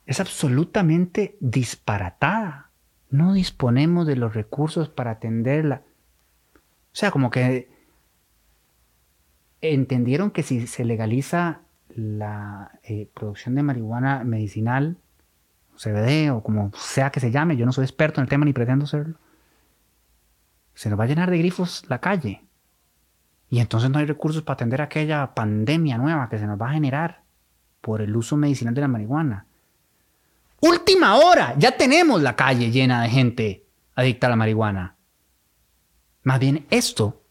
es 0.07 0.21
absolutamente 0.21 1.37
disparatada. 1.41 2.71
No 3.11 3.35
disponemos 3.35 4.07
de 4.07 4.17
los 4.17 4.33
recursos 4.33 4.89
para 4.89 5.11
atenderla. 5.11 5.83
O 6.57 6.97
sea, 6.97 7.11
como 7.11 7.31
que 7.31 7.69
entendieron 9.61 10.31
que 10.31 10.43
si 10.43 10.67
se 10.67 10.87
legaliza 10.87 11.61
la 11.95 12.79
eh, 12.85 13.11
producción 13.13 13.55
de 13.55 13.63
marihuana 13.63 14.25
medicinal, 14.25 14.97
CBD 15.77 16.31
o 16.31 16.43
como 16.43 16.71
sea 16.77 17.11
que 17.11 17.21
se 17.21 17.31
llame, 17.31 17.57
yo 17.57 17.67
no 17.67 17.73
soy 17.73 17.85
experto 17.85 18.21
en 18.21 18.25
el 18.25 18.29
tema 18.29 18.45
ni 18.45 18.53
pretendo 18.53 18.87
serlo, 18.87 19.19
se 20.75 20.91
nos 20.91 20.99
va 20.99 21.05
a 21.05 21.07
llenar 21.07 21.31
de 21.31 21.39
grifos 21.39 21.85
la 21.89 22.01
calle. 22.01 22.45
Y 23.49 23.61
entonces 23.61 23.91
no 23.91 23.99
hay 23.99 24.07
recursos 24.07 24.43
para 24.43 24.55
atender 24.55 24.83
aquella 24.83 25.35
pandemia 25.35 25.99
nueva 25.99 26.29
que 26.29 26.39
se 26.39 26.47
nos 26.47 26.61
va 26.61 26.71
a 26.71 26.73
generar 26.73 27.23
por 27.81 28.01
el 28.01 28.17
uso 28.17 28.37
medicinal 28.37 28.75
de 28.75 28.81
la 28.81 28.89
marihuana. 28.89 29.47
Última 30.61 31.17
hora, 31.17 31.55
ya 31.59 31.77
tenemos 31.77 32.23
la 32.23 32.35
calle 32.35 32.71
llena 32.71 33.03
de 33.03 33.11
gente 33.11 33.67
adicta 33.95 34.27
a 34.27 34.31
la 34.31 34.37
marihuana. 34.37 34.97
Más 36.23 36.41
bien 36.41 36.67
esto 36.71 37.23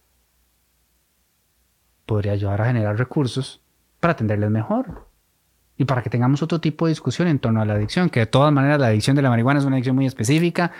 podría 2.05 2.33
ayudar 2.33 2.61
a 2.61 2.67
generar 2.67 2.97
recursos 2.97 3.61
para 3.99 4.13
atenderles 4.13 4.51
mejor 4.51 5.07
y 5.77 5.85
para 5.85 6.01
que 6.01 6.09
tengamos 6.09 6.41
otro 6.43 6.59
tipo 6.59 6.85
de 6.85 6.91
discusión 6.91 7.27
en 7.27 7.39
torno 7.39 7.61
a 7.61 7.65
la 7.65 7.73
adicción, 7.73 8.09
que 8.09 8.21
de 8.21 8.25
todas 8.25 8.53
maneras 8.53 8.79
la 8.79 8.87
adicción 8.87 9.15
de 9.15 9.21
la 9.21 9.29
marihuana 9.29 9.59
es 9.59 9.65
una 9.65 9.75
adicción 9.75 9.95
muy 9.95 10.05
específica 10.05 10.71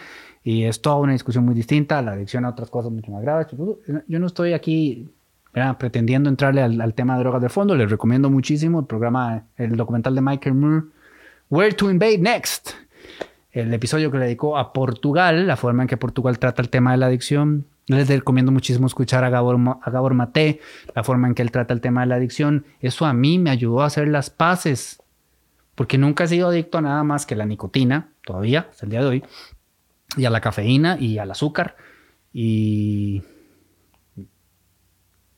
y 0.43 0.63
es 0.63 0.81
toda 0.81 0.97
una 0.97 1.13
discusión 1.13 1.45
muy 1.45 1.55
distinta 1.55 2.01
la 2.01 2.11
adicción 2.11 2.45
a 2.45 2.49
otras 2.49 2.69
cosas 2.69 2.91
mucho 2.91 3.11
más 3.11 3.21
graves. 3.21 3.47
Yo 4.07 4.19
no 4.19 4.27
estoy 4.27 4.53
aquí 4.53 5.09
pretendiendo 5.77 6.29
entrarle 6.29 6.61
al, 6.61 6.93
tema 6.93 7.15
de 7.15 7.19
drogas 7.21 7.41
de 7.41 7.49
fondo, 7.49 7.75
les 7.75 7.89
recomiendo 7.89 8.29
muchísimo 8.29 8.79
el 8.79 8.85
programa, 8.85 9.43
el 9.55 9.75
documental 9.75 10.15
de 10.15 10.21
Michael 10.21 10.55
Moore, 10.55 10.85
Where 11.49 11.73
to 11.73 11.91
Invade 11.91 12.17
Next, 12.17 12.71
el 13.51 13.71
episodio 13.73 14.11
que 14.11 14.17
le 14.17 14.25
dedicó 14.25 14.57
a 14.57 14.73
Portugal, 14.73 15.45
la 15.45 15.55
forma 15.55 15.83
en 15.83 15.87
que 15.87 15.97
Portugal 15.97 16.39
trata 16.39 16.61
el 16.61 16.69
tema 16.69 16.91
de 16.91 16.97
la 16.97 17.05
adicción, 17.05 17.65
les 17.87 18.07
recomiendo 18.07 18.51
muchísimo 18.51 18.87
escuchar 18.87 19.23
a 19.23 19.29
Gabor, 19.29 19.57
a 19.81 19.89
Gabor 19.89 20.13
Mate, 20.13 20.61
la 20.95 21.03
forma 21.03 21.27
en 21.27 21.35
que 21.35 21.41
él 21.41 21.51
trata 21.51 21.73
el 21.73 21.81
tema 21.81 22.01
de 22.01 22.07
la 22.07 22.15
adicción. 22.15 22.65
Eso 22.79 23.05
a 23.05 23.13
mí 23.13 23.39
me 23.39 23.49
ayudó 23.49 23.81
a 23.81 23.87
hacer 23.87 24.07
las 24.07 24.29
paces, 24.29 25.01
porque 25.75 25.97
nunca 25.97 26.23
he 26.23 26.27
sido 26.27 26.49
adicto 26.49 26.77
a 26.77 26.81
nada 26.81 27.03
más 27.03 27.25
que 27.25 27.35
la 27.35 27.45
nicotina, 27.45 28.13
todavía, 28.25 28.67
hasta 28.69 28.85
el 28.85 28.91
día 28.91 29.01
de 29.01 29.07
hoy, 29.07 29.23
y 30.15 30.25
a 30.25 30.29
la 30.29 30.41
cafeína 30.41 30.97
y 30.99 31.17
al 31.17 31.31
azúcar 31.31 31.75
y 32.31 33.23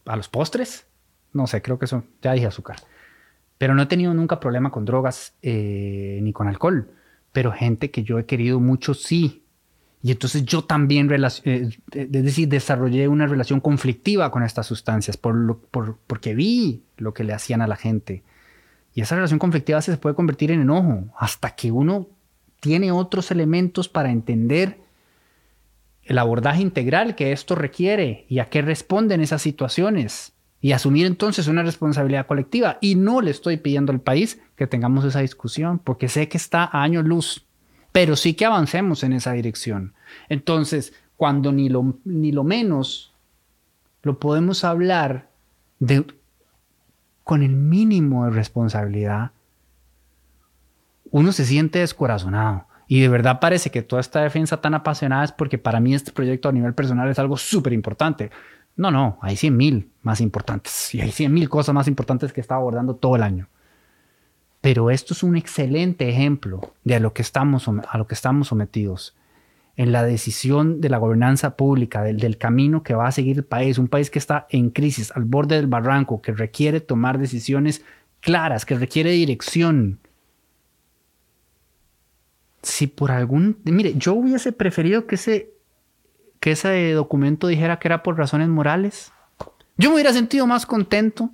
a 0.06 0.16
los 0.16 0.30
postres. 0.30 0.88
No 1.34 1.48
sé, 1.48 1.62
creo 1.62 1.80
que 1.80 1.86
eso, 1.86 2.04
ya 2.22 2.34
dije 2.34 2.48
azúcar. 2.48 2.78
Pero 3.58 3.74
no 3.74 3.82
he 3.82 3.88
tenido 3.88 4.14
nunca 4.14 4.40
problema 4.40 4.72
con 4.72 4.86
drogas 4.86 5.36
eh, 5.42 6.20
ni 6.22 6.34
con 6.34 6.48
alcohol. 6.48 6.92
Pero 7.32 7.52
gente 7.52 7.92
que 7.92 8.04
yo 8.04 8.20
he 8.20 8.26
querido 8.26 8.60
mucho 8.60 8.94
sí 8.94 9.45
y 10.06 10.12
entonces 10.12 10.46
yo 10.46 10.64
también, 10.64 11.12
eh, 11.12 11.70
es 11.92 12.12
decir, 12.12 12.48
desarrollé 12.48 13.08
una 13.08 13.26
relación 13.26 13.60
conflictiva 13.60 14.30
con 14.30 14.44
estas 14.44 14.68
sustancias 14.68 15.18
por 15.18 15.58
porque 16.06 16.36
vi 16.36 16.84
lo 16.98 17.12
que 17.16 17.24
le 17.24 17.34
hacían 17.34 17.60
a 17.64 17.66
la 17.66 17.76
gente. 17.76 18.22
Y 18.94 19.02
esa 19.02 19.16
relación 19.16 19.40
conflictiva 19.40 19.82
se 19.82 19.98
puede 19.98 20.14
convertir 20.14 20.52
en 20.52 20.62
enojo 20.62 21.06
hasta 21.18 21.56
que 21.56 21.72
uno 21.72 22.08
tiene 22.60 22.92
otros 22.92 23.32
elementos 23.32 23.90
para 23.90 24.12
entender 24.12 24.78
el 26.04 26.20
abordaje 26.20 26.62
integral 26.62 27.16
que 27.16 27.32
esto 27.32 27.56
requiere 27.56 28.28
y 28.30 28.38
a 28.38 28.50
qué 28.52 28.62
responden 28.62 29.22
esas 29.22 29.42
situaciones 29.42 30.34
y 30.62 30.74
asumir 30.74 31.08
entonces 31.08 31.48
una 31.48 31.64
responsabilidad 31.64 32.28
colectiva. 32.28 32.78
Y 32.80 32.94
no 32.94 33.22
le 33.22 33.32
estoy 33.32 33.58
pidiendo 33.58 33.92
al 33.92 34.02
país 34.02 34.40
que 34.56 34.68
tengamos 34.68 35.04
esa 35.04 35.22
discusión 35.22 35.80
porque 35.80 36.10
sé 36.10 36.30
que 36.30 36.38
está 36.38 36.64
a 36.64 36.84
años 36.84 37.06
luz 37.06 37.46
pero 37.96 38.18
sí 38.18 38.34
que 38.34 38.44
avancemos 38.44 39.06
en 39.06 39.14
esa 39.14 39.32
dirección. 39.32 39.94
Entonces, 40.30 40.94
cuando 41.18 41.52
ni 41.52 41.70
lo, 41.70 41.98
ni 42.04 42.32
lo 42.32 42.44
menos 42.44 43.14
lo 44.02 44.20
podemos 44.20 44.64
hablar 44.64 45.30
de, 45.80 46.06
con 47.24 47.42
el 47.42 47.56
mínimo 47.56 48.26
de 48.26 48.32
responsabilidad, 48.32 49.32
uno 51.12 51.32
se 51.32 51.46
siente 51.46 51.80
descorazonado. 51.80 52.68
Y 52.88 53.02
de 53.02 53.10
verdad 53.10 53.40
parece 53.40 53.72
que 53.72 53.82
toda 53.82 54.00
esta 54.00 54.22
defensa 54.22 54.62
tan 54.62 54.76
apasionada 54.76 55.24
es 55.24 55.32
porque 55.32 55.58
para 55.58 55.80
mí 55.80 55.96
este 55.96 56.12
proyecto 56.12 56.50
a 56.50 56.52
nivel 56.52 56.74
personal 56.74 57.10
es 57.10 57.18
algo 57.18 57.38
súper 57.38 57.74
importante. 57.74 58.30
No, 58.76 58.92
no, 58.92 59.18
hay 59.22 59.38
100 59.38 59.58
mil 59.58 59.92
más 60.04 60.22
importantes 60.22 60.94
y 60.94 61.02
hay 61.02 61.12
100 61.12 61.34
mil 61.34 61.50
cosas 61.50 61.74
más 61.74 61.88
importantes 61.88 62.32
que 62.34 62.42
estaba 62.42 62.60
abordando 62.60 62.96
todo 62.96 63.16
el 63.16 63.24
año. 63.24 63.48
Pero 64.62 64.92
esto 64.92 65.14
es 65.14 65.24
un 65.24 65.36
excelente 65.36 66.10
ejemplo 66.10 66.74
de 66.84 66.96
a 66.96 67.00
lo 67.00 67.14
que 67.14 67.22
estamos, 67.22 67.68
a 67.68 67.98
lo 67.98 68.08
que 68.08 68.16
estamos 68.16 68.50
sometidos 68.50 69.16
en 69.78 69.92
la 69.92 70.04
decisión 70.04 70.80
de 70.80 70.90
la 70.90 70.98
gobernanza 70.98 71.58
pública, 71.58 72.04
del, 72.04 72.38
camino 72.38 72.82
que 72.84 72.96
va 72.96 73.08
a 73.08 73.12
seguir 73.12 73.38
el 73.38 73.44
país, 73.44 73.78
un 73.78 73.88
país 73.88 74.10
que 74.10 74.20
está 74.20 74.48
en 74.50 74.70
crisis, 74.70 75.12
al 75.12 75.26
borde 75.26 75.56
del 75.56 75.68
barranco, 75.68 76.22
que 76.22 76.32
requiere 76.32 76.80
tomar 76.80 77.20
decisiones 77.20 77.84
claras, 78.22 78.66
que 78.66 78.76
requiere 78.76 79.12
dirección. 79.12 80.00
Si 82.62 82.88
por 82.88 83.12
algún... 83.12 83.60
Mire, 83.66 83.94
yo 83.96 84.14
hubiese 84.14 84.54
preferido 84.54 85.08
que 85.08 85.16
ese, 85.16 85.52
que 86.40 86.52
ese 86.52 86.94
documento 86.94 87.48
dijera 87.48 87.78
que 87.78 87.90
era 87.90 88.02
por 88.02 88.18
razones 88.18 88.48
morales. 88.48 89.12
Yo 89.78 89.90
me 89.90 89.96
hubiera 89.96 90.14
sentido 90.14 90.48
más 90.48 90.66
contento 90.66 91.32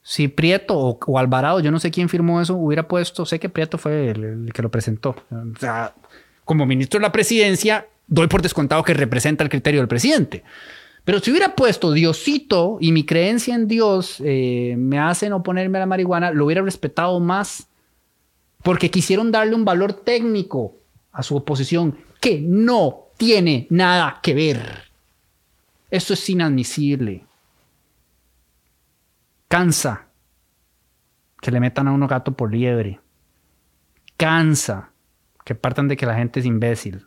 si 0.00 0.28
Prieto 0.28 0.78
o, 0.78 1.18
Alvarado, 1.18 1.60
yo 1.60 1.70
no 1.70 1.80
sé 1.80 1.90
quién 1.90 2.10
firmó 2.10 2.40
eso, 2.40 2.54
hubiera 2.54 2.86
puesto, 2.86 3.24
sé 3.24 3.40
que 3.40 3.48
Prieto 3.48 3.78
fue 3.78 4.10
el, 4.10 4.24
el 4.24 4.52
que 4.52 4.60
lo 4.60 4.70
presentó. 4.70 5.16
O 5.30 5.58
sea, 5.58 5.94
como 6.44 6.66
ministro 6.66 6.98
de 6.98 7.02
la 7.02 7.12
presidencia, 7.12 7.86
doy 8.06 8.26
por 8.26 8.42
descontado 8.42 8.82
que 8.82 8.94
representa 8.94 9.44
el 9.44 9.50
criterio 9.50 9.80
del 9.80 9.88
presidente. 9.88 10.44
Pero 11.04 11.20
si 11.20 11.30
hubiera 11.30 11.54
puesto 11.54 11.92
Diosito 11.92 12.78
y 12.80 12.92
mi 12.92 13.04
creencia 13.04 13.54
en 13.54 13.68
Dios 13.68 14.22
eh, 14.24 14.74
me 14.78 14.98
hacen 14.98 15.32
oponerme 15.32 15.78
a 15.78 15.80
la 15.80 15.86
marihuana, 15.86 16.30
lo 16.30 16.46
hubiera 16.46 16.62
respetado 16.62 17.20
más 17.20 17.68
porque 18.62 18.90
quisieron 18.90 19.30
darle 19.30 19.54
un 19.54 19.66
valor 19.66 19.92
técnico 19.92 20.76
a 21.12 21.22
su 21.22 21.36
oposición 21.36 21.98
que 22.20 22.40
no 22.40 23.08
tiene 23.18 23.66
nada 23.68 24.20
que 24.22 24.32
ver. 24.32 24.90
Esto 25.90 26.14
es 26.14 26.30
inadmisible. 26.30 27.24
Cansa 29.48 30.06
que 31.42 31.50
le 31.50 31.60
metan 31.60 31.88
a 31.88 31.92
uno 31.92 32.08
gato 32.08 32.32
por 32.32 32.50
liebre. 32.50 32.98
Cansa 34.16 34.93
que 35.44 35.54
partan 35.54 35.88
de 35.88 35.96
que 35.96 36.06
la 36.06 36.16
gente 36.16 36.40
es 36.40 36.46
imbécil. 36.46 37.06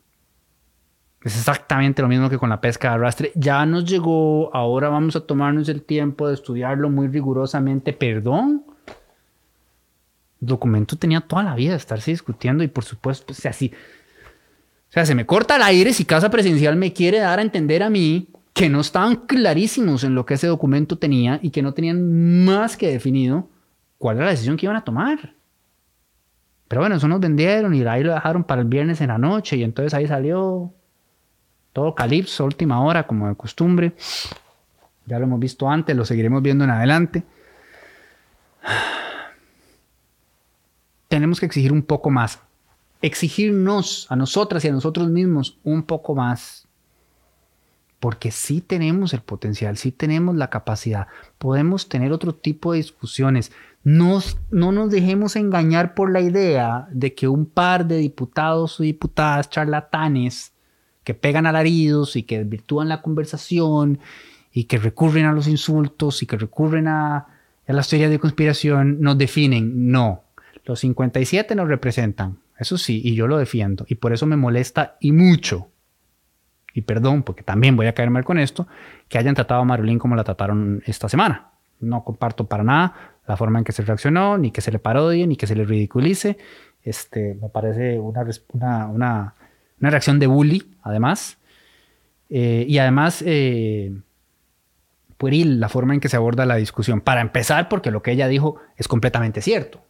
Es 1.24 1.36
exactamente 1.36 2.02
lo 2.02 2.08
mismo 2.08 2.30
que 2.30 2.38
con 2.38 2.50
la 2.50 2.62
pesca 2.62 2.90
de 2.90 2.96
arrastre. 2.96 3.32
Ya 3.36 3.66
nos 3.66 3.86
llegó, 3.86 4.56
ahora 4.56 4.90
vamos 4.90 5.16
a 5.16 5.22
tomarnos 5.26 5.68
el 5.68 5.82
tiempo 5.82 6.28
de 6.28 6.36
estudiarlo 6.36 6.90
muy 6.90 7.08
rigurosamente. 7.08 7.92
Perdón. 7.92 8.64
El 10.40 10.48
documento 10.48 10.96
tenía 10.96 11.22
toda 11.22 11.44
la 11.44 11.56
vida 11.56 11.72
de 11.72 11.78
estarse 11.78 12.12
discutiendo 12.12 12.64
y 12.64 12.68
por 12.68 12.86
supuesto, 12.86 13.26
pues, 13.26 13.46
así. 13.48 13.74
O 14.90 14.92
sea, 14.92 15.06
se 15.06 15.16
me 15.16 15.26
corta 15.26 15.56
el 15.56 15.64
aire 15.64 15.92
si 15.92 16.06
Casa 16.06 16.30
Presidencial 16.30 16.76
me 16.76 16.94
quiere 16.94 17.20
dar 17.20 17.40
a 17.40 17.42
entender 17.42 17.82
a 17.82 17.90
mí 17.90 18.30
que 18.54 18.70
no 18.70 18.80
estaban 18.80 19.16
clarísimos 19.28 20.04
en 20.04 20.16
lo 20.16 20.26
que 20.26 20.36
ese 20.36 20.48
documento 20.48 20.98
tenía 20.98 21.40
y 21.42 21.50
que 21.50 21.62
no 21.62 21.74
tenían 21.74 22.46
más 22.46 22.78
que 22.78 22.90
definido 22.90 23.50
cuál 23.98 24.18
era 24.18 24.26
la 24.26 24.32
decisión 24.32 24.56
que 24.56 24.68
iban 24.68 24.78
a 24.78 24.84
tomar. 24.84 25.37
Pero 26.68 26.82
bueno, 26.82 26.96
eso 26.96 27.08
nos 27.08 27.20
vendieron 27.20 27.74
y 27.74 27.86
ahí 27.86 28.04
lo 28.04 28.14
dejaron 28.14 28.44
para 28.44 28.62
el 28.62 28.68
viernes 28.68 29.00
en 29.02 29.08
la 29.08 29.18
noche 29.18 29.56
y 29.56 29.64
entonces 29.64 29.94
ahí 29.94 30.08
salió 30.08 30.74
todo 31.72 31.96
calipso, 31.96 32.44
última 32.44 32.82
hora, 32.82 33.08
como 33.08 33.28
de 33.28 33.36
costumbre. 33.36 33.94
Ya 35.06 35.20
lo 35.20 35.26
hemos 35.26 35.40
visto 35.40 35.70
antes, 35.70 35.96
lo 35.96 36.06
seguiremos 36.06 36.42
viendo 36.42 36.64
en 36.64 36.72
adelante. 36.72 37.24
Tenemos 41.08 41.40
que 41.40 41.46
exigir 41.46 41.72
un 41.72 41.84
poco 41.84 42.10
más. 42.10 42.42
Exigirnos 43.02 44.08
a 44.10 44.16
nosotras 44.16 44.66
y 44.66 44.68
a 44.68 44.74
nosotros 44.74 45.08
mismos 45.08 45.58
un 45.64 45.84
poco 45.84 46.16
más. 46.16 46.68
Porque 48.00 48.32
sí 48.32 48.60
tenemos 48.60 49.14
el 49.14 49.22
potencial, 49.22 49.78
sí 49.78 49.92
tenemos 49.92 50.36
la 50.36 50.50
capacidad. 50.50 51.08
Podemos 51.38 51.88
tener 51.88 52.12
otro 52.12 52.36
tipo 52.36 52.74
de 52.74 52.80
discusiones 52.80 53.54
no 53.88 54.72
nos 54.74 54.92
dejemos 54.92 55.38
engañar 55.38 55.94
por 55.94 56.12
la 56.12 56.20
idea 56.20 56.90
de 56.92 57.14
que 57.14 57.30
un 57.30 57.46
par 57.46 57.88
de 57.88 57.96
diputados 57.96 58.80
o 58.80 58.84
diputadas 58.84 59.50
charlatanes 59.50 60.52
que 61.06 61.14
pegan 61.14 61.46
alaridos 61.46 62.18
y 62.18 62.24
que 62.24 62.40
desvirtúan 62.40 62.90
la 62.90 63.02
conversación 63.02 64.00
y 64.52 64.66
que 64.66 64.78
recurren 64.78 65.26
a 65.26 65.32
los 65.32 65.48
insultos 65.48 66.22
y 66.22 66.26
que 66.26 66.36
recurren 66.36 66.90
a, 66.90 67.16
a 67.16 67.74
las 67.74 67.88
teorías 67.88 68.12
de 68.12 68.20
conspiración 68.20 69.00
nos 69.00 69.18
definen. 69.18 69.90
No, 69.90 70.24
los 70.66 70.82
57 70.82 71.56
nos 71.56 71.70
representan, 71.70 72.40
eso 72.60 72.78
sí, 72.78 73.02
y 73.06 73.16
yo 73.16 73.28
lo 73.28 73.38
defiendo. 73.38 73.86
Y 73.88 73.96
por 73.96 74.12
eso 74.12 74.26
me 74.26 74.36
molesta 74.36 74.98
y 75.00 75.14
mucho, 75.14 75.70
y 76.74 76.82
perdón, 76.82 77.24
porque 77.24 77.44
también 77.44 77.78
voy 77.78 77.88
a 77.88 77.94
caer 77.94 78.10
mal 78.10 78.26
con 78.26 78.38
esto, 78.38 78.68
que 79.08 79.18
hayan 79.18 79.34
tratado 79.34 79.62
a 79.62 79.66
Marulín 79.66 79.98
como 79.98 80.18
la 80.18 80.26
trataron 80.26 80.84
esta 80.86 81.08
semana. 81.08 81.52
No 81.80 82.04
comparto 82.04 82.46
para 82.46 82.64
nada 82.64 83.14
la 83.28 83.36
forma 83.36 83.60
en 83.60 83.66
que 83.66 83.74
se 83.74 83.84
reaccionó, 83.84 84.38
ni 84.38 84.52
que 84.52 84.62
se 84.62 84.72
le 84.72 84.80
parodie, 84.80 85.28
ni 85.28 85.36
que 85.36 85.48
se 85.48 85.56
le 85.56 85.66
ridiculice. 85.66 86.38
Este, 86.82 87.38
me 87.42 87.50
parece 87.50 88.00
una, 88.00 88.24
una, 88.88 89.36
una, 89.80 89.90
reacción 89.90 90.20
de 90.20 90.28
bully, 90.28 90.76
además. 90.82 91.38
Eh, 92.30 92.66
y 92.68 92.78
además, 92.78 93.22
eh, 93.26 93.94
pueril 95.18 95.60
la 95.60 95.68
forma 95.68 95.94
en 95.94 96.00
que 96.00 96.08
se 96.08 96.16
aborda 96.16 96.46
la 96.46 96.56
discusión. 96.56 97.02
Para 97.02 97.20
empezar, 97.22 97.68
porque 97.68 97.92
lo 97.92 98.02
que 98.02 98.12
ella 98.12 98.28
dijo 98.30 98.58
es 98.78 98.88
completamente 98.88 99.42
cierto. 99.42 99.84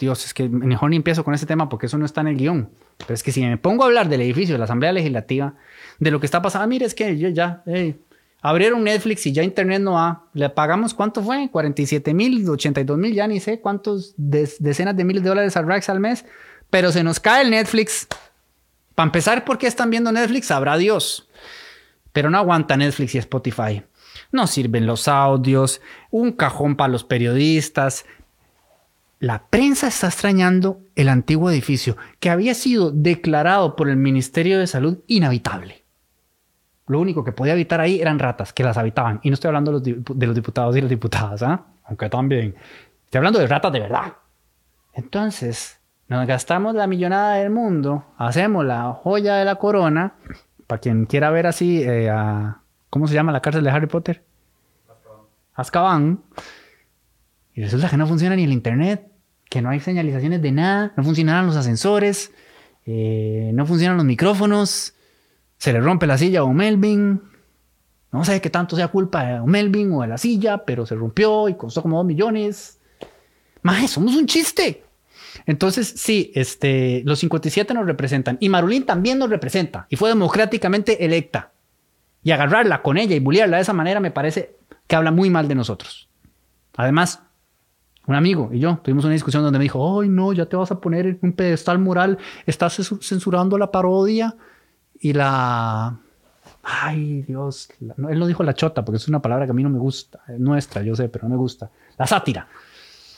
Dios, 0.00 0.24
es 0.24 0.34
que 0.34 0.48
mejor 0.48 0.90
ni 0.90 0.96
empiezo 0.96 1.24
con 1.24 1.34
ese 1.34 1.46
tema 1.46 1.68
porque 1.68 1.86
eso 1.86 1.98
no 1.98 2.06
está 2.06 2.22
en 2.22 2.28
el 2.28 2.36
guion. 2.36 2.70
Pero 2.96 3.14
es 3.14 3.22
que 3.22 3.32
si 3.32 3.42
me 3.42 3.58
pongo 3.58 3.84
a 3.84 3.86
hablar 3.86 4.08
del 4.08 4.22
edificio 4.22 4.54
de 4.54 4.58
la 4.58 4.64
Asamblea 4.64 4.92
Legislativa, 4.92 5.54
de 5.98 6.10
lo 6.10 6.20
que 6.20 6.26
está 6.26 6.42
pasando, 6.42 6.66
mire, 6.66 6.86
es 6.86 6.94
que 6.94 7.18
yo 7.18 7.28
ya, 7.28 7.62
Abrieron 8.40 8.84
Netflix 8.84 9.26
y 9.26 9.32
ya 9.32 9.42
Internet 9.42 9.82
no 9.82 9.92
va. 9.92 10.26
Le 10.32 10.48
pagamos, 10.48 10.94
¿cuánto 10.94 11.22
fue? 11.22 11.50
47 11.50 12.14
mil, 12.14 12.48
82 12.48 12.96
mil, 12.96 13.12
ya 13.12 13.26
ni 13.26 13.40
sé 13.40 13.60
cuántos 13.60 14.14
decenas 14.16 14.96
de 14.96 15.04
miles 15.04 15.22
de 15.22 15.28
dólares 15.28 15.56
al 15.56 15.66
Rax 15.66 15.88
al 15.88 15.98
mes. 15.98 16.24
Pero 16.70 16.92
se 16.92 17.02
nos 17.02 17.18
cae 17.18 17.42
el 17.42 17.50
Netflix. 17.50 18.06
Para 18.94 19.06
empezar, 19.06 19.44
¿por 19.44 19.58
qué 19.58 19.66
están 19.66 19.90
viendo 19.90 20.12
Netflix? 20.12 20.46
Sabrá 20.46 20.76
Dios. 20.76 21.28
Pero 22.12 22.30
no 22.30 22.38
aguanta 22.38 22.76
Netflix 22.76 23.14
y 23.14 23.18
Spotify. 23.18 23.82
No 24.30 24.46
sirven 24.46 24.86
los 24.86 25.08
audios, 25.08 25.80
un 26.10 26.32
cajón 26.32 26.76
para 26.76 26.92
los 26.92 27.04
periodistas. 27.04 28.04
La 29.20 29.46
prensa 29.48 29.88
está 29.88 30.08
extrañando 30.08 30.80
el 30.94 31.08
antiguo 31.08 31.50
edificio 31.50 31.96
que 32.20 32.30
había 32.30 32.54
sido 32.54 32.92
declarado 32.92 33.74
por 33.74 33.88
el 33.88 33.96
Ministerio 33.96 34.58
de 34.60 34.66
Salud 34.68 34.98
inhabitable. 35.08 35.77
Lo 36.88 37.00
único 37.00 37.22
que 37.22 37.32
podía 37.32 37.52
habitar 37.52 37.80
ahí 37.80 38.00
eran 38.00 38.18
ratas 38.18 38.52
que 38.52 38.64
las 38.64 38.76
habitaban. 38.76 39.20
Y 39.22 39.30
no 39.30 39.34
estoy 39.34 39.48
hablando 39.48 39.78
de 39.78 40.26
los, 40.26 40.34
diputados 40.34 40.76
y 40.76 40.80
las 40.80 40.90
diputadas, 40.90 41.42
¿ah? 41.42 41.66
aunque 41.84 42.08
también. 42.08 42.54
Estoy 43.04 43.18
hablando 43.18 43.38
de 43.38 43.46
ratas 43.46 43.72
de 43.72 43.80
verdad. 43.80 44.14
Entonces, 44.94 45.78
nos 46.08 46.26
gastamos 46.26 46.74
la 46.74 46.86
millonada 46.86 47.34
del 47.34 47.50
mundo, 47.50 48.04
hacemos 48.16 48.64
la 48.64 48.92
joya 48.92 49.36
de 49.36 49.44
la 49.44 49.56
corona. 49.56 50.14
Para 50.66 50.80
quien 50.80 51.06
quiera 51.06 51.30
ver 51.30 51.46
así, 51.46 51.82
eh, 51.82 52.10
¿cómo 52.90 53.06
se 53.06 53.14
llama 53.14 53.32
la 53.32 53.40
cárcel 53.40 53.64
de 53.64 53.70
Harry 53.70 53.86
Potter? 53.86 54.24
Azkaban. 55.54 56.22
Y 57.54 57.62
resulta 57.62 57.88
que 57.88 57.96
no 57.96 58.06
funciona 58.06 58.36
ni 58.36 58.44
el 58.44 58.52
internet, 58.52 59.10
que 59.50 59.60
no 59.60 59.70
hay 59.70 59.80
señalizaciones 59.80 60.40
de 60.40 60.52
nada, 60.52 60.92
no 60.96 61.02
funcionan 61.02 61.46
los 61.46 61.56
ascensores, 61.56 62.32
eh, 62.86 63.50
no 63.54 63.66
funcionan 63.66 63.96
los 63.96 64.06
micrófonos 64.06 64.94
se 65.58 65.72
le 65.72 65.80
rompe 65.80 66.06
la 66.06 66.16
silla 66.16 66.40
a 66.40 66.46
Melvin. 66.46 67.20
No 68.10 68.24
sé 68.24 68.40
qué 68.40 68.48
tanto 68.48 68.76
sea 68.76 68.88
culpa 68.88 69.24
de 69.24 69.40
Melvin 69.42 69.92
o 69.92 70.02
de 70.02 70.08
la 70.08 70.16
silla, 70.16 70.64
pero 70.64 70.86
se 70.86 70.94
rompió 70.94 71.48
y 71.48 71.54
costó 71.54 71.82
como 71.82 71.98
dos 71.98 72.06
millones. 72.06 72.80
Más, 73.62 73.90
somos 73.90 74.16
un 74.16 74.26
chiste. 74.26 74.84
Entonces, 75.46 75.92
sí, 75.96 76.32
este, 76.34 77.02
los 77.04 77.18
57 77.18 77.74
nos 77.74 77.86
representan 77.86 78.38
y 78.40 78.48
Marulín 78.48 78.86
también 78.86 79.18
nos 79.18 79.28
representa 79.28 79.86
y 79.90 79.96
fue 79.96 80.08
democráticamente 80.08 81.04
electa. 81.04 81.52
Y 82.22 82.30
agarrarla 82.30 82.82
con 82.82 82.96
ella 82.96 83.14
y 83.14 83.20
bullearla 83.20 83.56
de 83.56 83.62
esa 83.62 83.72
manera 83.72 84.00
me 84.00 84.10
parece 84.10 84.56
que 84.86 84.96
habla 84.96 85.10
muy 85.10 85.28
mal 85.28 85.48
de 85.48 85.54
nosotros. 85.54 86.08
Además, 86.76 87.22
un 88.06 88.14
amigo 88.14 88.50
y 88.52 88.60
yo 88.60 88.78
tuvimos 88.82 89.04
una 89.04 89.12
discusión 89.12 89.42
donde 89.42 89.58
me 89.58 89.64
dijo, 89.64 90.00
ay 90.00 90.08
no, 90.08 90.32
ya 90.32 90.46
te 90.46 90.56
vas 90.56 90.70
a 90.70 90.80
poner 90.80 91.06
en 91.06 91.18
un 91.20 91.32
pedestal 91.32 91.78
moral, 91.78 92.18
estás 92.46 92.80
censurando 93.00 93.58
la 93.58 93.70
parodia 93.70 94.36
y 95.00 95.12
la... 95.12 95.98
Ay, 96.62 97.22
Dios. 97.22 97.68
él 97.80 98.18
no 98.18 98.26
dijo 98.26 98.42
la 98.42 98.54
chota 98.54 98.84
porque 98.84 98.96
es 98.96 99.08
una 99.08 99.22
palabra 99.22 99.46
que 99.46 99.52
a 99.52 99.54
mí 99.54 99.62
no 99.62 99.70
me 99.70 99.78
gusta. 99.78 100.20
Es 100.28 100.38
nuestra, 100.38 100.82
yo 100.82 100.94
sé, 100.94 101.08
pero 101.08 101.24
no 101.24 101.30
me 101.30 101.36
gusta. 101.36 101.70
La 101.96 102.06
sátira. 102.06 102.48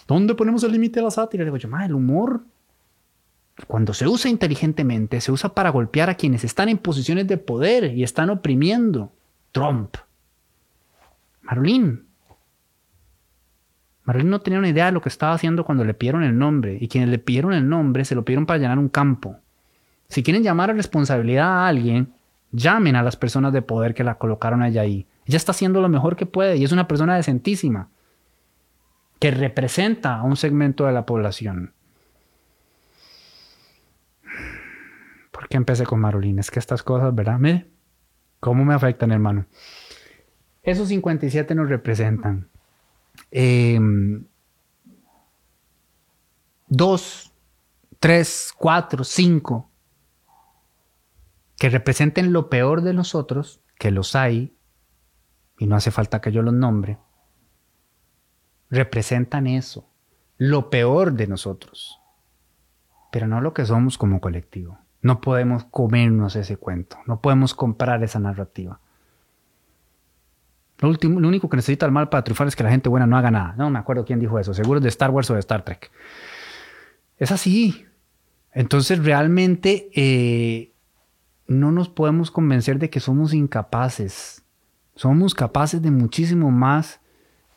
¿Dónde 0.07 0.35
ponemos 0.35 0.63
el 0.65 0.73
límite 0.73 1.01
de 1.01 1.05
la 1.05 1.11
sátira? 1.11 1.45
Digo 1.45 1.57
yo, 1.57 1.69
el 1.85 1.95
humor. 1.95 2.43
cuando 3.67 3.93
se 3.93 4.07
usa 4.07 4.31
inteligentemente, 4.31 5.21
se 5.21 5.33
usa 5.33 5.55
para 5.55 5.71
golpear 5.71 6.11
a 6.11 6.15
quienes 6.15 6.45
están 6.45 6.69
en 6.69 6.79
posiciones 6.79 7.27
de 7.27 7.37
poder 7.39 7.85
y 7.97 8.03
están 8.03 8.31
oprimiendo. 8.31 9.13
Trump. 9.53 9.97
Marlene. 11.43 12.01
Marlene 14.05 14.31
no 14.31 14.41
tenía 14.41 14.59
una 14.59 14.69
idea 14.69 14.87
de 14.87 14.93
lo 14.93 15.01
que 15.01 15.09
estaba 15.09 15.35
haciendo 15.35 15.65
cuando 15.65 15.85
le 15.85 15.95
pidieron 15.95 16.23
el 16.23 16.39
nombre. 16.39 16.79
Y 16.81 16.89
quienes 16.89 17.11
le 17.11 17.19
pidieron 17.19 17.53
el 17.53 17.69
nombre 17.69 18.05
se 18.05 18.15
lo 18.15 18.25
pidieron 18.25 18.47
para 18.47 18.59
llenar 18.59 18.79
un 18.79 18.89
campo. 18.89 19.37
Si 20.11 20.25
quieren 20.25 20.43
llamar 20.43 20.71
a 20.71 20.75
responsabilidad 20.75 21.47
a 21.47 21.69
alguien, 21.69 22.13
llamen 22.51 22.97
a 22.97 23.03
las 23.03 23.17
personas 23.17 23.53
de 23.53 23.63
poder 23.63 23.95
que 23.95 24.03
la 24.03 24.17
colocaron 24.17 24.61
allá 24.61 24.83
ahí. 24.83 25.07
Ella 25.25 25.37
está 25.37 25.53
haciendo 25.53 25.81
lo 25.81 25.89
mejor 25.89 26.17
que 26.17 26.27
puede 26.27 26.57
y 26.57 26.65
es 26.65 26.73
una 26.73 26.89
persona 26.89 27.15
decentísima 27.15 27.89
que 29.21 29.31
representa 29.31 30.17
a 30.17 30.25
un 30.25 30.37
segmento 30.37 30.85
de 30.85 30.93
la 30.93 31.07
población. 31.07 31.75
¿Por 35.31 35.49
qué 35.49 35.57
empecé 35.57 35.87
con 35.87 36.01
Marolín? 36.01 36.41
Es 36.41 36.51
que 36.51 36.59
estas 36.59 36.83
cosas, 36.83 37.15
¿verdad? 37.15 37.39
Mire, 37.39 37.69
¿cómo 38.41 38.65
me 38.65 38.75
afectan, 38.75 39.13
hermano? 39.13 39.47
Esos 40.65 40.89
57 40.89 41.55
nos 41.55 41.69
representan. 41.69 42.49
Em, 43.31 44.25
dos, 46.67 47.33
tres, 48.01 48.53
cuatro, 48.57 49.05
cinco, 49.05 49.70
que 51.61 51.69
representen 51.69 52.33
lo 52.33 52.49
peor 52.49 52.81
de 52.81 52.95
nosotros, 52.95 53.61
que 53.79 53.91
los 53.91 54.17
hay, 54.17 54.57
y 55.59 55.67
no 55.67 55.77
hace 55.77 55.91
falta 55.91 56.23
que 56.23 56.33
yo 56.33 56.41
los 56.41 56.55
nombre, 56.55 56.97
representan 58.71 59.47
eso, 59.47 59.87
lo 60.39 60.71
peor 60.71 61.13
de 61.13 61.27
nosotros, 61.27 62.01
pero 63.13 63.27
no 63.27 63.43
lo 63.43 63.53
que 63.53 63.67
somos 63.67 63.99
como 63.99 64.23
colectivo. 64.23 64.79
No 65.03 65.21
podemos 65.21 65.65
comernos 65.65 66.35
ese 66.35 66.57
cuento, 66.57 66.97
no 67.05 67.21
podemos 67.21 67.53
comprar 67.53 68.03
esa 68.03 68.21
narrativa. 68.21 68.81
Lo, 70.79 70.89
último, 70.89 71.21
lo 71.21 71.29
único 71.29 71.51
que 71.51 71.59
necesita 71.59 71.85
el 71.85 71.93
mal 71.93 72.09
para 72.09 72.25
triunfar 72.25 72.49
es 72.49 72.57
que 72.57 72.65
la 72.65 72.71
gente 72.71 72.89
buena 72.89 73.07
no 73.07 73.19
haga 73.19 73.31
nada. 73.31 73.55
No 73.59 73.69
me 73.69 73.79
acuerdo 73.79 74.07
quién 74.07 74.19
dijo 74.19 74.39
eso, 74.39 74.55
seguro 74.55 74.81
de 74.81 74.89
Star 74.89 75.11
Wars 75.11 75.29
o 75.29 75.35
de 75.35 75.41
Star 75.41 75.63
Trek. 75.63 75.91
Es 77.19 77.31
así. 77.33 77.85
Entonces 78.51 79.05
realmente 79.05 79.91
eh, 79.95 80.70
no 81.51 81.73
nos 81.73 81.89
podemos 81.89 82.31
convencer 82.31 82.79
de 82.79 82.91
que 82.91 83.01
somos 83.01 83.35
incapaces. 83.35 84.45
Somos 84.95 85.35
capaces 85.35 85.83
de 85.83 85.91
muchísimo 85.91 86.53
más 86.53 87.01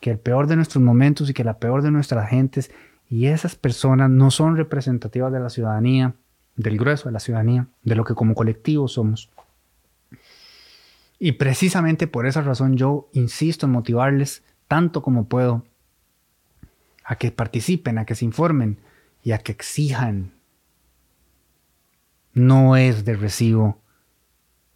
que 0.00 0.10
el 0.10 0.18
peor 0.18 0.48
de 0.48 0.56
nuestros 0.56 0.82
momentos 0.82 1.30
y 1.30 1.32
que 1.32 1.44
la 1.44 1.60
peor 1.60 1.80
de 1.80 1.92
nuestras 1.92 2.28
gentes. 2.28 2.72
Y 3.08 3.26
esas 3.26 3.54
personas 3.54 4.10
no 4.10 4.32
son 4.32 4.56
representativas 4.56 5.32
de 5.32 5.38
la 5.38 5.48
ciudadanía, 5.48 6.16
del 6.56 6.76
grueso 6.76 7.08
de 7.08 7.12
la 7.12 7.20
ciudadanía, 7.20 7.68
de 7.84 7.94
lo 7.94 8.02
que 8.02 8.16
como 8.16 8.34
colectivo 8.34 8.88
somos. 8.88 9.30
Y 11.20 11.32
precisamente 11.32 12.08
por 12.08 12.26
esa 12.26 12.40
razón 12.42 12.76
yo 12.76 13.08
insisto 13.12 13.66
en 13.66 13.72
motivarles 13.72 14.42
tanto 14.66 15.02
como 15.02 15.28
puedo 15.28 15.62
a 17.04 17.14
que 17.14 17.30
participen, 17.30 17.98
a 17.98 18.06
que 18.06 18.16
se 18.16 18.24
informen 18.24 18.80
y 19.22 19.30
a 19.30 19.38
que 19.38 19.52
exijan. 19.52 20.32
No 22.32 22.76
es 22.76 23.04
de 23.04 23.14
recibo 23.14 23.83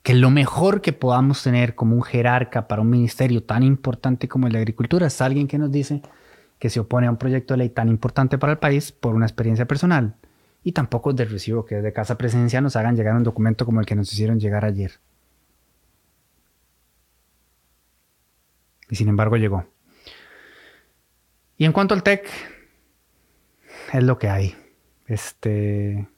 que 0.09 0.15
lo 0.15 0.31
mejor 0.31 0.81
que 0.81 0.95
podamos 0.95 1.43
tener 1.43 1.75
como 1.75 1.95
un 1.95 2.03
jerarca 2.03 2.67
para 2.67 2.81
un 2.81 2.89
ministerio 2.89 3.43
tan 3.43 3.63
importante 3.63 4.27
como 4.27 4.47
el 4.47 4.55
de 4.55 4.61
Agricultura 4.61 5.09
es 5.09 5.21
alguien 5.21 5.47
que 5.47 5.59
nos 5.59 5.71
dice 5.71 6.01
que 6.59 6.71
se 6.71 6.81
opone 6.81 7.07
a 7.07 7.11
un 7.11 7.19
proyecto 7.19 7.53
de 7.53 7.59
ley 7.59 7.69
tan 7.69 7.91
importante 7.91 8.39
para 8.39 8.55
el 8.55 8.59
país 8.59 8.91
por 8.91 9.15
una 9.15 9.27
experiencia 9.27 9.67
personal. 9.67 10.17
Y 10.65 10.73
tampoco 10.73 11.11
es 11.11 11.17
de 11.17 11.27
recibo 11.27 11.67
que 11.67 11.75
desde 11.75 11.93
Casa 11.93 12.17
Presencia 12.17 12.63
nos 12.63 12.75
hagan 12.75 12.97
llegar 12.97 13.15
un 13.17 13.23
documento 13.23 13.67
como 13.67 13.81
el 13.81 13.87
que 13.87 13.97
nos 13.97 14.11
hicieron 14.11 14.41
llegar 14.41 14.65
ayer. 14.65 14.93
Y 18.89 18.97
sin 18.97 19.11
embargo 19.11 19.37
llegó. 19.37 19.67
Y 21.59 21.67
en 21.67 21.73
cuanto 21.73 21.93
al 21.93 22.03
TEC, 22.03 22.27
es 23.93 24.03
lo 24.03 24.19
que 24.19 24.31
hay. 24.31 24.57
Este. 25.07 26.09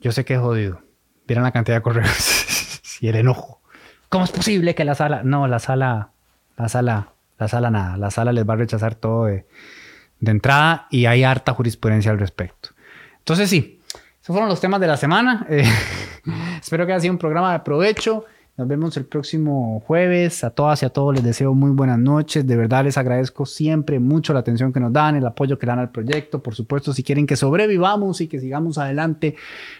Yo 0.00 0.12
sé 0.12 0.24
que 0.24 0.34
es 0.34 0.40
jodido. 0.40 0.80
Vieron 1.26 1.44
la 1.44 1.52
cantidad 1.52 1.76
de 1.76 1.82
correos 1.82 2.80
y 3.00 3.08
el 3.08 3.16
enojo. 3.16 3.60
¿Cómo 4.08 4.24
es 4.24 4.30
posible 4.30 4.74
que 4.74 4.84
la 4.84 4.94
sala.? 4.94 5.22
No, 5.24 5.46
la 5.46 5.58
sala. 5.58 6.10
La 6.56 6.68
sala. 6.68 7.12
La 7.38 7.48
sala 7.48 7.70
nada. 7.70 7.96
La 7.96 8.10
sala 8.10 8.32
les 8.32 8.48
va 8.48 8.54
a 8.54 8.56
rechazar 8.56 8.94
todo 8.94 9.26
de, 9.26 9.46
entrada 10.24 10.86
y 10.90 11.06
hay 11.06 11.24
harta 11.24 11.52
jurisprudencia 11.52 12.10
al 12.10 12.18
respecto. 12.18 12.70
Entonces, 13.18 13.50
sí, 13.50 13.80
esos 14.20 14.34
fueron 14.34 14.48
los 14.48 14.60
temas 14.60 14.80
de 14.80 14.86
la 14.86 14.96
semana. 14.96 15.46
Eh, 16.30 16.60
espero 16.60 16.84
que 16.84 16.92
haya 16.92 17.00
sido 17.00 17.14
un 17.14 17.18
programa 17.18 17.52
de 17.52 17.60
provecho. 17.60 18.26
Nos 18.58 18.66
vemos 18.66 18.96
el 18.96 19.04
próximo 19.04 19.84
jueves. 19.86 20.42
A 20.42 20.50
todas 20.50 20.82
y 20.82 20.86
a 20.86 20.88
todos 20.88 21.14
les 21.14 21.22
deseo 21.22 21.54
muy 21.54 21.70
buenas 21.70 21.96
noches. 21.96 22.44
De 22.44 22.56
verdad 22.56 22.82
les 22.82 22.98
agradezco 22.98 23.46
siempre 23.46 24.00
mucho 24.00 24.32
la 24.32 24.40
atención 24.40 24.72
que 24.72 24.80
nos 24.80 24.92
dan, 24.92 25.14
el 25.14 25.24
apoyo 25.24 25.60
que 25.60 25.66
dan 25.66 25.78
al 25.78 25.92
proyecto. 25.92 26.42
Por 26.42 26.56
supuesto, 26.56 26.92
si 26.92 27.04
quieren 27.04 27.24
que 27.24 27.36
sobrevivamos 27.36 28.20
y 28.20 28.26
que 28.26 28.40
sigamos 28.40 28.76
adelante, 28.76 29.36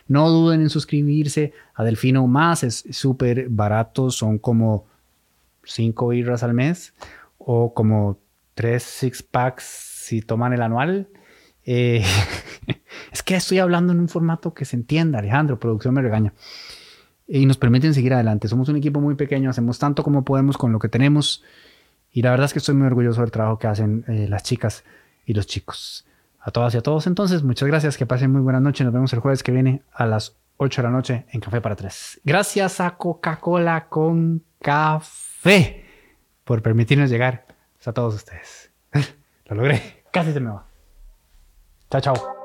no 0.06 0.30
duden 0.30 0.60
en 0.60 0.70
suscribirse 0.70 1.52
a 1.74 1.82
Delfino 1.82 2.24
Más. 2.28 2.62
Es 2.62 2.84
súper 2.92 3.48
barato. 3.48 4.12
Son 4.12 4.38
como 4.38 4.86
cinco 5.64 6.06
birras 6.06 6.44
al 6.44 6.54
mes 6.54 6.94
o 7.36 7.74
como 7.74 8.20
tres 8.54 8.84
six 8.84 9.24
packs 9.24 9.64
si 9.64 10.22
toman 10.22 10.52
el 10.52 10.62
anual. 10.62 11.08
Eh, 11.64 12.04
es 13.12 13.24
que 13.24 13.34
estoy 13.34 13.58
hablando 13.58 13.92
en 13.92 13.98
un 13.98 14.08
formato 14.08 14.54
que 14.54 14.64
se 14.64 14.76
entienda, 14.76 15.18
Alejandro. 15.18 15.58
Producción 15.58 15.94
me 15.94 16.02
regaña 16.02 16.32
y 17.28 17.44
nos 17.46 17.58
permiten 17.58 17.94
seguir 17.94 18.14
adelante. 18.14 18.48
Somos 18.48 18.68
un 18.70 18.76
equipo 18.76 19.00
muy 19.00 19.14
pequeño, 19.14 19.50
hacemos 19.50 19.78
tanto 19.78 20.02
como 20.02 20.24
podemos 20.24 20.56
con 20.56 20.72
lo 20.72 20.78
que 20.78 20.88
tenemos 20.88 21.44
y 22.10 22.22
la 22.22 22.30
verdad 22.30 22.46
es 22.46 22.52
que 22.54 22.58
estoy 22.58 22.74
muy 22.74 22.86
orgulloso 22.86 23.20
del 23.20 23.30
trabajo 23.30 23.58
que 23.58 23.66
hacen 23.66 24.04
eh, 24.08 24.26
las 24.28 24.42
chicas 24.42 24.84
y 25.26 25.34
los 25.34 25.46
chicos. 25.46 26.06
A 26.40 26.50
todas 26.50 26.74
y 26.74 26.78
a 26.78 26.80
todos 26.80 27.06
entonces, 27.06 27.42
muchas 27.42 27.68
gracias, 27.68 27.98
que 27.98 28.06
pasen 28.06 28.32
muy 28.32 28.40
buena 28.40 28.60
noche, 28.60 28.82
nos 28.82 28.92
vemos 28.92 29.12
el 29.12 29.20
jueves 29.20 29.42
que 29.42 29.52
viene 29.52 29.82
a 29.92 30.06
las 30.06 30.36
8 30.56 30.82
de 30.82 30.88
la 30.88 30.92
noche 30.92 31.26
en 31.30 31.40
Café 31.40 31.60
para 31.60 31.76
Tres. 31.76 32.20
Gracias 32.24 32.80
a 32.80 32.96
Coca-Cola 32.96 33.88
con 33.88 34.42
café 34.60 35.84
por 36.44 36.62
permitirnos 36.62 37.10
llegar 37.10 37.46
a 37.84 37.92
todos 37.92 38.14
ustedes. 38.14 38.70
lo 39.46 39.56
logré, 39.56 40.04
casi 40.12 40.32
se 40.32 40.40
me 40.40 40.50
va. 40.50 40.66
Chao, 41.90 42.00
chao. 42.00 42.37